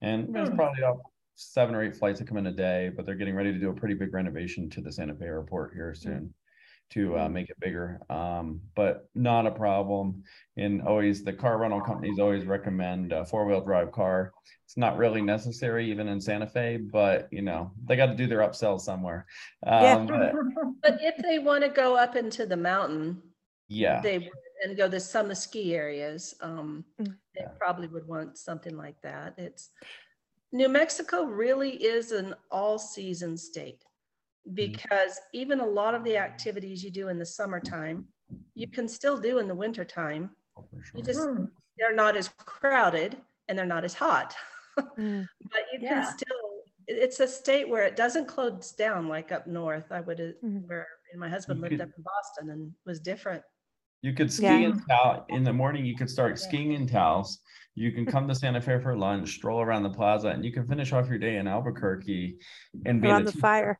and 0.00 0.34
there's 0.34 0.50
probably 0.50 0.80
about 0.80 0.98
seven 1.36 1.76
or 1.76 1.84
eight 1.84 1.94
flights 1.94 2.18
that 2.18 2.26
come 2.26 2.38
in 2.38 2.46
a 2.48 2.52
day, 2.52 2.90
but 2.96 3.06
they're 3.06 3.14
getting 3.14 3.36
ready 3.36 3.52
to 3.52 3.58
do 3.58 3.70
a 3.70 3.74
pretty 3.74 3.94
big 3.94 4.12
renovation 4.12 4.68
to 4.70 4.80
the 4.80 4.90
Santa 4.90 5.14
Fe 5.14 5.26
airport 5.26 5.74
here 5.74 5.94
soon 5.94 6.34
to 6.92 7.18
uh, 7.18 7.28
make 7.28 7.50
it 7.50 7.58
bigger. 7.60 8.00
Um, 8.10 8.60
but 8.74 9.08
not 9.14 9.46
a 9.46 9.50
problem. 9.50 10.22
And 10.56 10.82
always 10.82 11.24
the 11.24 11.32
car 11.32 11.58
rental 11.58 11.80
companies 11.80 12.18
always 12.18 12.44
recommend 12.44 13.12
a 13.12 13.24
four 13.24 13.44
wheel 13.46 13.60
drive 13.60 13.92
car. 13.92 14.32
It's 14.64 14.76
not 14.76 14.96
really 14.98 15.22
necessary 15.22 15.90
even 15.90 16.08
in 16.08 16.20
Santa 16.20 16.46
Fe, 16.46 16.76
but 16.78 17.28
you 17.30 17.42
know 17.42 17.72
they 17.86 17.96
got 17.96 18.06
to 18.06 18.14
do 18.14 18.26
their 18.26 18.40
upsell 18.40 18.80
somewhere. 18.80 19.26
Yeah. 19.64 19.94
Um, 19.94 20.06
but 20.06 20.34
But 20.82 20.98
if 21.00 21.16
they 21.22 21.38
want 21.38 21.62
to 21.62 21.70
go 21.70 21.96
up 21.96 22.16
into 22.16 22.44
the 22.46 22.56
mountain, 22.56 23.22
yeah, 23.68 24.00
they 24.02 24.18
would 24.18 24.28
and 24.64 24.76
go 24.76 24.88
to 24.88 25.00
some 25.00 25.26
of 25.26 25.30
the 25.30 25.34
ski 25.34 25.74
areas. 25.74 26.34
Um, 26.40 26.84
Mm. 27.00 27.16
they 27.34 27.40
Yeah. 27.42 27.48
probably 27.58 27.88
would 27.88 28.06
want 28.06 28.36
something 28.38 28.76
like 28.76 29.00
that. 29.02 29.34
It's 29.38 29.70
New 30.52 30.68
Mexico 30.68 31.24
really 31.24 31.70
is 31.70 32.12
an 32.12 32.34
all 32.50 32.78
season 32.78 33.36
state 33.38 33.82
because 34.54 35.20
even 35.32 35.60
a 35.60 35.66
lot 35.66 35.94
of 35.94 36.04
the 36.04 36.16
activities 36.16 36.82
you 36.82 36.90
do 36.90 37.08
in 37.08 37.18
the 37.18 37.26
summertime, 37.26 38.06
you 38.54 38.66
can 38.68 38.88
still 38.88 39.18
do 39.18 39.38
in 39.38 39.48
the 39.48 39.54
wintertime. 39.54 40.30
oh, 40.58 40.64
sure. 40.82 40.98
You 40.98 41.02
just 41.02 41.20
Hmm. 41.20 41.44
they're 41.78 41.94
not 41.94 42.16
as 42.16 42.28
crowded 42.38 43.16
and 43.48 43.58
they're 43.58 43.66
not 43.66 43.84
as 43.84 43.94
hot. 43.94 44.34
Mm. 44.98 45.28
But 45.50 45.60
you 45.72 45.80
Yeah. 45.82 46.02
can 46.04 46.16
still 46.16 46.36
it's 46.88 47.20
a 47.20 47.28
state 47.28 47.68
where 47.68 47.84
it 47.84 47.94
doesn't 47.94 48.26
close 48.26 48.72
down 48.72 49.06
like 49.06 49.30
up 49.32 49.46
north. 49.46 49.92
I 49.92 50.00
would, 50.00 50.18
uh, 50.20 50.32
Mhm. 50.42 50.66
where, 50.66 50.86
and 51.12 51.20
my 51.20 51.28
husband 51.28 51.58
You 51.58 51.62
lived 51.64 51.72
could- 51.74 51.80
up 51.82 51.90
in 51.96 52.02
Boston 52.02 52.50
and 52.50 52.74
was 52.86 52.98
different. 53.00 53.42
You 54.00 54.14
could 54.14 54.32
ski 54.32 54.44
Yeah. 54.46 54.58
in 54.70 54.80
Taos 54.86 55.24
in 55.28 55.44
the 55.44 55.52
morning. 55.52 55.84
You 55.84 55.94
could 55.96 56.08
start 56.10 56.30
Yeah. 56.32 56.36
skiing 56.48 56.72
in 56.72 56.86
Taos. 56.86 57.38
You 57.74 57.92
can 57.92 58.04
come 58.06 58.26
to 58.28 58.34
Santa 58.34 58.60
Fe 58.62 58.78
for 58.80 58.96
lunch, 58.96 59.34
stroll 59.34 59.60
around 59.60 59.82
the 59.84 59.90
plaza, 59.90 60.28
and 60.28 60.44
you 60.44 60.52
can 60.52 60.66
finish 60.66 60.92
off 60.92 61.08
your 61.08 61.18
day 61.18 61.36
in 61.36 61.46
Albuquerque 61.46 62.38
and 62.86 63.00
be 63.00 63.08
in 63.08 63.12
Around 63.14 63.22
a 63.22 63.24
the 63.26 63.32
tea- 63.32 63.40
fire. 63.40 63.78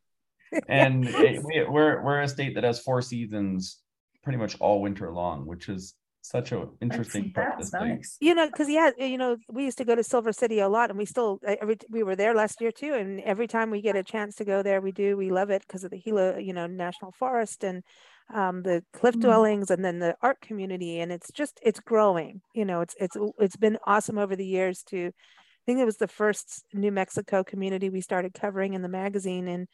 And 0.67 1.05
it, 1.05 1.43
we, 1.43 1.63
we're 1.67 2.03
we're 2.03 2.21
a 2.21 2.27
state 2.27 2.55
that 2.55 2.63
has 2.63 2.79
four 2.79 3.01
seasons, 3.01 3.79
pretty 4.23 4.37
much 4.37 4.59
all 4.59 4.81
winter 4.81 5.11
long, 5.11 5.45
which 5.45 5.69
is 5.69 5.95
such 6.21 6.51
an 6.53 6.69
interesting 6.81 7.31
part 7.33 7.47
of 7.53 7.57
the 7.57 7.63
That's 7.63 7.69
state. 7.69 7.89
nice. 7.89 8.17
You 8.21 8.33
know, 8.35 8.47
because 8.47 8.69
yeah, 8.69 8.91
you 8.97 9.17
know, 9.17 9.35
we 9.49 9.65
used 9.65 9.77
to 9.79 9.85
go 9.85 9.95
to 9.95 10.03
Silver 10.03 10.31
City 10.31 10.59
a 10.59 10.69
lot, 10.69 10.89
and 10.89 10.97
we 10.97 11.05
still 11.05 11.39
every 11.45 11.77
we 11.89 12.03
were 12.03 12.15
there 12.15 12.33
last 12.33 12.61
year 12.61 12.71
too. 12.71 12.93
And 12.93 13.19
every 13.21 13.47
time 13.47 13.69
we 13.69 13.81
get 13.81 13.95
a 13.95 14.03
chance 14.03 14.35
to 14.35 14.45
go 14.45 14.63
there, 14.63 14.79
we 14.81 14.91
do. 14.91 15.17
We 15.17 15.31
love 15.31 15.49
it 15.49 15.63
because 15.67 15.83
of 15.83 15.91
the 15.91 15.99
Gila, 15.99 16.39
you 16.39 16.53
know, 16.53 16.65
National 16.67 17.11
Forest 17.11 17.63
and 17.63 17.83
um, 18.33 18.63
the 18.63 18.83
cliff 18.93 19.15
Mm. 19.15 19.21
dwellings, 19.21 19.69
and 19.69 19.83
then 19.83 19.99
the 19.99 20.15
art 20.21 20.39
community. 20.41 20.99
And 20.99 21.11
it's 21.11 21.31
just 21.31 21.59
it's 21.61 21.81
growing. 21.81 22.41
You 22.53 22.65
know, 22.65 22.81
it's 22.81 22.95
it's 22.99 23.17
it's 23.39 23.57
been 23.57 23.77
awesome 23.85 24.17
over 24.17 24.35
the 24.35 24.47
years 24.47 24.83
to. 24.87 25.07
I 25.07 25.65
think 25.65 25.79
it 25.79 25.85
was 25.85 25.95
the 25.97 26.09
first 26.09 26.65
New 26.73 26.91
Mexico 26.91 27.41
community 27.41 27.89
we 27.89 28.01
started 28.01 28.33
covering 28.33 28.73
in 28.73 28.81
the 28.81 28.89
magazine, 28.89 29.47
and 29.47 29.61
y- 29.61 29.65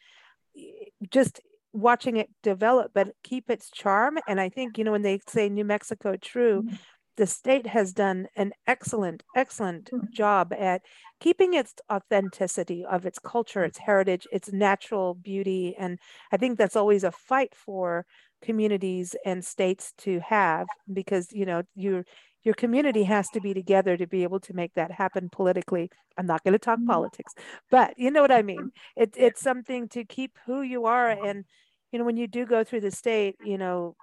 just 1.10 1.40
watching 1.72 2.16
it 2.16 2.30
develop, 2.42 2.92
but 2.94 3.14
keep 3.22 3.50
its 3.50 3.70
charm. 3.70 4.18
And 4.26 4.40
I 4.40 4.48
think 4.48 4.76
you 4.78 4.84
know 4.84 4.92
when 4.92 5.02
they 5.02 5.20
say 5.28 5.48
New 5.48 5.64
Mexico 5.64 6.16
true 6.16 6.64
Mhm. 6.64 6.78
the 7.18 7.26
state 7.26 7.66
has 7.66 7.92
done 7.92 8.26
an 8.36 8.52
excellent, 8.66 9.22
excellent 9.34 9.92
Mm. 9.92 10.10
job 10.10 10.52
at 10.54 10.82
keeping 11.20 11.54
its 11.54 11.74
authenticity 11.92 12.84
of 12.86 13.04
its 13.06 13.18
culture, 13.18 13.64
its 13.64 13.78
heritage, 13.78 14.26
its 14.32 14.52
natural 14.52 15.14
beauty. 15.14 15.76
And 15.76 15.98
I 16.32 16.38
think 16.38 16.56
that's 16.58 16.76
always 16.76 17.04
a 17.04 17.12
fight 17.12 17.54
for 17.54 18.06
communities 18.42 19.14
and 19.26 19.44
states 19.44 19.92
to 19.98 20.20
have 20.20 20.70
because, 20.92 21.32
you 21.32 21.44
know, 21.44 21.62
your 21.74 22.04
your 22.44 22.54
community 22.54 23.04
has 23.04 23.30
to 23.30 23.40
be 23.40 23.54
together 23.54 23.96
to 23.96 24.06
be 24.06 24.22
able 24.22 24.40
to 24.40 24.54
make 24.54 24.74
that 24.74 24.90
happen 24.92 25.28
politically. 25.30 25.90
I'm 26.16 26.26
not 26.26 26.42
going 26.44 26.52
to 26.52 26.58
talk 26.58 26.80
Mhm. 26.80 26.86
politics, 26.86 27.34
but 27.70 27.98
you 27.98 28.10
know 28.10 28.22
what 28.22 28.32
I 28.32 28.42
mean. 28.42 28.70
It, 28.96 29.14
it's 29.16 29.40
something 29.42 29.88
to 29.90 30.04
keep 30.04 30.38
who 30.46 30.62
you 30.62 30.84
are. 30.86 31.10
And, 31.10 31.44
you 31.92 31.98
know, 31.98 32.04
when 32.04 32.16
you 32.16 32.26
do 32.26 32.46
go 32.46 32.64
through 32.64 32.80
the 32.80 32.90
state, 32.90 33.36
you 33.42 33.58
know, 33.58 33.96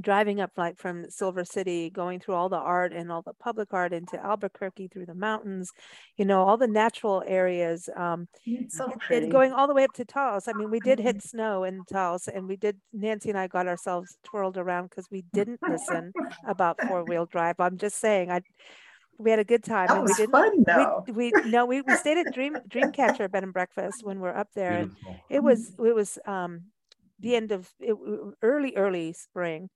driving 0.00 0.40
up 0.40 0.50
like 0.56 0.78
from 0.78 1.10
Silver 1.10 1.44
City, 1.44 1.90
going 1.90 2.18
through 2.18 2.34
all 2.34 2.48
the 2.48 2.56
art 2.56 2.92
and 2.92 3.12
all 3.12 3.22
the 3.22 3.34
public 3.34 3.68
art 3.72 3.92
into 3.92 4.18
Albuquerque 4.24 4.88
through 4.88 5.06
the 5.06 5.14
mountains, 5.14 5.70
you 6.16 6.24
know, 6.24 6.42
all 6.42 6.56
the 6.56 6.66
natural 6.66 7.22
areas. 7.26 7.88
Um, 7.94 8.26
so 8.68 8.84
and 8.86 9.00
pretty. 9.00 9.28
going 9.28 9.52
all 9.52 9.66
the 9.66 9.74
way 9.74 9.84
up 9.84 9.92
to 9.94 10.04
Taos. 10.04 10.48
I 10.48 10.54
mean, 10.54 10.70
we 10.70 10.80
did 10.80 10.98
hit 10.98 11.22
snow 11.22 11.64
in 11.64 11.82
Taos, 11.84 12.28
and 12.28 12.48
we 12.48 12.56
did. 12.56 12.78
Nancy 12.92 13.28
and 13.30 13.38
I 13.38 13.48
got 13.48 13.66
ourselves 13.66 14.16
twirled 14.24 14.56
around 14.56 14.88
because 14.90 15.08
we 15.10 15.24
didn't 15.32 15.60
listen 15.68 16.12
about 16.46 16.80
four 16.88 17.04
wheel 17.04 17.26
drive. 17.26 17.56
I'm 17.60 17.76
just 17.76 17.98
saying, 18.00 18.30
I 18.30 18.40
we 19.18 19.30
had 19.30 19.38
a 19.38 19.44
good 19.44 19.62
time, 19.62 19.86
That 19.88 19.96
and 19.96 20.04
we 20.04 20.08
was 20.08 20.16
didn't. 20.16 20.32
fun 20.32 20.64
though. 20.66 21.04
We, 21.06 21.30
we 21.30 21.50
no, 21.50 21.66
we, 21.66 21.80
we 21.82 21.94
stayed 21.96 22.18
at 22.18 22.32
Dream 22.34 22.56
Dreamcatcher 22.68 23.30
Bed 23.30 23.42
and 23.44 23.52
Breakfast 23.52 24.04
when 24.04 24.20
we're 24.20 24.34
up 24.36 24.48
there. 24.54 24.72
and 24.72 24.92
It 25.30 25.42
was 25.42 25.72
it 25.78 25.94
was 25.94 26.18
um 26.26 26.62
the 27.20 27.36
end 27.36 27.52
of 27.52 27.68
it, 27.78 27.96
early 28.42 28.74
early 28.76 29.12
spring, 29.12 29.70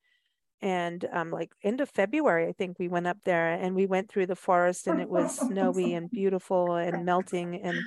and 0.61 1.05
um 1.11 1.29
like 1.31 1.51
end 1.63 1.81
of 1.81 1.89
February 1.89 2.47
I 2.47 2.51
think 2.53 2.79
we 2.79 2.87
went 2.87 3.07
up 3.07 3.17
there 3.25 3.49
and 3.53 3.75
we 3.75 3.85
went 3.85 4.09
through 4.09 4.25
the 4.27 4.35
forest 4.35 4.87
and 4.87 4.99
it 4.99 5.09
was 5.09 5.37
snowy 5.37 5.93
and 5.93 6.09
beautiful 6.09 6.75
and 6.75 7.05
melting 7.05 7.61
and 7.61 7.77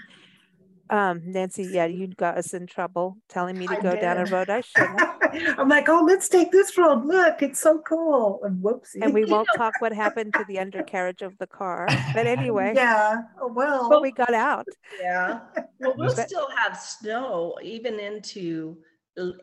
um 0.91 1.21
Nancy 1.25 1.65
yeah 1.65 1.87
you 1.87 2.07
got 2.09 2.39
us 2.39 2.55
in 2.55 2.67
trouble 2.67 3.17
telling 3.29 3.59
me 3.59 3.67
to 3.67 3.77
I 3.77 3.81
go 3.81 3.97
down 4.01 4.19
a 4.19 4.25
road 4.27 4.51
I 4.51 4.61
shouldn't 4.71 5.01
I'm 5.59 5.69
like, 5.69 5.89
oh, 5.89 6.03
let's 6.05 6.29
take 6.29 6.51
this 6.51 6.77
road. 6.77 7.05
Look, 7.07 7.41
it's 7.41 7.61
so 7.61 7.79
cool. 7.87 8.41
And 8.43 8.61
whoopsie. 8.65 9.01
and 9.01 9.15
we 9.15 9.25
won't 9.25 9.47
talk 9.57 9.73
what 9.79 9.93
happened 9.93 10.35
to 10.35 10.45
the 10.49 10.59
undercarriage 10.59 11.23
of 11.23 11.39
the 11.39 11.47
car 11.47 11.87
but 12.15 12.27
anyway 12.37 12.73
Yeah. 12.75 13.23
oh, 13.41 13.53
Well. 13.53 13.89
but 13.89 14.03
we 14.03 14.11
got 14.11 14.35
out 14.35 14.67
Yeah. 15.01 15.41
Well, 15.79 15.95
we'll 15.97 16.15
But- 16.17 16.29
still 16.29 16.49
have 16.57 16.77
snow 16.77 17.57
even 17.63 18.01
into 18.01 18.79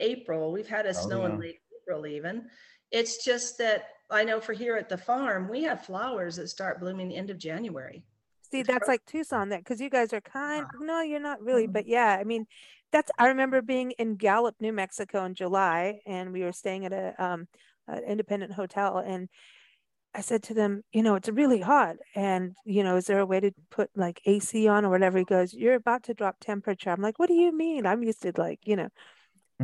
April. 0.01 0.51
We've 0.51 0.67
had 0.67 0.85
a 0.85 0.89
Oh, 0.89 0.91
snow 0.93 1.25
in 1.25 1.39
late 1.39 1.59
April 1.83 2.05
even. 2.07 2.47
It's 2.91 3.23
just 3.23 3.57
that 3.57 3.89
I 4.09 4.23
know 4.23 4.39
for 4.39 4.53
here 4.53 4.75
at 4.77 4.89
the 4.89 4.97
farm, 4.97 5.49
we 5.49 5.63
have 5.63 5.85
flowers 5.85 6.37
that 6.37 6.47
start 6.47 6.79
blooming 6.79 7.09
the 7.09 7.15
end 7.15 7.29
of 7.29 7.37
January. 7.37 8.03
See, 8.49 8.63
that's 8.63 8.87
like 8.87 9.05
Tucson, 9.05 9.49
that 9.49 9.59
because 9.59 9.81
you 9.81 9.89
guys 9.89 10.13
are 10.13 10.21
kind. 10.21 10.65
No, 10.79 11.01
you're 11.01 11.19
not 11.19 11.41
really, 11.41 11.67
Mhm. 11.67 11.73
but 11.73 11.87
yeah, 11.87 12.17
I 12.17 12.23
mean, 12.23 12.47
that's. 12.91 13.11
I 13.17 13.27
remember 13.27 13.61
being 13.61 13.91
in 13.91 14.15
Gallup, 14.15 14.55
New 14.61 14.71
Mexico, 14.71 15.25
in 15.25 15.33
July, 15.33 15.99
and 16.05 16.31
we 16.31 16.43
were 16.43 16.53
staying 16.53 16.85
at 16.85 16.93
a 16.93 17.13
um, 17.21 17.47
an 17.87 18.03
independent 18.05 18.53
hotel, 18.53 18.99
and 18.99 19.27
I 20.13 20.21
said 20.21 20.43
to 20.43 20.53
them, 20.53 20.83
you 20.93 21.03
know, 21.03 21.15
it's 21.15 21.27
really 21.27 21.59
hot, 21.59 21.97
and 22.15 22.55
you 22.63 22.85
know, 22.85 22.95
is 22.95 23.05
there 23.07 23.19
a 23.19 23.25
way 23.25 23.41
to 23.41 23.51
put 23.69 23.89
like 23.95 24.21
AC 24.25 24.65
on 24.69 24.85
or 24.85 24.89
whatever? 24.89 25.17
He 25.17 25.25
goes, 25.25 25.53
you're 25.53 25.75
about 25.75 26.03
to 26.03 26.13
drop 26.13 26.37
temperature. 26.39 26.89
I'm 26.89 27.01
like, 27.01 27.19
what 27.19 27.27
do 27.27 27.33
you 27.35 27.51
mean? 27.51 27.85
I'm 27.85 28.01
used 28.01 28.21
to 28.21 28.31
like, 28.37 28.61
you 28.63 28.77
know, 28.77 28.87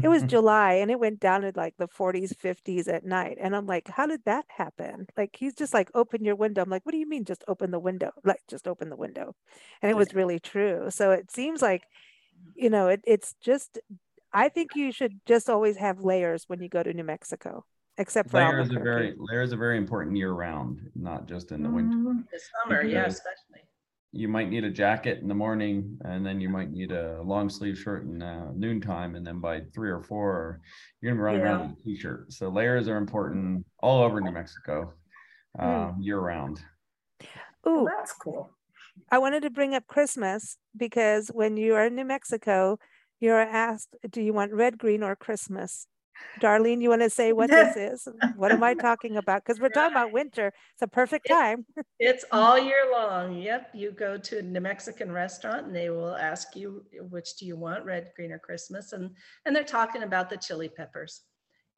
it 0.01 0.07
was 0.07 0.23
July 0.27 0.73
and 0.73 0.91
it 0.91 0.99
went 0.99 1.19
down 1.19 1.41
to 1.41 1.51
like 1.55 1.75
the 1.77 1.87
40s, 1.87 2.33
50s 2.33 2.87
at 2.87 3.05
night. 3.05 3.37
And 3.39 3.55
I'm 3.55 3.65
like, 3.65 3.87
how 3.89 4.05
did 4.07 4.21
that 4.25 4.45
happen? 4.49 5.07
Like, 5.17 5.35
he's 5.37 5.55
just 5.55 5.73
like, 5.73 5.89
open 5.93 6.23
your 6.25 6.35
window. 6.35 6.61
I'm 6.61 6.69
like, 6.69 6.85
what 6.85 6.91
do 6.93 6.97
you 6.97 7.07
mean, 7.07 7.25
just 7.25 7.43
open 7.47 7.71
the 7.71 7.79
window? 7.79 8.11
Like, 8.23 8.41
just 8.49 8.67
open 8.67 8.89
the 8.89 8.95
window. 8.97 9.35
And 9.81 9.89
it 9.91 9.95
was 9.97 10.13
really 10.13 10.39
true. 10.39 10.89
So 10.89 11.11
it 11.11 11.31
seems 11.31 11.61
like, 11.61 11.83
you 12.55 12.69
know, 12.69 12.87
it, 12.89 13.01
it's 13.05 13.35
just, 13.41 13.79
I 14.33 14.49
think 14.49 14.75
you 14.75 14.91
should 14.91 15.19
just 15.25 15.49
always 15.49 15.77
have 15.77 15.99
layers 16.01 16.45
when 16.47 16.61
you 16.61 16.69
go 16.69 16.83
to 16.83 16.93
New 16.93 17.03
Mexico, 17.03 17.65
except 17.97 18.31
for 18.31 18.39
layers 18.39 18.69
are 18.71 18.79
very 18.79 19.15
layers 19.17 19.53
are 19.53 19.57
very 19.57 19.77
important 19.77 20.17
year 20.17 20.31
round, 20.33 20.89
not 20.95 21.27
just 21.27 21.51
in 21.51 21.63
the 21.63 21.69
winter. 21.69 21.97
Mhm. 21.97 22.23
The 22.31 22.39
summer, 22.39 22.83
yeah, 22.83 23.05
especially. 23.05 23.42
You 24.15 24.27
might 24.27 24.49
need 24.49 24.63
a 24.63 24.69
jacket 24.69 25.19
in 25.23 25.27
the 25.27 25.33
morning, 25.33 25.97
and 26.05 26.23
then 26.23 26.39
you 26.39 26.47
might 26.47 26.71
need 26.71 26.91
a 26.91 27.19
long 27.23 27.49
sleeve 27.49 27.79
shirt 27.79 28.03
in 28.03 28.21
uh, 28.21 28.51
noontime, 28.55 29.15
and 29.15 29.25
then 29.25 29.39
by 29.39 29.61
three 29.73 29.89
or 29.89 30.01
four, 30.01 30.61
you're 31.01 31.11
gonna 31.11 31.19
be 31.19 31.23
running 31.23 31.41
around 31.41 31.61
in 31.61 31.71
a 31.71 31.75
t-shirt. 31.83 32.31
So 32.31 32.49
layers 32.49 32.87
are 32.87 32.97
important 32.97 33.65
all 33.81 34.03
over 34.03 34.21
New 34.21 34.31
Mexico, 34.31 34.93
uh, 35.57 35.93
year 35.99 36.19
round. 36.19 36.59
Ooh, 37.67 37.83
Well, 37.83 37.85
that's 37.85 38.13
cool. 38.13 38.51
I 39.11 39.17
wanted 39.17 39.41
to 39.41 39.49
bring 39.49 39.73
up 39.73 39.87
Christmas 39.87 40.57
because 40.77 41.29
when 41.29 41.57
you 41.57 41.73
are 41.73 41.87
in 41.87 41.95
New 41.95 42.05
Mexico, 42.05 42.77
you're 43.19 43.39
asked, 43.39 43.95
do 44.11 44.21
you 44.21 44.33
want 44.33 44.53
red, 44.53 44.77
green, 44.77 45.01
or 45.01 45.15
Christmas? 45.15 45.87
Darlene, 46.41 46.81
you 46.81 46.89
want 46.89 47.01
to 47.01 47.09
say 47.09 47.33
what 47.33 47.49
this 47.49 47.75
is? 47.77 48.07
What 48.35 48.51
am 48.51 48.63
I 48.63 48.73
talking 48.73 49.17
about? 49.17 49.43
Because 49.43 49.59
we're 49.59 49.69
talking 49.69 49.95
about 49.95 50.11
winter. 50.11 50.53
It's 50.73 50.81
a 50.81 50.87
perfect 50.87 51.27
time. 51.27 51.65
It's 51.99 52.25
all 52.31 52.59
year 52.59 52.91
long. 52.91 53.37
Yep. 53.37 53.71
You 53.73 53.91
go 53.91 54.17
to 54.17 54.39
a 54.39 54.41
New 54.41 54.59
Mexican 54.59 55.11
restaurant 55.11 55.67
and 55.67 55.75
they 55.75 55.89
will 55.89 56.15
ask 56.15 56.53
you, 56.55 56.83
which 57.09 57.35
do 57.37 57.45
you 57.45 57.55
want, 57.55 57.85
red, 57.85 58.11
green, 58.15 58.33
or 58.33 58.39
Christmas? 58.39 58.91
And, 58.91 59.11
and 59.45 59.55
they're 59.55 59.63
talking 59.63 60.03
about 60.03 60.29
the 60.29 60.35
chili 60.35 60.67
peppers. 60.67 61.21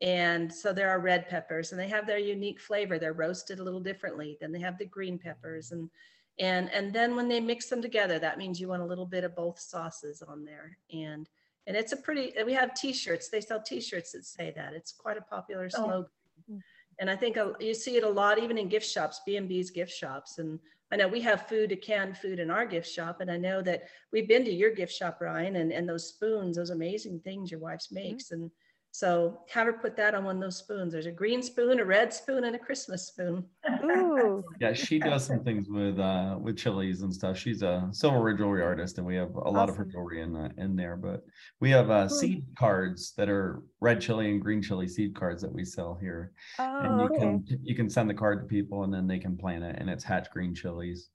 And 0.02 0.52
so 0.52 0.74
there 0.74 0.90
are 0.90 1.00
red 1.00 1.30
peppers 1.30 1.72
and 1.72 1.80
they 1.80 1.88
have 1.88 2.08
their 2.08 2.18
unique 2.18 2.60
flavor. 2.60 2.98
They're 2.98 3.14
roasted 3.14 3.60
a 3.60 3.64
little 3.64 3.80
differently. 3.80 4.38
Then 4.42 4.52
they 4.52 4.60
have 4.60 4.78
the 4.78 4.86
green 4.86 5.20
peppers 5.20 5.72
and 5.72 5.90
and 6.38 6.70
and 6.74 6.92
then 6.92 7.16
when 7.16 7.30
they 7.30 7.40
mix 7.40 7.70
them 7.70 7.82
together, 7.82 8.20
that 8.20 8.38
means 8.38 8.60
you 8.60 8.68
want 8.68 8.82
a 8.82 8.86
little 8.86 9.06
bit 9.06 9.24
of 9.24 9.36
both 9.36 9.58
sauces 9.60 10.22
on 10.22 10.44
there. 10.44 10.78
And 10.92 11.30
and 11.68 11.76
it's 11.76 11.92
a 11.92 11.98
pretty 11.98 12.34
we 12.46 12.54
have 12.54 12.74
t-shirts. 12.74 13.30
They 13.30 13.42
sell 13.42 13.62
t-shirts 13.62 14.12
that 14.12 14.26
say 14.26 14.54
that. 14.56 14.74
It's 14.74 14.92
quite 14.92 15.18
a 15.18 15.22
popular 15.22 15.70
Oh. 15.76 15.84
slogan. 15.84 16.64
And 17.00 17.10
I 17.10 17.16
think 17.16 17.38
you 17.60 17.74
see 17.74 17.98
it 17.98 18.04
a 18.04 18.10
lot 18.10 18.40
even 18.40 18.58
in 18.58 18.70
gift 18.70 18.90
shops, 18.90 19.20
B&B's 19.26 19.70
gift 19.70 19.92
shops. 19.92 20.38
And 20.38 20.60
I 20.92 20.96
know 20.96 21.08
we 21.10 21.20
have 21.22 21.48
food, 21.50 21.70
to 21.72 21.76
canned 21.76 22.18
food 22.18 22.40
in 22.40 22.50
our 22.50 22.66
gift 22.66 22.90
shop. 22.90 23.20
And 23.20 23.30
I 23.30 23.36
know 23.36 23.62
that 23.64 23.90
we've 24.14 24.28
been 24.30 24.46
to 24.46 24.52
your 24.52 24.72
gift 24.72 24.94
shop, 24.94 25.20
Ryan, 25.20 25.58
and, 25.58 25.74
and 25.74 25.90
those 25.90 26.08
spoons, 26.08 26.56
those 26.56 26.70
amazing 26.70 27.20
things 27.20 27.52
your 27.52 27.60
wife's 27.60 27.92
makes. 27.92 28.26
Mm-hmm. 28.26 28.44
And 28.44 28.52
so 28.96 29.42
have 29.50 29.66
her 29.66 29.74
put 29.74 29.98
that 29.98 30.16
on 30.16 30.24
one 30.24 30.38
of 30.38 30.42
those 30.42 30.56
spoons. 30.56 30.94
There's 30.94 31.06
a 31.06 31.12
green 31.12 31.42
spoon, 31.42 31.82
a 31.82 31.86
red 31.86 32.14
spoon, 32.14 32.46
and 32.46 32.56
a 32.56 32.60
Christmas 32.60 33.08
spoon. 33.08 33.44
Ooh, 33.84 34.42
Yeah, 34.62 34.72
she 34.72 35.00
does 35.00 35.26
some 35.26 35.44
things 35.44 35.68
with 35.70 36.00
uh 36.00 36.38
with 36.40 36.58
chilies 36.58 37.02
and 37.02 37.14
stuff. 37.14 37.38
She's 37.38 37.62
a 37.62 37.90
silver 37.92 38.34
jewelry 38.34 38.64
artist, 38.64 38.98
and 38.98 39.06
we 39.06 39.16
have 39.18 39.36
a 39.36 39.52
lot 39.52 39.68
of 39.68 39.76
her 39.76 39.84
jewelry 39.84 40.22
in 40.22 40.34
uh, 40.38 40.48
in 40.58 40.78
there. 40.78 40.96
But 40.96 41.26
we 41.60 41.72
have 41.72 41.90
uh, 41.90 42.08
seed 42.08 42.46
cards 42.58 43.12
that 43.18 43.28
are 43.28 43.64
red 43.82 44.00
chili 44.00 44.32
and 44.32 44.42
green 44.42 44.62
chili 44.62 44.88
seed 44.88 45.14
cards 45.14 45.42
that 45.42 45.52
we 45.52 45.66
sell 45.66 45.98
here, 46.00 46.32
and 46.58 46.94
oh, 46.94 46.98
you 47.00 47.06
okay. 47.10 47.20
can 47.20 47.44
you 47.64 47.76
can 47.76 47.90
send 47.90 48.10
the 48.10 48.14
card 48.14 48.40
to 48.40 48.46
people, 48.46 48.86
and 48.86 48.94
then 48.94 49.08
they 49.08 49.20
can 49.20 49.36
plant 49.36 49.66
it, 49.66 49.76
and 49.78 49.90
it's 49.90 50.06
hatch 50.06 50.30
green 50.32 50.56
chilies. 50.56 51.10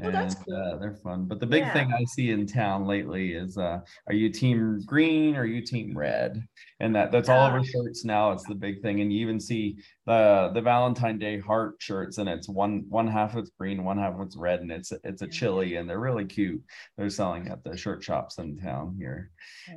Oh, 0.00 0.06
And 0.06 0.14
that's 0.14 0.34
cool. 0.34 0.56
uh, 0.56 0.78
they're 0.78 0.94
fun. 0.96 1.26
But 1.26 1.38
the 1.38 1.46
big 1.46 1.64
Yeah. 1.64 1.72
thing 1.74 1.92
I 1.92 2.04
see 2.04 2.30
in 2.30 2.46
town 2.46 2.86
lately 2.86 3.34
is 3.34 3.58
uh, 3.58 3.80
are 4.06 4.14
you 4.14 4.30
team 4.30 4.80
green 4.86 5.36
or 5.36 5.42
are 5.42 5.46
you 5.46 5.60
team 5.64 5.96
red? 5.96 6.42
And 6.80 6.96
that 6.96 7.12
that's 7.12 7.28
all 7.28 7.44
over 7.46 7.62
shirts 7.62 8.04
now. 8.04 8.32
It's 8.32 8.46
the 8.46 8.54
big 8.54 8.80
thing. 8.80 9.00
And 9.00 9.12
you 9.12 9.20
even 9.20 9.38
see 9.38 9.76
the 10.06 10.50
the 10.54 10.62
Valentine 10.62 11.18
Day 11.18 11.38
heart 11.38 11.76
shirts, 11.78 12.18
and 12.18 12.28
it's 12.28 12.48
one 12.48 12.86
one 12.88 13.06
half 13.06 13.36
it's 13.36 13.50
green, 13.50 13.84
one 13.84 13.98
half 13.98 14.14
it's 14.20 14.36
red, 14.36 14.60
and 14.60 14.72
it's 14.72 14.92
it's 15.04 15.22
a 15.22 15.28
chili, 15.28 15.76
and 15.76 15.88
they're 15.88 16.00
really 16.00 16.24
cute. 16.24 16.62
They're 16.96 17.10
selling 17.10 17.48
at 17.48 17.62
the 17.62 17.76
shirt 17.76 18.02
shops 18.02 18.38
in 18.38 18.56
town 18.58 18.96
here. 18.98 19.30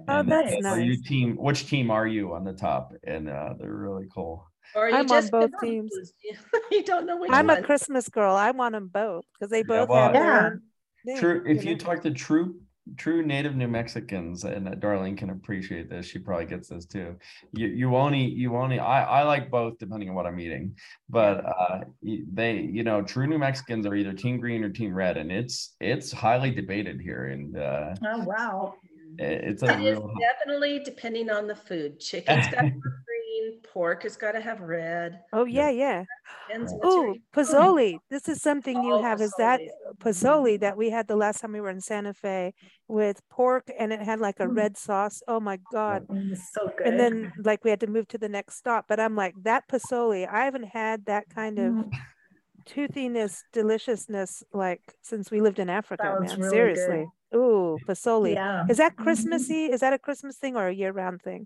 Oh, 0.08 0.20
And, 0.20 0.32
that's 0.32 0.54
uh, 0.54 0.70
Are 0.70 0.80
you 0.80 1.02
team? 1.04 1.36
Which 1.36 1.68
team 1.68 1.92
are 1.92 2.08
you 2.08 2.34
on 2.34 2.44
the 2.46 2.54
top? 2.54 2.94
And 3.04 3.30
uh, 3.30 3.56
they're 3.60 3.74
really 3.76 4.08
cool. 4.14 4.48
Or 4.74 4.86
are 4.86 4.90
you 4.90 4.96
I'm 4.96 5.12
on 5.12 5.28
both 5.30 5.52
teams. 5.62 5.94
You 6.72 6.84
don't 6.84 7.06
know 7.06 7.18
which 7.18 7.32
I'm 7.32 7.50
a. 7.50 7.62
Christmas 7.62 8.10
girl. 8.10 8.36
I 8.36 8.52
want 8.52 8.74
them 8.74 8.88
both 8.88 9.26
because 9.34 9.52
they 9.52 9.62
both 9.64 9.90
well, 9.90 10.04
have 10.06 10.14
their 10.14 10.24
Yeah. 10.24 10.46
own 10.48 10.62
True. 11.20 11.44
If 11.46 11.64
you 11.64 11.78
talk 11.78 12.02
to 12.02 12.12
true 12.12 12.56
true 12.98 13.26
native 13.26 13.56
New 13.56 13.68
Mexicans, 13.68 14.44
and 14.44 14.68
Darlene 14.82 15.18
can 15.18 15.32
appreciate 15.32 15.90
this, 15.90 16.06
she 16.06 16.20
probably 16.20 16.46
gets 16.46 16.70
this 16.70 16.86
too. 16.86 17.16
You 17.52 17.68
you 17.68 17.96
only 17.96 18.22
you 18.26 18.56
only 18.56 18.80
I 18.80 19.04
I 19.04 19.24
like 19.24 19.52
both 19.52 19.78
depending 19.78 20.10
on 20.10 20.16
what 20.16 20.26
I'm 20.26 20.40
eating, 20.40 20.76
but 21.10 21.46
uh 21.46 21.82
they 22.02 22.58
you 22.60 22.84
know 22.84 23.02
true 23.02 23.28
New 23.28 23.38
Mexicans 23.40 23.86
are 23.86 23.96
either 23.96 24.14
team 24.14 24.40
green 24.40 24.64
or 24.64 24.70
team 24.70 24.94
red, 24.94 25.18
and 25.18 25.32
it's 25.32 25.76
it's 25.80 26.12
highly 26.12 26.52
debated 26.52 27.00
here, 27.00 27.26
and 27.26 27.58
uh 27.58 27.94
Oh, 28.06 28.24
wow. 28.24 28.76
it- 29.20 29.44
it's 29.46 29.64
a 29.64 29.68
It 29.68 29.80
is 29.80 29.98
real. 30.00 30.14
definitely 30.20 30.80
depending 30.80 31.30
on 31.30 31.48
the 31.48 31.56
food. 31.56 32.00
Chicken's 32.00 32.48
got 32.48 32.66
to 33.40 33.44
have 33.46 33.52
green, 33.52 33.62
pork 33.74 34.04
has 34.04 34.18
got 34.18 34.34
to 34.34 34.42
have 34.42 34.60
red. 34.62 35.20
Oh 35.34 35.46
yeah, 35.46 35.70
yeah. 35.70 36.04
Depends 36.48 36.72
on 36.74 36.80
what's 36.80 36.96
your- 36.96 37.10
Oh, 37.10 37.16
pozole. 37.34 38.00
This 38.10 38.28
is 38.30 38.42
something 38.42 38.84
you 38.84 38.94
Oh, 38.96 39.02
have. 39.02 39.22
Is 39.22 39.34
that 39.38 39.60
pozole. 40.00 40.54
pozole 40.54 40.60
that 40.60 40.78
we 40.78 40.90
had 40.90 41.08
the 41.08 41.16
last 41.16 41.42
time 41.42 41.52
we 41.54 41.62
were 41.62 41.70
in 41.70 41.82
Santa 41.82 42.14
Fe 42.14 42.54
with 42.88 43.22
pork 43.30 43.70
and 43.78 43.92
it 43.94 44.02
had 44.02 44.20
like 44.20 44.40
a 44.40 44.46
Mm. 44.48 44.56
red 44.58 44.78
sauce. 44.78 45.22
Oh 45.28 45.40
my 45.40 45.60
God. 45.72 46.06
So 46.54 46.72
good. 46.78 46.88
And 46.88 47.00
then 47.00 47.34
like 47.44 47.64
we 47.64 47.70
had 47.70 47.80
to 47.82 47.88
move 47.88 48.08
to 48.10 48.18
the 48.18 48.30
next 48.30 48.56
stop. 48.58 48.86
But 48.88 49.00
I'm 49.00 49.16
like, 49.16 49.34
that 49.44 49.68
pozole, 49.68 50.28
I 50.28 50.46
haven't 50.46 50.66
had 50.66 51.06
that 51.06 51.30
kind 51.30 51.60
of 51.60 51.74
Mm. 51.74 51.92
toothiness, 52.66 53.44
deliciousness, 53.54 54.44
like 54.54 54.82
since 55.02 55.30
we 55.32 55.42
lived 55.42 55.60
in 55.60 55.70
Africa, 55.70 56.18
man. 56.20 56.38
really 56.40 56.50
Seriously. 56.50 57.06
Ooh, 57.36 57.78
pozole. 57.86 58.34
Yeah. 58.34 58.66
Is 58.70 58.78
that 58.78 58.96
Mhm. 58.96 59.04
Christmassy? 59.04 59.66
Is 59.66 59.82
that 59.82 59.94
a 59.94 60.00
Christmas 60.00 60.38
thing 60.38 60.56
or 60.56 60.68
a 60.68 60.74
year-round 60.74 61.22
thing? 61.22 61.46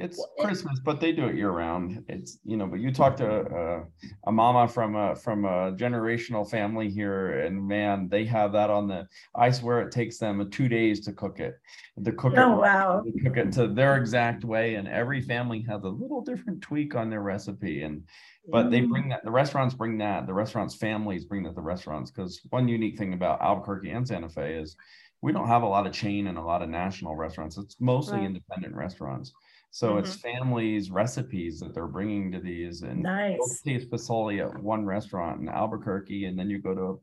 It's 0.00 0.16
Well, 0.16 0.30
it- 0.38 0.46
Christmas, 0.46 0.80
but 0.80 0.98
they 0.98 1.12
do 1.12 1.26
it 1.26 1.34
year 1.36 1.50
round. 1.50 2.02
It's, 2.08 2.38
you 2.42 2.56
know, 2.56 2.66
but 2.66 2.80
you 2.80 2.90
talk 2.90 3.16
to 3.18 3.28
a, 3.28 4.28
a 4.28 4.32
mama 4.32 4.66
from 4.66 4.96
a, 4.96 5.14
from 5.14 5.44
a 5.44 5.72
generational 5.72 6.48
family 6.48 6.88
here 6.88 7.40
and 7.40 7.62
man, 7.68 8.08
they 8.08 8.24
have 8.24 8.52
that 8.52 8.70
on 8.70 8.88
the, 8.88 9.06
I 9.34 9.50
swear 9.50 9.82
it 9.82 9.92
takes 9.92 10.16
them 10.16 10.50
two 10.50 10.68
days 10.68 11.00
to 11.04 11.12
cook 11.12 11.38
it. 11.38 11.54
To 12.02 12.12
cook 12.12 12.32
it, 12.32 12.38
Oh, 12.38 12.56
right, 12.58 12.74
wow. 12.86 13.02
to 13.04 13.12
cook 13.22 13.36
it 13.36 13.52
to 13.52 13.68
their 13.68 13.98
exact 13.98 14.42
way 14.42 14.76
and 14.76 14.88
every 14.88 15.20
family 15.20 15.60
has 15.68 15.82
a 15.84 15.88
little 15.88 16.22
different 16.22 16.62
tweak 16.62 16.94
on 16.94 17.10
their 17.10 17.22
recipe 17.22 17.82
and, 17.82 18.02
but 18.50 18.70
they 18.70 18.80
Mm. 18.80 18.88
bring 18.88 19.08
that, 19.10 19.22
the 19.22 19.30
restaurants 19.30 19.74
bring 19.74 19.98
that, 19.98 20.26
the 20.26 20.32
restaurants' 20.32 20.74
families 20.74 21.26
bring 21.26 21.42
that 21.42 21.54
to 21.54 21.60
restaurants. 21.60 22.10
Cause 22.10 22.40
one 22.48 22.68
unique 22.68 22.96
thing 22.96 23.12
about 23.12 23.42
Albuquerque 23.42 23.90
and 23.90 24.08
Santa 24.08 24.30
Fe 24.30 24.54
is 24.54 24.76
we 25.20 25.30
don't 25.32 25.46
have 25.46 25.62
a 25.62 25.68
lot 25.68 25.86
of 25.86 25.92
chain 25.92 26.26
and 26.28 26.38
a 26.38 26.42
lot 26.42 26.62
of 26.62 26.70
national 26.70 27.14
restaurants. 27.14 27.58
It's 27.58 27.78
mostly 27.80 28.20
Right. 28.20 28.26
independent 28.28 28.74
restaurants. 28.74 29.34
So 29.70 29.98
it's 29.98 30.16
families' 30.16 30.90
recipes 30.90 31.60
that 31.60 31.74
they're 31.74 31.86
bringing 31.86 32.32
to 32.32 32.40
these 32.40 32.82
and 32.82 32.98
you'll 32.98 33.02
Nice. 33.02 33.62
taste 33.62 33.90
Pozole 33.90 34.40
at 34.40 34.62
one 34.62 34.84
restaurant 34.84 35.40
in 35.40 35.48
Albuquerque 35.48 36.24
and 36.26 36.38
then 36.38 36.50
you 36.50 36.58
go 36.58 36.74
to 36.74 37.00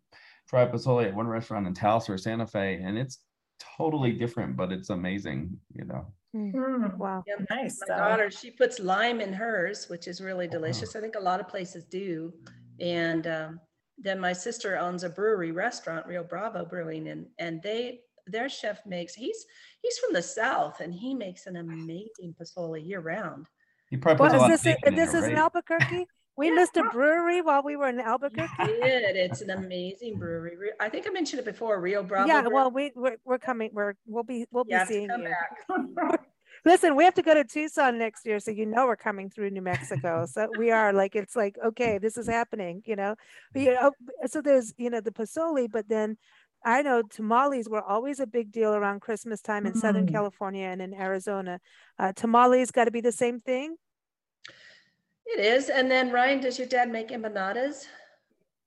try 0.50 0.66
Pozole 0.66 1.06
at 1.08 1.16
one 1.16 1.28
restaurant 1.28 1.66
in 1.66 1.74
Taos 1.74 2.10
or 2.10 2.18
Santa 2.18 2.46
Fe 2.46 2.82
and 2.84 2.98
it's 2.98 3.20
totally 3.78 4.12
different, 4.12 4.58
but 4.58 4.72
it's 4.72 4.90
amazing, 4.90 5.58
you 5.74 5.86
know. 5.86 6.14
Mm, 6.36 6.98
Wow. 6.98 7.24
Yeah, 7.26 7.36
Nice. 7.50 7.80
My 7.88 7.96
though. 7.96 8.04
daughter, 8.04 8.30
she 8.30 8.52
puts 8.52 8.80
lime 8.80 9.22
in 9.22 9.34
hers, 9.34 9.88
which 9.90 10.08
is 10.08 10.22
really 10.22 10.48
wow. 10.48 10.52
delicious. 10.54 10.96
I 10.96 11.00
think 11.02 11.16
a 11.16 11.20
lot 11.20 11.40
of 11.40 11.48
places 11.48 11.86
do. 11.86 12.34
And 12.80 13.26
um, 13.28 13.60
then 13.98 14.20
my 14.20 14.34
sister 14.34 14.78
owns 14.78 15.04
a 15.04 15.10
brewery 15.10 15.52
restaurant, 15.52 16.06
Rio 16.06 16.24
Bravo 16.24 16.66
Brewing, 16.66 17.08
and 17.08 17.28
and 17.40 17.62
they 17.64 18.02
their 18.28 18.50
chef 18.50 18.86
makes 18.86 19.14
he's 19.14 19.46
he's 19.82 19.98
from 20.00 20.14
the 20.14 20.22
south 20.22 20.80
and 20.80 20.94
he 20.94 21.14
makes 21.14 21.46
an 21.46 21.58
amazing 21.58 22.36
pozole 22.40 22.86
year 22.86 23.00
round. 23.00 23.48
He 23.90 23.98
probably 23.98 24.26
puts 24.26 24.34
a 24.34 24.38
Well, 24.38 24.42
lot 24.44 24.54
is 24.54 24.60
of 24.60 24.64
this, 24.64 24.76
bacon 24.76 24.94
in 24.94 25.00
this 25.00 25.14
it, 25.14 25.18
is 25.18 25.24
in? 25.26 25.36
Albuquerque? 25.36 26.06
We 26.38 26.52
missed 26.52 26.78
a 26.78 26.84
brewery 26.84 27.42
while 27.42 27.64
we 27.64 27.76
were 27.76 27.88
in 27.88 28.00
Albuquerque? 28.00 28.48
Did 28.60 29.16
it's 29.16 29.42
an 29.42 29.50
amazing 29.50 30.20
brewery. 30.20 30.70
I 30.80 30.88
think 30.88 31.08
I 31.08 31.10
mentioned 31.10 31.40
it 31.40 31.46
before. 31.46 31.82
Rio 31.82 32.04
Bravo. 32.04 32.28
Yeah, 32.28 32.44
Brew- 32.44 32.54
well, 32.54 32.70
we, 32.70 32.92
we're, 32.96 33.18
we're 33.26 33.40
coming, 33.40 33.72
we're, 33.74 33.96
we'll 34.06 34.22
be, 34.22 34.46
we'll 34.52 34.64
you 34.68 34.76
be 34.76 34.76
have 34.76 34.88
to 34.88 34.94
seeing 34.94 35.10
come 35.10 35.24
you. 35.24 35.96
back. 35.96 36.20
Listen, 36.66 36.96
we 36.96 37.04
have 37.06 37.16
to 37.16 37.24
go 37.24 37.34
to 37.34 37.44
Tucson 37.44 37.98
next 37.98 38.24
year, 38.26 38.40
so 38.40 38.52
you 38.52 38.68
know 38.68 38.86
we're 38.86 38.96
coming 38.96 39.32
through 39.32 39.50
New 39.50 39.64
Mexico. 39.64 40.28
So 40.32 40.48
we 40.60 40.70
are 40.70 40.94
like, 40.94 41.16
it's 41.16 41.36
like, 41.36 41.56
okay, 41.66 41.98
this 41.98 42.18
is 42.18 42.28
happening, 42.28 42.84
you 42.86 42.96
know. 42.96 43.16
But, 43.54 43.62
you 43.64 43.74
know, 43.74 43.92
so 44.28 44.40
there's, 44.42 44.76
you 44.78 44.92
know, 44.92 45.02
the 45.02 45.12
pozole, 45.12 45.68
but 45.72 45.90
then 45.90 46.18
I 46.68 46.82
know 46.82 47.02
tamales 47.02 47.70
were 47.70 47.82
always 47.82 48.20
a 48.20 48.28
big 48.28 48.52
deal 48.52 48.76
around 48.76 49.00
Christmas 49.00 49.40
time 49.40 49.66
in 49.66 49.74
Southern 49.74 50.06
Mm. 50.06 50.12
California 50.12 50.66
and 50.68 50.82
in 50.82 50.94
Arizona. 50.94 51.62
Uh, 51.98 52.12
tamales 52.12 52.72
got 52.72 52.86
to 52.86 52.92
be 52.92 53.00
the 53.00 53.14
same 53.14 53.40
thing. 53.40 53.78
It 55.26 55.40
is. 55.40 55.70
And 55.70 55.90
then 55.90 56.12
Ryan, 56.12 56.42
does 56.42 56.60
your 56.60 56.68
dad 56.68 56.92
make 56.92 57.08
empanadas? 57.10 57.86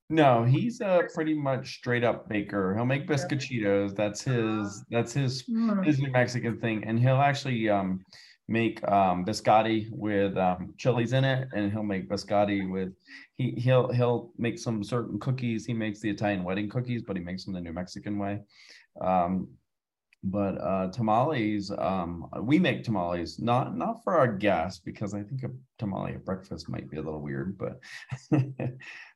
No, 0.09 0.45
he's 0.45 0.81
a 0.81 1.03
pretty 1.15 1.35
much 1.35 1.75
straight 1.77 2.03
up 2.03 2.27
baker. 2.27 2.75
He'll 2.75 2.87
make 2.87 3.07
biscochitos. 3.07 3.95
That's 3.95 4.23
his, 4.23 4.83
that's 4.91 5.13
his 5.13 5.45
Mm, 5.49 5.85
his 5.85 5.99
New 5.99 6.11
Mexican 6.11 6.59
thing, 6.59 6.85
and 6.85 6.99
he'll 6.99 7.21
actually 7.21 7.69
um 7.69 8.01
make 8.51 8.87
um 8.89 9.25
biscotti 9.25 9.89
with 9.93 10.37
um 10.37 10.75
chilies 10.77 11.13
in 11.13 11.25
it, 11.25 11.49
and 11.55 11.73
he'll 11.73 11.85
make 11.85 12.09
biscotti 12.09 12.69
with 12.71 12.93
he 13.37 13.53
he'll 13.53 13.91
he'll 13.93 14.33
make 14.37 14.59
some 14.59 14.83
certain 14.85 15.19
cookies. 15.21 15.65
He 15.65 15.73
makes 15.73 16.01
the 16.01 16.11
Italian 16.11 16.45
wedding 16.45 16.69
cookies, 16.69 17.03
but 17.03 17.17
he 17.17 17.23
makes 17.23 17.45
them 17.45 17.55
the 17.55 17.61
New 17.61 17.73
Mexican 17.73 18.19
way. 18.19 18.41
Um, 19.01 19.49
but 20.25 20.61
uh 20.61 20.91
tamales, 20.91 21.71
um 21.71 22.29
we 22.43 22.59
make 22.59 22.85
tamales 22.85 23.39
not 23.39 23.77
not 23.77 24.05
for 24.05 24.19
our 24.19 24.29
guests 24.37 24.81
because 24.85 25.15
I 25.15 25.23
think 25.23 25.45
a 25.45 25.51
tamale 25.79 26.15
at 26.15 26.25
breakfast 26.27 26.69
might 26.69 26.91
be 26.91 26.99
a 26.99 27.03
little 27.03 27.23
weird, 27.23 27.57
but 27.57 27.81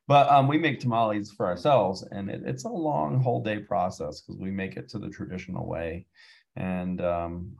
but 0.07 0.29
um 0.29 0.47
we 0.47 0.57
make 0.57 0.79
tamales 0.79 1.29
for 1.29 1.45
ourselves, 1.45 2.03
and 2.09 2.29
it, 2.29 2.41
it's 2.45 2.63
a 2.63 2.69
long 2.69 3.19
whole 3.19 3.43
day 3.43 3.59
process 3.59 4.21
because 4.21 4.39
we 4.41 4.49
make 4.49 4.77
it 4.77 4.89
to 4.89 4.97
the 4.99 5.09
traditional 5.09 5.67
way 5.67 6.07
and 6.55 7.01
um, 7.01 7.51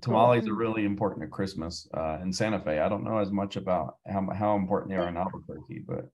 tamales 0.00 0.46
are 0.48 0.52
Mm. 0.52 0.58
really 0.58 0.84
important 0.84 1.24
at 1.24 1.30
Christmas 1.30 1.88
uh, 1.94 2.18
in 2.22 2.32
Santa 2.32 2.60
Fe. 2.60 2.78
I 2.78 2.88
don't 2.88 3.04
know 3.04 3.18
as 3.18 3.30
much 3.30 3.56
about 3.56 3.96
how 4.06 4.28
how 4.30 4.56
important 4.56 4.90
they 4.90 4.96
are 4.96 5.08
in 5.08 5.16
Albuquerque, 5.16 5.80
but 5.86 6.08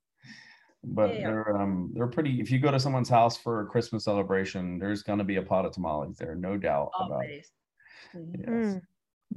but 0.84 1.08
They 1.08 1.24
are. 1.24 1.44
they're 1.44 1.56
um 1.56 1.90
they're 1.94 2.06
pretty. 2.06 2.40
If 2.40 2.50
you 2.50 2.58
go 2.58 2.70
to 2.70 2.78
someone's 2.80 3.08
house 3.08 3.36
for 3.36 3.60
a 3.62 3.66
Christmas 3.66 4.04
celebration, 4.04 4.78
there's 4.78 5.02
going 5.02 5.18
to 5.18 5.24
be 5.24 5.36
a 5.36 5.42
pot 5.42 5.64
of 5.66 5.72
tamales 5.72 6.16
there, 6.16 6.34
no 6.34 6.56
doubt 6.56 6.90
about 7.00 7.24
it. 7.24 7.46
Yes. 8.14 8.46
Mm. 8.48 8.80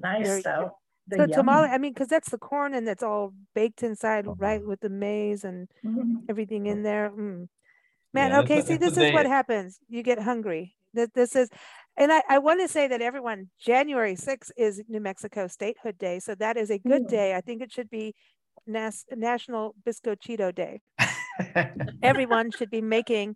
Nice 0.02 0.28
Very 0.28 0.42
though. 0.44 0.78
The 1.08 1.18
So 1.18 1.22
yum. 1.24 1.32
tamale, 1.32 1.70
I 1.70 1.78
mean, 1.80 1.94
because 1.94 2.08
that's 2.08 2.30
the 2.30 2.38
corn 2.38 2.76
and 2.76 2.88
that's 2.88 3.02
all 3.02 3.34
baked 3.56 3.82
inside, 3.82 4.28
right, 4.38 4.64
with 4.64 4.80
the 4.80 4.90
maize 4.90 5.44
and 5.44 5.68
Mhm. 5.84 6.24
everything 6.30 6.68
in 6.68 6.84
there. 6.84 7.10
Mm. 7.10 7.50
Man, 8.14 8.32
Yeah, 8.32 8.40
okay, 8.42 8.60
a- 8.60 8.64
see, 8.64 8.78
this 8.78 8.96
is 8.98 9.12
what 9.14 9.26
happens. 9.26 9.80
You 9.90 10.04
get 10.04 10.20
hungry. 10.20 10.76
This, 10.94 11.10
this 11.16 11.36
is, 11.36 11.50
and 12.00 12.12
I, 12.14 12.24
I 12.30 12.40
want 12.40 12.62
to 12.62 12.70
say 12.70 12.88
that 12.88 13.02
everyone, 13.02 13.52
January 13.60 14.16
6th 14.16 14.52
is 14.58 14.84
New 14.90 15.02
Mexico 15.02 15.48
Statehood 15.48 16.00
Day. 16.00 16.20
So 16.20 16.36
that 16.36 16.58
is 16.58 16.72
a 16.72 16.80
good 16.80 17.08
day. 17.08 17.36
I 17.36 17.42
think 17.42 17.62
it 17.62 17.72
should 17.74 17.90
be 17.92 18.16
Nas- 18.68 19.06
National 19.16 19.76
Biscochito 19.86 20.54
Day. 20.56 20.82
Everyone 22.02 22.52
should 22.52 22.70
be 22.70 22.82
making 22.82 23.36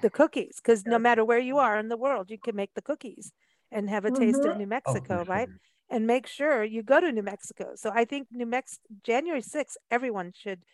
the 0.00 0.10
cookies 0.10 0.56
because 0.62 0.86
no 0.86 0.98
matter 0.98 1.24
where 1.24 1.38
you 1.38 1.58
are 1.58 1.78
in 1.78 1.88
the 1.88 1.96
world, 1.96 2.30
you 2.30 2.38
can 2.38 2.56
make 2.56 2.74
the 2.74 2.82
cookies 2.82 3.32
and 3.72 3.88
have 3.90 4.04
a 4.04 4.10
taste 4.12 4.44
of 4.44 4.54
Mhm. 4.54 4.56
New 4.56 4.66
Oh, 4.86 5.00
Mexico, 5.00 5.24
right? 5.24 5.50
sure. 5.50 5.60
and 5.90 6.06
make 6.06 6.26
sure 6.26 6.64
you 6.64 6.82
go 6.82 7.00
to 7.00 7.12
New 7.12 7.22
Mexico. 7.22 7.72
So 7.76 7.90
I 7.94 8.04
think 8.06 8.28
New 8.30 8.46
Mexico, 8.46 8.82
January 9.04 9.42
6th, 9.42 9.76
everyone 9.90 10.32
should 10.34 10.64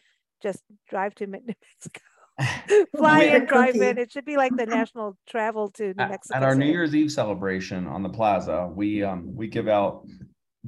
just 0.43 0.63
drive 0.89 1.15
to 1.17 1.27
New 1.27 1.43
Mexico. 1.47 2.01
Fly 2.97 3.25
Get 3.27 3.35
in, 3.43 3.47
drive 3.47 3.75
in. 3.77 3.99
It 3.99 4.11
should 4.13 4.25
be 4.25 4.37
like 4.37 4.57
the 4.57 4.67
national 4.79 5.17
travel 5.29 5.71
to 5.73 5.95
New 5.95 6.03
at, 6.03 6.11
Mexico. 6.11 6.37
at 6.37 6.43
our 6.43 6.55
New. 6.55 6.67
Year's 6.67 6.95
Eve 6.95 7.11
celebration 7.13 7.87
on 7.87 8.03
the 8.03 8.09
plaza, 8.09 8.71
we 8.75 9.03
um 9.03 9.35
we 9.35 9.47
give 9.49 9.69
out 9.69 10.07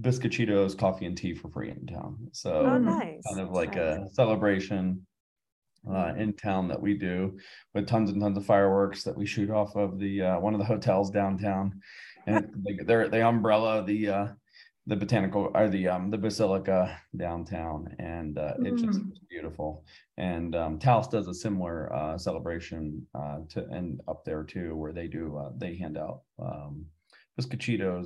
biscochitos, 0.01 0.77
coffee, 0.77 1.07
and 1.07 1.17
tea 1.17 1.35
for 1.35 1.49
free 1.51 1.71
in 1.71 1.87
town. 1.87 2.17
So 2.33 2.53
Oh, 2.53 2.79
Mm. 2.79 2.85
nice. 2.85 3.23
kind 3.29 3.41
of 3.41 3.51
like 3.51 3.77
nice. 3.77 4.11
a 4.11 4.15
celebration 4.15 5.07
uh, 5.91 6.15
in 6.17 6.33
town 6.35 6.69
that 6.69 6.81
we 6.81 6.95
do 6.95 7.37
with 7.75 7.87
tons 7.89 8.09
and 8.11 8.21
tons 8.21 8.37
of 8.39 8.47
fireworks 8.47 9.03
that 9.03 9.17
we 9.17 9.27
shoot 9.27 9.51
off 9.51 9.75
of 9.77 9.99
the 9.99 10.23
uh, 10.23 10.39
one 10.41 10.55
of 10.55 10.61
the 10.61 10.65
hotels 10.65 11.11
downtown, 11.11 11.81
and 12.27 12.49
they- 12.65 12.85
they're 12.85 13.09
the 13.09 13.27
umbrella, 13.27 13.85
the 13.85 14.09
uh, 14.09 14.27
the 14.87 14.97
botanical 14.97 15.51
or 15.55 15.69
the 15.69 15.89
um 15.89 16.11
the 16.11 16.19
basilica 16.19 16.99
downtown, 17.17 17.95
and 17.99 18.39
uh, 18.39 18.55
just 18.77 18.99
Mm. 19.01 19.13
is 19.13 19.19
beautiful. 19.31 19.85
And 20.17 20.55
um, 20.57 20.79
Taos 20.79 21.09
does 21.09 21.29
a 21.29 21.35
similar 21.35 21.93
uh, 21.93 22.19
celebration 22.19 23.07
uh, 23.15 23.39
to 23.51 23.65
and 23.67 24.01
up 24.09 24.25
there 24.25 24.43
too, 24.45 24.75
where 24.77 24.93
they 24.93 25.07
do 25.07 25.37
uh, 25.37 25.53
they 25.57 25.77
hand 25.77 25.97
out 25.97 26.23
um, 26.39 26.87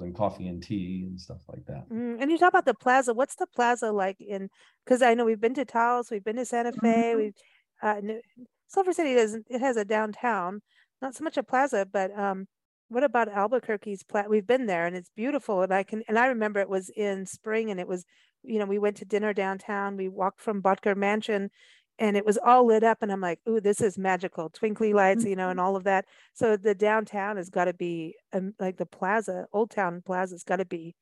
and 0.03 0.15
coffee 0.15 0.49
and 0.49 0.63
tea 0.63 1.05
and 1.09 1.21
stuff 1.21 1.43
like 1.49 1.65
that. 1.67 1.89
Mm, 1.91 2.21
and 2.21 2.31
you 2.31 2.39
talk 2.39 2.51
about 2.51 2.65
the 2.65 2.75
plaza. 2.75 3.13
What's 3.15 3.37
the 3.37 3.47
plaza 3.47 3.91
like 3.93 4.21
in? 4.21 4.49
Because 4.85 5.03
I 5.03 5.15
know 5.15 5.25
we've 5.25 5.41
been 5.41 5.55
to 5.55 5.65
Taos, 5.65 6.11
we've 6.11 6.25
been 6.25 6.37
to 6.37 6.45
Santa 6.45 6.73
Fe. 6.73 7.13
Mhm. 7.13 7.17
We've 7.17 7.35
uh, 7.83 8.01
New- 8.03 8.23
Silver 8.69 8.93
City 8.93 9.15
doesn't. 9.15 9.47
It 9.49 9.61
has 9.61 9.77
a 9.77 9.85
downtown, 9.85 10.61
not 11.01 11.15
so 11.15 11.25
much 11.25 11.37
a 11.37 11.43
plaza, 11.43 11.87
but 11.91 12.17
um, 12.19 12.47
what 12.89 13.05
about 13.05 13.29
Albuquerque's 13.29 14.03
plaza? 14.03 14.29
We've 14.29 14.47
been 14.47 14.67
there 14.67 14.87
and 14.87 14.97
it's 14.97 15.11
beautiful. 15.17 15.63
And 15.63 15.73
I 15.75 15.83
can 15.83 16.03
and 16.09 16.19
I 16.19 16.27
remember 16.29 16.61
it 16.61 16.69
was 16.69 16.91
in 16.91 17.27
spring 17.27 17.71
and 17.71 17.81
it 17.81 17.89
was, 17.89 18.05
you 18.43 18.59
know, 18.59 18.67
we 18.67 18.79
went 18.79 18.97
to 18.99 19.05
dinner 19.05 19.33
downtown. 19.33 19.97
We 19.97 20.09
walked 20.09 20.41
from 20.41 20.63
Bottger 20.63 20.97
Mansion, 20.97 21.51
and 21.99 22.17
it 22.17 22.25
was 22.27 22.39
all 22.39 22.67
lit 22.67 22.85
up. 22.85 22.99
And 23.03 23.11
I'm 23.11 23.21
like, 23.21 23.41
ooh, 23.49 23.61
this 23.61 23.81
is 23.81 23.99
magical. 23.99 24.51
Twinkly 24.51 24.93
lights, 24.93 25.25
you 25.25 25.37
know, 25.37 25.51
and 25.51 25.59
all 25.61 25.77
of 25.77 25.85
that. 25.85 26.05
So 26.35 26.57
the 26.57 26.75
downtown 26.75 27.37
has 27.39 27.51
got 27.51 27.65
to 27.67 27.75
be 27.75 28.17
um, 28.33 28.55
like 28.61 28.77
the 28.77 28.87
plaza, 28.87 29.47
Old 29.53 29.71
Town 29.71 30.03
Plaza's 30.05 30.45
got 30.45 30.57
to 30.57 30.65
be 30.65 30.95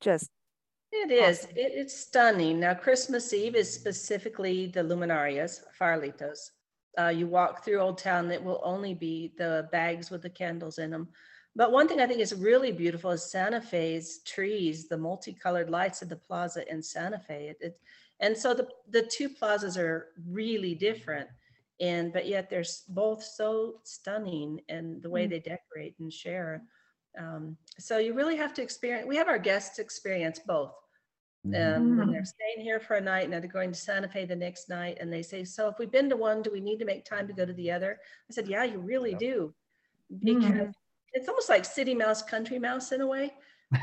just 0.00 0.30
It 0.92 1.10
is. 1.10 1.44
Awesome. 1.44 1.56
It, 1.56 1.72
it's 1.74 1.98
stunning. 1.98 2.60
Now, 2.60 2.74
Christmas 2.74 3.32
Eve 3.32 3.54
is 3.56 3.72
specifically 3.72 4.66
the 4.66 4.80
luminarias, 4.80 5.60
farolitos. 5.78 6.50
Uh, 6.98 7.08
you 7.08 7.26
walk 7.26 7.64
through 7.64 7.78
Old 7.78 7.98
Town, 7.98 8.30
it 8.30 8.42
will 8.42 8.60
only 8.64 8.94
be 8.94 9.32
the 9.38 9.68
bags 9.70 10.10
with 10.10 10.22
the 10.22 10.30
candles 10.30 10.78
in 10.78 10.90
them. 10.90 11.08
But 11.54 11.72
one 11.72 11.88
thing 11.88 12.00
I 12.00 12.06
think 12.06 12.20
is 12.20 12.34
really 12.34 12.72
beautiful 12.72 13.10
is 13.10 13.30
Santa 13.30 13.60
Fe's 13.60 14.20
trees, 14.24 14.88
the 14.88 14.98
multicolored 14.98 15.70
lights 15.70 16.02
of 16.02 16.08
the 16.08 16.16
plaza 16.16 16.70
in 16.70 16.82
Santa 16.82 17.18
Fe. 17.18 17.48
It, 17.48 17.58
it, 17.60 17.80
and 18.20 18.36
so 18.36 18.54
the, 18.54 18.68
the 18.90 19.02
two 19.02 19.28
plazas 19.28 19.76
are 19.76 20.08
really 20.28 20.74
different. 20.74 21.28
And 21.80 22.12
but 22.12 22.26
yet 22.26 22.50
they're 22.50 22.64
both 22.88 23.22
so 23.22 23.80
stunning 23.84 24.60
and 24.68 25.00
the 25.00 25.10
way 25.10 25.26
Mm. 25.26 25.30
they 25.30 25.40
decorate 25.40 25.94
and 26.00 26.12
share. 26.12 26.64
Um, 27.16 27.56
so 27.78 27.98
you 27.98 28.14
really 28.14 28.36
have 28.36 28.52
to 28.54 28.62
experience. 28.62 29.06
We 29.06 29.16
have 29.16 29.28
our 29.28 29.38
guests 29.38 29.78
experience 29.78 30.40
both 30.40 30.72
Mhm. 31.46 31.54
And 31.54 31.96
when 31.96 32.10
they're 32.12 32.22
Mm. 32.22 32.26
staying 32.26 32.60
here 32.60 32.80
for 32.80 32.94
a 32.96 33.00
night 33.00 33.24
and 33.24 33.32
they're 33.32 33.40
going 33.46 33.72
to 33.72 33.78
Santa 33.78 34.08
Fe 34.08 34.24
the 34.24 34.36
next 34.36 34.68
night, 34.68 34.98
and 35.00 35.12
they 35.12 35.22
say, 35.22 35.44
so 35.44 35.68
if 35.68 35.78
we've 35.78 35.90
been 35.90 36.08
to 36.10 36.16
one, 36.16 36.42
do 36.42 36.50
we 36.50 36.60
need 36.60 36.78
to 36.78 36.84
make 36.84 37.04
time 37.04 37.26
to 37.28 37.32
go 37.32 37.44
to 37.46 37.52
the 37.52 37.70
other? 37.70 38.00
I 38.28 38.32
said, 38.32 38.48
yeah, 38.48 38.64
you 38.64 38.78
really 38.80 39.12
Yep. 39.12 39.20
do. 39.20 39.54
Mm. 40.12 40.24
Because 40.24 40.74
it's 41.12 41.28
almost 41.28 41.48
like 41.48 41.64
city 41.64 41.94
mouse, 41.94 42.22
country 42.22 42.58
mouse 42.58 42.92
in 42.92 43.00
a 43.00 43.06
way. 43.06 43.34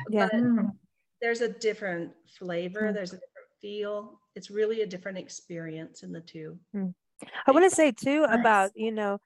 Yeah. 0.10 0.28
but 0.32 0.34
Mm. 0.34 0.78
There's 1.22 1.42
a 1.42 1.48
different 1.50 2.14
flavor, 2.28 2.82
Mm. 2.92 2.94
there's 2.94 3.14
a 3.14 3.18
different 3.20 3.48
feel. 3.62 4.20
It's 4.36 4.52
really 4.52 4.82
a 4.82 4.86
different 4.86 5.18
experience 5.18 6.04
in 6.04 6.12
the 6.12 6.22
two. 6.22 6.60
I 7.48 7.52
want 7.52 7.64
to 7.64 7.70
say 7.76 7.92
too 7.92 8.24
Nice. 8.24 8.40
about, 8.40 8.72
you 8.76 8.92
know, 8.92 9.20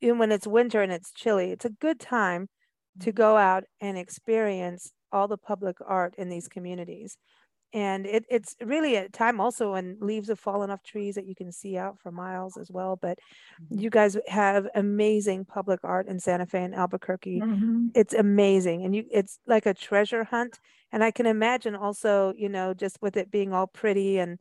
even 0.00 0.18
when 0.18 0.30
it's 0.32 0.46
winter 0.46 0.82
and 0.82 0.92
it's 0.92 1.12
chilly, 1.12 1.50
it's 1.50 1.64
a 1.64 1.70
good 1.70 1.98
time 1.98 2.48
to 3.00 3.10
Mm-hmm. 3.10 3.16
go 3.16 3.36
out 3.36 3.64
and 3.80 3.98
experience 3.98 4.92
all 5.10 5.26
the 5.26 5.36
public 5.38 5.76
art 5.84 6.14
in 6.16 6.28
these 6.28 6.48
communities. 6.48 7.16
And 7.74 8.06
it, 8.06 8.24
it's 8.28 8.54
really 8.62 8.96
a 8.96 9.08
time 9.08 9.40
also 9.40 9.72
when 9.72 9.96
leaves 10.00 10.28
have 10.28 10.38
fallen 10.38 10.70
off 10.70 10.82
trees 10.82 11.14
that 11.14 11.26
you 11.26 11.34
can 11.34 11.50
see 11.50 11.76
out 11.78 11.98
for 11.98 12.10
miles 12.12 12.56
as 12.56 12.70
well. 12.70 12.96
But 12.96 13.18
Mm-hmm. 13.62 13.78
you 13.80 13.90
guys 13.90 14.16
have 14.28 14.66
amazing 14.74 15.44
public 15.44 15.80
art 15.84 16.06
in 16.08 16.18
Santa 16.18 16.46
Fe 16.46 16.64
and 16.64 16.74
Albuquerque. 16.74 17.40
Mhm. 17.40 17.90
It's 17.94 18.14
amazing. 18.14 18.84
And 18.84 18.94
you 18.96 19.04
it's 19.10 19.38
like 19.46 19.66
a 19.66 19.74
treasure 19.74 20.24
hunt. 20.24 20.58
And 20.90 21.02
I 21.04 21.10
can 21.10 21.26
imagine 21.26 21.74
also, 21.74 22.34
you 22.36 22.48
know, 22.50 22.74
just 22.74 23.00
with 23.00 23.16
it 23.16 23.30
being 23.30 23.52
all 23.52 23.66
pretty 23.66 24.18
and 24.18 24.38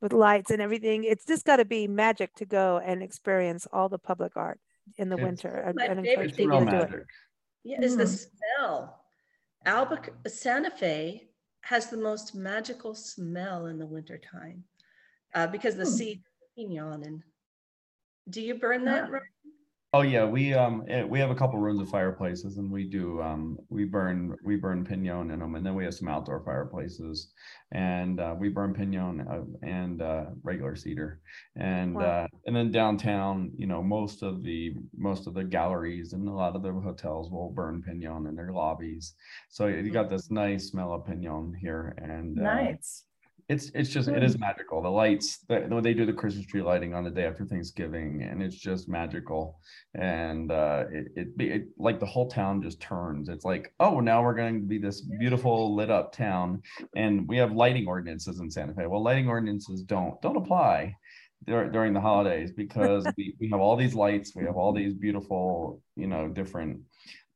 with 0.00 0.12
lights 0.14 0.50
and 0.50 0.62
everything, 0.62 1.04
it's 1.04 1.26
just 1.26 1.44
got 1.44 1.56
to 1.56 1.64
be 1.66 1.86
magic 1.86 2.34
to 2.36 2.46
go 2.46 2.78
and 2.78 3.02
experience 3.02 3.66
all 3.72 3.88
the 3.90 3.98
public 3.98 4.32
art 4.36 4.58
in 4.96 5.08
the 5.10 5.16
It's- 5.16 5.26
winter. 5.26 5.64
I- 5.66 5.72
My 5.72 5.84
I'd 5.84 5.88
favorite 5.88 6.08
encourage 6.08 6.34
thing 6.34 6.50
people 6.50 6.64
to 6.64 6.70
do 6.70 6.96
it. 6.96 7.06
Yeah, 7.64 7.82
is 7.82 7.96
the 7.98 8.04
Mm. 8.04 8.30
smell. 8.56 9.04
Albuquerque, 9.66 10.12
Santa 10.30 10.70
Fe 10.70 11.28
has 11.62 11.88
the 11.90 11.96
most 11.96 12.34
magical 12.34 12.94
smell 12.94 13.66
in 13.66 13.78
the 13.78 13.86
wintertime 13.86 14.64
uh, 15.34 15.46
because 15.46 15.76
the 15.76 15.84
Hmm. 15.84 15.90
seed 15.90 16.22
pinon 16.56 17.04
and 17.04 17.22
do 18.28 18.40
you 18.40 18.54
burn 18.54 18.84
that? 18.84 19.04
Ah. 19.08 19.12
Ro- 19.12 19.20
Oh 19.92 20.02
yeah, 20.02 20.24
we 20.24 20.54
um 20.54 20.84
eh, 20.88 21.02
we 21.02 21.18
have 21.18 21.30
a 21.30 21.34
couple 21.34 21.58
rooms 21.58 21.80
of 21.80 21.88
fireplaces 21.90 22.58
and 22.58 22.70
we 22.70 22.84
do 22.84 23.20
um 23.20 23.58
we 23.70 23.84
burn 23.84 24.36
we 24.44 24.54
burn 24.54 24.84
pinon 24.84 25.32
in 25.32 25.40
them 25.40 25.56
and 25.56 25.66
then 25.66 25.74
we 25.74 25.82
have 25.82 25.94
some 25.94 26.06
outdoor 26.06 26.44
fireplaces 26.44 27.32
and 27.72 28.20
uh, 28.20 28.36
we 28.38 28.50
burn 28.50 28.72
pinon 28.72 29.20
uh, 29.22 29.42
and 29.66 30.00
uh, 30.00 30.26
regular 30.44 30.76
cedar 30.76 31.20
and 31.56 31.96
Wow. 31.96 32.02
uh, 32.02 32.28
and 32.46 32.54
then 32.54 32.70
downtown 32.70 33.50
you 33.56 33.66
know 33.66 33.82
most 33.82 34.22
of 34.22 34.44
the 34.44 34.76
most 34.96 35.26
of 35.26 35.34
the 35.34 35.42
galleries 35.42 36.12
and 36.12 36.28
a 36.28 36.32
lot 36.32 36.54
of 36.54 36.62
the 36.62 36.72
hotels 36.72 37.28
will 37.28 37.50
burn 37.50 37.82
pinon 37.82 38.28
in 38.28 38.36
their 38.36 38.52
lobbies 38.52 39.16
so 39.48 39.66
you 39.66 39.90
got 39.90 40.08
this 40.08 40.30
nice 40.30 40.68
smell 40.68 40.92
of 40.94 41.04
pinon 41.04 41.52
here 41.52 41.94
and 41.98 42.38
uh, 42.38 42.68
Nice. 42.68 43.04
It's 43.50 43.70
it's 43.74 43.90
just 43.90 44.08
it 44.08 44.22
is 44.22 44.38
magical. 44.38 44.80
The 44.80 44.88
lights 44.88 45.38
the, 45.48 45.62
when 45.62 45.82
they 45.82 45.92
do 45.92 46.06
the 46.06 46.12
Christmas 46.12 46.46
tree 46.46 46.62
lighting 46.62 46.94
on 46.94 47.02
the 47.02 47.10
day 47.10 47.24
after 47.24 47.44
Thanksgiving, 47.44 48.22
and 48.22 48.40
it's 48.40 48.54
just 48.54 48.88
magical. 48.88 49.58
And 49.94 50.52
uh, 50.52 50.84
it, 50.92 51.06
it 51.16 51.36
be 51.36 51.50
it, 51.50 51.64
like 51.76 51.98
the 51.98 52.06
whole 52.06 52.30
town 52.30 52.62
just 52.62 52.80
turns. 52.80 53.28
It's 53.28 53.44
like 53.44 53.74
oh 53.80 53.98
now 53.98 54.22
we're 54.22 54.36
going 54.36 54.60
to 54.60 54.66
be 54.66 54.78
this 54.78 55.00
beautiful 55.00 55.74
lit 55.74 55.90
up 55.90 56.12
town, 56.12 56.62
and 56.94 57.26
we 57.26 57.38
have 57.38 57.50
lighting 57.50 57.88
ordinances 57.88 58.38
in 58.38 58.48
Santa 58.48 58.72
Fe. 58.72 58.86
Well, 58.86 59.02
lighting 59.02 59.28
ordinances 59.28 59.82
don't 59.82 60.22
don't 60.22 60.36
apply 60.36 60.94
dur- 61.44 61.70
during 61.70 61.92
the 61.92 62.00
holidays 62.00 62.52
because 62.52 63.04
we, 63.16 63.34
we 63.40 63.48
have 63.50 63.60
all 63.60 63.74
these 63.74 63.94
lights, 63.94 64.36
we 64.36 64.44
have 64.44 64.56
all 64.56 64.72
these 64.72 64.94
beautiful 64.94 65.82
you 65.96 66.06
know 66.06 66.28
different 66.28 66.82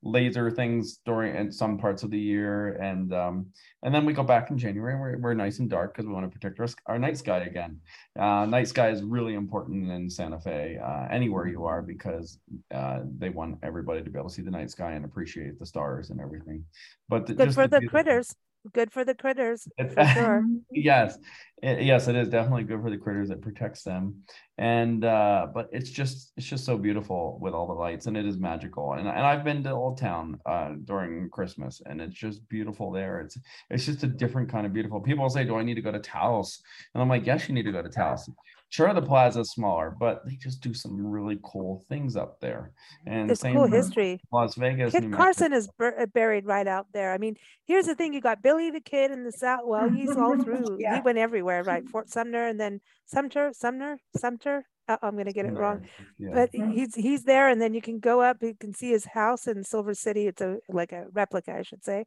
laser 0.04 0.50
things 0.50 1.00
during 1.06 1.34
in 1.34 1.50
some 1.50 1.78
parts 1.78 2.02
of 2.02 2.10
the 2.10 2.18
year 2.18 2.74
and 2.74 3.14
um 3.14 3.46
and 3.82 3.94
then 3.94 4.04
we 4.04 4.12
go 4.12 4.22
back 4.22 4.50
in 4.50 4.58
january 4.58 4.92
and 4.92 5.00
we're, 5.00 5.18
we're 5.18 5.34
nice 5.34 5.60
and 5.60 5.70
dark 5.70 5.94
because 5.94 6.06
we 6.06 6.12
want 6.12 6.30
to 6.30 6.38
protect 6.38 6.60
our, 6.60 6.68
our 6.86 6.98
night 6.98 7.16
sky 7.16 7.38
again 7.38 7.80
uh 8.18 8.44
night 8.44 8.68
sky 8.68 8.90
is 8.90 9.02
really 9.02 9.32
important 9.32 9.90
in 9.90 10.10
santa 10.10 10.38
fe 10.38 10.78
uh, 10.84 11.06
anywhere 11.10 11.46
you 11.48 11.64
are 11.64 11.80
because 11.80 12.38
uh 12.74 13.00
they 13.18 13.30
want 13.30 13.56
everybody 13.62 14.02
to 14.02 14.10
be 14.10 14.18
able 14.18 14.28
to 14.28 14.34
see 14.34 14.42
the 14.42 14.50
night 14.50 14.70
sky 14.70 14.92
and 14.92 15.06
appreciate 15.06 15.58
the 15.58 15.64
stars 15.66 16.10
and 16.10 16.20
everything 16.20 16.62
but 17.08 17.26
the- 17.26 17.32
Good 17.34 17.46
just 17.46 17.54
for 17.56 17.66
the 17.66 17.80
critters. 17.88 18.34
Good 18.72 18.92
for 18.92 19.04
the 19.04 19.14
critters, 19.14 19.68
for 19.92 20.06
sure. 20.06 20.46
Yes 20.70 21.18
it- 21.62 21.82
yes 21.82 22.08
it 22.08 22.16
is 22.16 22.28
definitely 22.28 22.64
good 22.64 22.80
for 22.82 22.90
the 22.90 22.96
critters 22.96 23.30
it 23.30 23.40
protects 23.40 23.82
them 23.82 24.22
and 24.58 25.04
uh 25.04 25.46
but 25.54 25.68
it's 25.72 25.90
just 25.90 26.32
it's 26.36 26.46
just 26.46 26.64
so 26.64 26.76
beautiful 26.76 27.38
with 27.40 27.54
all 27.54 27.66
the 27.66 27.72
lights 27.72 28.06
and 28.06 28.16
it 28.16 28.26
is 28.26 28.36
magical 28.38 28.92
and, 28.94 29.06
and 29.08 29.18
i've 29.20 29.44
been 29.44 29.62
to 29.62 29.70
old 29.70 29.98
town 29.98 30.38
uh 30.46 30.70
during 30.84 31.28
christmas 31.30 31.80
and 31.86 32.00
it's 32.00 32.14
just 32.14 32.46
beautiful 32.48 32.90
there 32.90 33.20
it's 33.20 33.36
it's 33.70 33.86
just 33.86 34.02
a 34.04 34.06
different 34.08 34.48
kind 34.48 34.66
of 34.66 34.72
beautiful 34.72 35.00
people 35.00 35.28
say 35.28 35.44
do 35.44 35.56
i 35.56 35.62
need 35.62 35.74
to 35.74 35.82
go 35.82 35.92
to 35.92 35.98
taos 36.00 36.60
and 36.94 37.02
i'm 37.02 37.08
like 37.08 37.26
yes 37.26 37.48
you 37.48 37.54
need 37.54 37.64
to 37.64 37.72
go 37.72 37.82
to 37.82 37.88
taos 37.88 38.28
sure 38.70 38.92
the 38.94 39.02
plaza's 39.02 39.50
smaller 39.52 39.94
but 40.00 40.24
they 40.26 40.34
just 40.36 40.60
do 40.60 40.74
some 40.74 41.04
really 41.06 41.38
cool 41.44 41.84
things 41.88 42.16
up 42.16 42.40
there 42.40 42.72
and 43.06 43.28
There's 43.28 43.40
same 43.40 43.54
cool 43.54 43.66
history. 43.66 44.20
las 44.32 44.54
vegas 44.56 44.92
Kit 44.92 45.02
New 45.02 45.08
Mexico. 45.10 45.24
Carson 45.24 45.52
is 45.52 45.68
bur- 45.78 46.00
uh, 46.00 46.06
buried 46.06 46.44
right 46.46 46.66
out 46.66 46.86
there. 46.92 47.12
I 47.12 47.18
mean, 47.18 47.36
here's 47.66 47.84
the 47.86 47.94
thing: 47.94 48.14
you 48.14 48.20
got 48.20 48.42
Billy 48.42 48.70
the 48.70 48.80
Kid 48.80 49.10
in 49.10 49.22
the 49.24 49.30
South. 49.30 49.60
Well, 49.64 49.88
he's 49.90 50.16
all 50.16 50.42
through. 50.42 50.78
He 50.78 51.00
went 51.04 51.18
everywhere, 51.18 51.43
right? 51.62 51.86
Fort 51.92 52.10
Sumner, 52.10 52.46
and 52.46 52.60
then 52.60 52.80
Sumter, 53.06 53.52
Sumner, 53.52 53.98
Sumter. 54.16 54.64
Uh, 54.86 54.96
I'm 55.02 55.16
gonna 55.16 55.32
get 55.32 55.46
it 55.46 55.52
wrong, 55.54 55.86
Yeah. 56.18 56.30
but 56.34 56.50
he's 56.52 56.94
he's 56.94 57.24
there, 57.24 57.48
and 57.48 57.60
then 57.60 57.72
you 57.74 57.80
can 57.80 57.98
go 58.00 58.20
up. 58.20 58.38
You 58.42 58.54
can 58.58 58.74
see 58.74 58.90
his 58.90 59.06
house 59.06 59.46
in 59.46 59.64
Silver 59.64 59.94
City. 59.94 60.26
It's 60.26 60.42
a 60.42 60.58
like 60.68 60.92
a 60.92 61.06
replica, 61.12 61.56
I 61.56 61.62
should 61.62 61.84
say. 61.84 62.04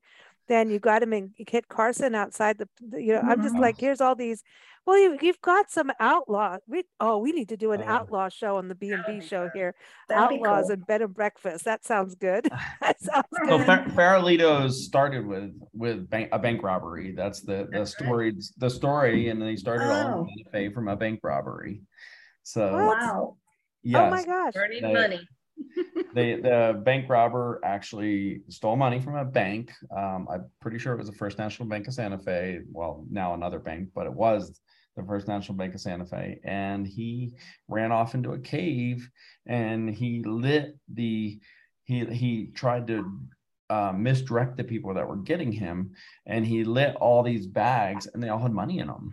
Then 0.47 0.69
you 0.69 0.79
got 0.79 1.03
him 1.03 1.11
in 1.11 1.33
Kit 1.45 1.67
Carson 1.67 2.13
outside 2.15 2.57
the. 2.59 2.69
the- 2.87 3.01
You 3.03 3.13
know, 3.13 3.21
I'm 3.21 3.41
just 3.41 3.57
like, 3.57 3.79
here's 3.79 3.99
all 3.99 4.15
these. 4.15 4.43
Well, 4.85 4.97
you, 4.97 5.17
you've 5.21 5.41
got 5.41 5.69
some 5.69 5.91
outlaw. 5.99 6.57
We 6.67 6.83
oh, 7.01 7.17
we 7.17 7.31
need 7.33 7.49
to 7.49 7.57
do 7.57 7.71
an 7.73 7.81
Uh, 7.81 7.85
outlaw 7.87 8.29
show 8.29 8.55
on 8.57 8.69
the 8.69 8.75
B 8.75 8.91
and 8.91 9.03
B 9.05 9.19
show 9.25 9.49
here. 9.53 9.73
That'd 10.07 10.29
be 10.29 10.35
Outlaws 10.45 10.65
cool. 10.67 10.73
and 10.73 10.87
bed 10.87 11.01
and 11.01 11.13
breakfast. 11.13 11.65
That 11.65 11.83
sounds 11.83 12.15
good. 12.15 12.45
that 12.81 13.01
sounds 13.01 13.25
So 13.49 13.57
good. 13.57 13.65
Far- 13.65 13.85
Farolitos 13.97 14.71
started 14.73 15.25
with 15.25 15.51
with 15.73 16.09
bank, 16.09 16.29
a 16.31 16.39
bank 16.39 16.61
robbery. 16.63 17.11
That's 17.11 17.41
the 17.41 17.67
the 17.71 17.85
story. 17.85 18.37
The 18.57 18.69
story, 18.69 19.27
and 19.29 19.41
they 19.41 19.55
started 19.57 19.85
all 19.89 20.19
Oh. 20.19 20.21
in 20.21 20.27
Santa 20.45 20.49
Fe 20.51 20.73
from 20.73 20.87
a 20.87 20.95
bank 20.95 21.19
robbery. 21.23 21.81
So 22.47 22.71
What? 22.71 22.97
Wow. 22.99 23.37
Oh 23.93 24.09
my 24.09 24.23
gosh. 24.23 24.53
Burning 24.53 24.81
They- 24.81 24.93
money. 24.93 25.27
the 26.13 26.39
the 26.41 26.81
bank 26.85 27.09
robber 27.09 27.59
actually 27.63 28.41
stole 28.47 28.75
money 28.77 28.99
from 29.01 29.15
a 29.15 29.25
bank. 29.25 29.71
Um, 29.95 30.27
I'm 30.31 30.45
pretty 30.61 30.77
sure 30.79 30.93
it 30.93 30.97
was 30.97 31.07
the 31.09 31.15
First 31.17 31.37
National 31.39 31.67
Bank 31.67 31.87
of 31.87 31.93
Santa 31.93 32.17
Fe. 32.19 32.61
Well, 32.71 33.05
now 33.09 33.33
another 33.33 33.59
bank, 33.59 33.89
but 33.93 34.05
it 34.05 34.13
was 34.13 34.61
the 34.95 35.03
First 35.03 35.27
National 35.27 35.57
Bank 35.57 35.73
of 35.73 35.81
Santa 35.81 36.05
Fe. 36.05 36.39
And 36.43 36.87
he 36.87 37.33
ran 37.67 37.91
off 37.91 38.13
into 38.15 38.31
a 38.31 38.39
cave 38.39 39.09
and 39.45 39.89
he 39.89 40.23
lit 40.23 40.77
the 40.93 41.39
he 41.85 42.05
he 42.05 42.51
tried 42.53 42.87
to 42.87 43.19
uh, 43.69 43.91
misdirect 43.93 44.55
the 44.57 44.63
people 44.63 44.93
that 44.93 45.07
were 45.07 45.17
getting 45.17 45.51
him, 45.51 45.91
and 46.25 46.45
he 46.45 46.63
lit 46.63 46.95
all 46.95 47.23
these 47.23 47.45
bags, 47.47 48.07
and 48.07 48.21
they 48.23 48.29
all 48.29 48.39
had 48.39 48.53
money 48.53 48.79
in 48.79 48.87
them 48.87 49.11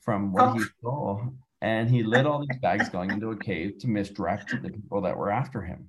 from 0.00 0.32
what 0.32 0.54
he 0.56 0.60
Oh. 0.62 0.66
stole. 0.78 1.34
And 1.62 1.90
he 1.90 2.02
lit 2.02 2.26
all 2.26 2.40
these 2.46 2.58
bags 2.58 2.88
going 2.96 3.10
into 3.10 3.30
a 3.30 3.36
cave 3.36 3.78
to 3.80 3.88
misdirect 3.88 4.50
the 4.62 4.70
people 4.70 5.02
that 5.02 5.16
were 5.16 5.30
after 5.30 5.62
him. 5.62 5.88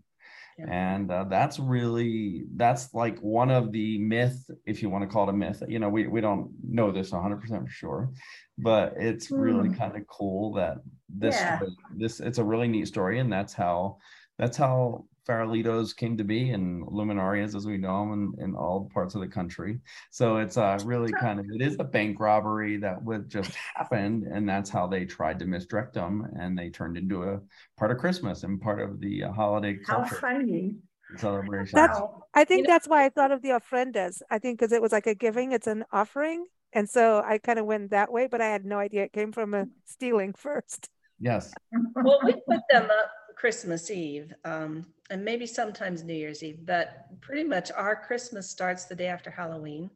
Yeah. 0.58 0.66
And 0.70 1.10
uh, 1.10 1.24
that's 1.26 1.60
really 1.60 2.44
that's 2.56 2.94
like 2.94 3.18
one 3.20 3.50
of 3.50 3.72
the 3.72 3.98
myth, 4.00 4.50
if 4.66 4.82
you 4.82 4.90
want 4.90 5.04
to 5.04 5.08
call 5.08 5.28
it 5.28 5.34
a 5.34 5.34
myth. 5.34 5.64
You 5.68 5.80
know, 5.80 5.90
we 5.90 6.08
we 6.08 6.20
don't 6.22 6.52
know 6.68 6.92
this 6.92 7.12
100 7.14 7.38
percent 7.40 7.64
for 7.66 7.72
sure, 7.72 8.12
but 8.58 8.94
it's 8.98 9.32
really 9.32 9.70
Hmm. 9.70 9.76
kind 9.76 9.96
of 9.96 10.06
cool 10.08 10.54
that 10.54 10.78
this 11.08 11.36
Yeah. 11.36 11.56
story- 11.56 11.78
this 11.96 12.20
it's 12.20 12.38
a 12.38 12.44
really 12.44 12.68
neat 12.68 12.88
story, 12.88 13.20
and 13.20 13.32
that's 13.32 13.54
how 13.54 13.98
that's 14.38 14.58
how 14.58 15.06
Farolitos 15.28 15.96
came 15.96 16.18
to 16.18 16.24
be 16.24 16.50
and 16.52 16.84
Luminarias 16.88 17.56
as 17.56 17.66
we 17.66 17.78
know 17.78 18.00
them 18.10 18.34
in, 18.38 18.44
in 18.46 18.56
all 18.56 18.90
parts 18.94 19.14
of 19.16 19.22
the 19.22 19.28
country. 19.28 19.80
So 20.10 20.38
it's 20.38 20.58
uh 20.58 20.80
really 20.84 21.12
kind 21.12 21.40
of 21.40 21.46
it 21.54 21.62
is 21.62 21.76
a 21.80 21.84
bank 21.84 22.20
robbery 22.20 22.78
that 22.78 23.02
would 23.04 23.30
just 23.30 23.52
happened, 23.76 24.24
and 24.24 24.48
that's 24.50 24.70
how 24.70 24.88
they 24.88 25.06
tried 25.06 25.40
to 25.40 25.46
misdirect 25.46 25.94
them, 25.94 26.28
and 26.40 26.58
they 26.58 26.70
turned 26.70 26.98
into 26.98 27.24
a 27.24 27.40
part 27.78 27.92
of 27.92 27.98
Christmas 27.98 28.44
and 28.44 28.60
part 28.60 28.82
of 28.82 29.00
the 29.00 29.24
uh, 29.26 29.32
holiday 29.32 29.78
How 29.88 30.04
funny. 30.06 30.76
celebration. 31.18 31.76
That's- 31.78 32.02
I 32.34 32.44
think 32.46 32.68
know- 32.68 32.74
that's 32.74 32.88
why 32.88 33.06
I 33.06 33.10
thought 33.10 33.32
of 33.32 33.42
the 33.42 33.50
ofrendas. 33.50 34.22
I 34.32 34.40
think 34.40 34.58
because 34.60 34.72
it 34.72 34.82
was 34.82 34.92
like 34.92 35.08
a 35.08 35.14
giving, 35.16 35.52
it's 35.52 35.68
an 35.68 35.84
offering. 35.92 36.46
And 36.74 36.90
so 36.90 37.22
I 37.26 37.38
kind 37.38 37.60
of 37.60 37.66
went 37.66 37.92
that 37.92 38.12
way, 38.12 38.28
but 38.28 38.40
I 38.40 38.48
had 38.48 38.64
no 38.64 38.80
idea 38.80 39.04
it 39.04 39.12
came 39.12 39.34
from 39.34 39.54
a 39.54 39.68
stealing 39.86 40.34
first. 40.38 40.90
yes. 41.20 41.54
Well, 41.96 42.20
we 42.24 42.34
put 42.34 42.62
them 42.72 42.86
up 42.86 43.12
Christmas 43.42 43.90
Eve, 43.90 44.32
um, 44.46 44.86
and 45.10 45.26
maybe 45.26 45.48
sometimes 45.48 46.04
New 46.04 46.14
Year's 46.14 46.44
Eve, 46.44 46.60
but 46.64 47.08
pretty 47.22 47.44
much 47.44 47.72
our 47.72 47.96
Christmas 47.96 48.48
starts 48.48 48.86
the 48.86 48.94
day 48.94 49.08
after 49.08 49.32
Halloween. 49.32 49.90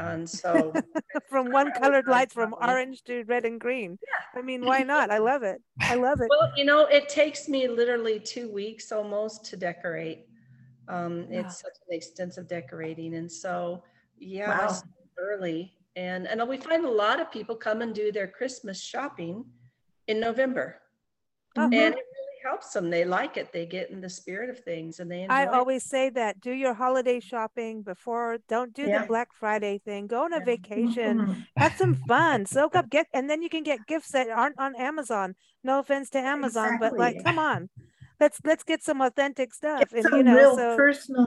And 0.00 0.28
so, 0.28 0.72
from 1.30 1.52
one 1.52 1.70
colored 1.70 2.08
light 2.08 2.32
from 2.32 2.56
orange 2.60 3.04
to 3.04 3.22
red 3.28 3.44
and 3.44 3.60
green. 3.60 4.00
Yeah. 4.02 4.40
I 4.40 4.42
mean, 4.42 4.64
why 4.66 4.82
not? 4.82 5.12
I 5.12 5.18
love 5.18 5.44
it. 5.44 5.62
I 5.80 5.94
love 5.94 6.20
it. 6.20 6.26
well, 6.28 6.50
you 6.56 6.64
know, 6.64 6.86
it 6.86 7.08
takes 7.08 7.48
me 7.48 7.68
literally 7.68 8.18
two 8.18 8.50
weeks 8.50 8.90
almost 8.90 9.44
to 9.44 9.56
decorate. 9.56 10.26
Um, 10.88 11.28
Yeah. 11.30 11.42
it's 11.42 11.60
such 11.60 11.76
an 11.88 11.96
extensive 11.96 12.48
decorating. 12.48 13.14
And 13.14 13.30
so, 13.30 13.84
yeah, 14.18 14.66
Wow. 14.66 14.82
early 15.18 15.72
And, 15.94 16.26
and 16.26 16.46
we 16.48 16.56
find 16.56 16.84
a 16.84 16.90
lot 16.90 17.20
of 17.20 17.30
people 17.30 17.54
come 17.54 17.80
and 17.80 17.94
do 17.94 18.10
their 18.10 18.26
Christmas 18.26 18.82
shopping 18.82 19.44
in 20.08 20.18
November. 20.18 20.82
Uh-huh. 21.56 21.70
And 21.72 21.94
helps 22.46 22.72
them. 22.72 22.90
They 22.90 23.04
like 23.04 23.36
it. 23.36 23.52
They 23.52 23.66
get 23.66 23.90
in 23.90 24.00
the 24.00 24.08
spirit 24.08 24.50
of 24.50 24.58
things 24.60 25.00
and 25.00 25.10
they 25.10 25.22
enjoy 25.22 25.34
I 25.34 25.42
it. 25.42 25.48
always 25.48 25.84
say 25.84 26.10
that 26.10 26.40
do 26.40 26.52
your 26.52 26.74
holiday 26.74 27.20
shopping 27.20 27.82
before, 27.82 28.38
don't 28.48 28.72
do 28.72 28.86
Yeah. 28.86 29.02
the 29.02 29.08
Black 29.08 29.32
Friday 29.32 29.78
thing. 29.78 30.06
Go 30.06 30.24
on 30.24 30.32
a 30.32 30.38
Yeah. 30.38 30.44
vacation, 30.44 31.18
Mhm. 31.18 31.46
have 31.56 31.74
some 31.76 31.94
fun, 31.94 32.46
soak 32.46 32.76
up, 32.76 32.88
get, 32.90 33.06
and 33.12 33.28
then 33.28 33.42
you 33.42 33.48
can 33.48 33.62
get 33.62 33.86
gifts 33.86 34.10
that 34.12 34.30
aren't 34.30 34.58
on 34.58 34.76
Amazon. 34.76 35.34
No 35.64 35.80
offense 35.80 36.10
to 36.10 36.18
Amazon, 36.18 36.78
but 36.78 36.96
like, 36.96 37.22
come 37.24 37.38
on. 37.38 37.68
Let's 38.20 38.40
let's 38.44 38.64
get 38.64 38.82
some 38.82 39.00
authentic 39.02 39.52
stuff. 39.52 39.90
Get 39.90 39.98
And 39.98 40.02
some 40.04 40.14
you 40.18 40.22
know, 40.24 40.36
real 40.36 40.56
so 40.56 40.76
personal 40.76 41.26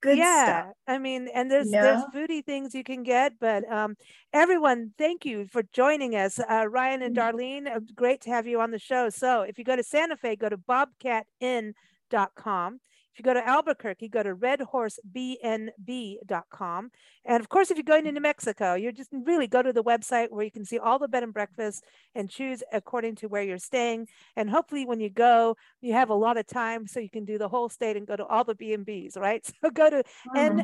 good 0.00 0.18
yeah, 0.18 0.44
stuff. 0.44 0.66
I 0.86 0.98
mean, 0.98 1.28
and 1.34 1.50
there's 1.50 1.68
there's 1.80 2.02
foodie 2.14 2.44
things 2.44 2.74
you 2.74 2.84
can 2.84 3.02
get, 3.02 3.32
but 3.40 3.70
um, 3.70 3.96
everyone, 4.32 4.92
thank 4.98 5.24
you 5.24 5.46
for 5.46 5.62
joining 5.72 6.14
us, 6.14 6.38
uh, 6.38 6.66
Ryan 6.68 7.02
and 7.02 7.14
Mm. 7.14 7.16
Darlene. 7.16 7.74
uh, 7.74 7.80
Great 7.94 8.20
to 8.22 8.30
have 8.30 8.46
you 8.46 8.60
on 8.60 8.70
the 8.70 8.78
show. 8.78 9.08
So 9.10 9.42
if 9.42 9.58
you 9.58 9.64
go 9.64 9.76
to 9.76 9.82
Santa 9.82 10.16
Fe, 10.16 10.36
go 10.36 10.48
to 10.48 10.56
bobcatinn.com. 10.58 12.80
If 13.16 13.20
you 13.20 13.24
go 13.24 13.32
to 13.32 13.48
Albuquerque, 13.48 14.10
go 14.10 14.22
to 14.22 14.34
redhorsebnb.com. 14.36 16.90
And 17.24 17.40
of 17.40 17.48
course, 17.48 17.70
if 17.70 17.78
you're 17.78 17.82
going 17.84 18.04
to 18.04 18.12
New 18.12 18.20
Mexico, 18.20 18.74
you're 18.74 18.92
just 18.92 19.08
really 19.10 19.46
go 19.46 19.62
to 19.62 19.72
the 19.72 19.82
website 19.82 20.30
where 20.30 20.44
you 20.44 20.50
can 20.50 20.66
see 20.66 20.78
all 20.78 20.98
the 20.98 21.08
bed 21.08 21.22
and 21.22 21.32
breakfast 21.32 21.82
and 22.14 22.28
choose 22.28 22.62
according 22.74 23.14
to 23.16 23.26
where 23.28 23.42
you're 23.42 23.56
staying. 23.56 24.08
And 24.36 24.50
hopefully, 24.50 24.84
when 24.84 25.00
you 25.00 25.08
go, 25.08 25.56
you 25.80 25.94
have 25.94 26.10
a 26.10 26.14
lot 26.14 26.36
of 26.36 26.46
time 26.46 26.86
so 26.86 27.00
you 27.00 27.08
can 27.08 27.24
do 27.24 27.38
the 27.38 27.48
whole 27.48 27.70
state 27.70 27.96
and 27.96 28.06
go 28.06 28.16
to 28.16 28.26
all 28.26 28.44
the 28.44 28.54
B&Bs, 28.54 29.16
right? 29.16 29.42
So 29.62 29.70
go 29.70 29.88
to 29.88 30.04
Mhm. 30.26 30.60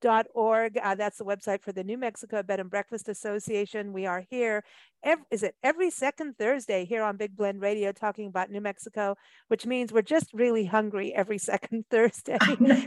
nmbba.org. 0.00 0.78
Uh, 0.82 0.94
that's 0.94 1.18
the 1.18 1.24
website 1.24 1.62
for 1.62 1.72
the 1.72 1.84
New 1.84 1.98
Mexico 1.98 2.42
Bed 2.42 2.60
and 2.60 2.70
Breakfast 2.70 3.08
Association. 3.08 3.92
We 3.92 4.06
are 4.06 4.24
here, 4.30 4.64
ev- 5.04 5.18
is 5.30 5.42
it 5.42 5.54
every 5.62 5.90
second 5.90 6.36
Thursday 6.38 6.84
here 6.84 7.02
on 7.02 7.16
Big 7.16 7.36
Blend 7.36 7.60
Radio 7.60 7.92
talking 7.92 8.26
about 8.26 8.50
New 8.50 8.60
Mexico, 8.60 9.16
which 9.48 9.66
means 9.66 9.92
we're 9.92 10.02
just 10.02 10.32
really 10.32 10.64
hungry 10.64 11.14
every 11.14 11.38
second 11.50 11.84
Thursday 11.90 12.38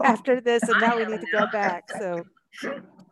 after 0.04 0.42
this, 0.42 0.64
and 0.64 0.80
now 0.82 0.98
we 0.98 1.06
need 1.06 1.22
to 1.22 1.28
go 1.32 1.48
back. 1.52 1.84
So 2.00 2.24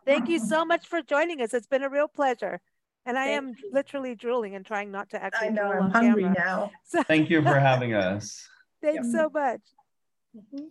thank 0.04 0.28
you 0.28 0.38
so 0.38 0.64
much 0.64 0.86
for 0.86 1.02
joining 1.02 1.40
us. 1.42 1.54
It's 1.54 1.66
been 1.66 1.82
a 1.82 1.88
real 1.90 2.08
pleasure. 2.08 2.60
And 3.04 3.18
I 3.18 3.24
Thank 3.26 3.36
am 3.38 3.48
you. 3.60 3.70
literally 3.72 4.14
drooling 4.14 4.54
and 4.54 4.64
trying 4.64 4.92
not 4.92 5.10
to 5.10 5.20
actually 5.20 5.48
I 5.48 5.50
know 5.50 5.62
drool 5.72 5.82
I'm 5.82 5.82
on 5.86 5.90
hungry 5.90 6.22
camera. 6.22 6.38
now. 6.38 6.70
So 6.84 7.02
Thank 7.02 7.30
you 7.30 7.42
for 7.42 7.58
having 7.58 7.94
us. 7.94 8.48
thanks 8.80 9.10
so 9.10 9.28
much. 9.28 9.60
Mhm. 10.36 10.58
Bye. 10.58 10.66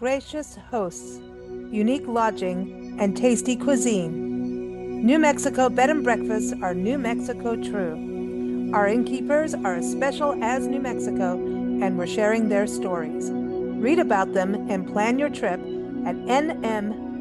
Gracious 0.00 0.56
hosts, 0.70 1.20
unique 1.70 2.08
lodging, 2.08 2.96
and 2.98 3.14
tasty 3.14 3.54
cuisine. 3.54 5.04
New 5.04 5.18
Mexico 5.18 5.68
bed 5.68 5.90
and 5.90 6.02
breakfasts 6.02 6.54
are 6.62 6.72
New 6.72 6.96
Mexico 6.96 7.54
true. 7.54 8.70
Our 8.72 8.88
innkeepers 8.88 9.52
are 9.52 9.74
as 9.74 9.92
special 9.92 10.42
as 10.42 10.66
New 10.66 10.80
Mexico, 10.80 11.34
and 11.34 11.98
we're 11.98 12.06
sharing 12.06 12.48
their 12.48 12.66
stories. 12.66 13.30
Read 13.30 13.98
about 13.98 14.32
them 14.32 14.70
and 14.70 14.90
plan 14.90 15.18
your 15.18 15.28
trip 15.28 15.60
at 16.06 16.16
nmbba.org. 16.16 17.20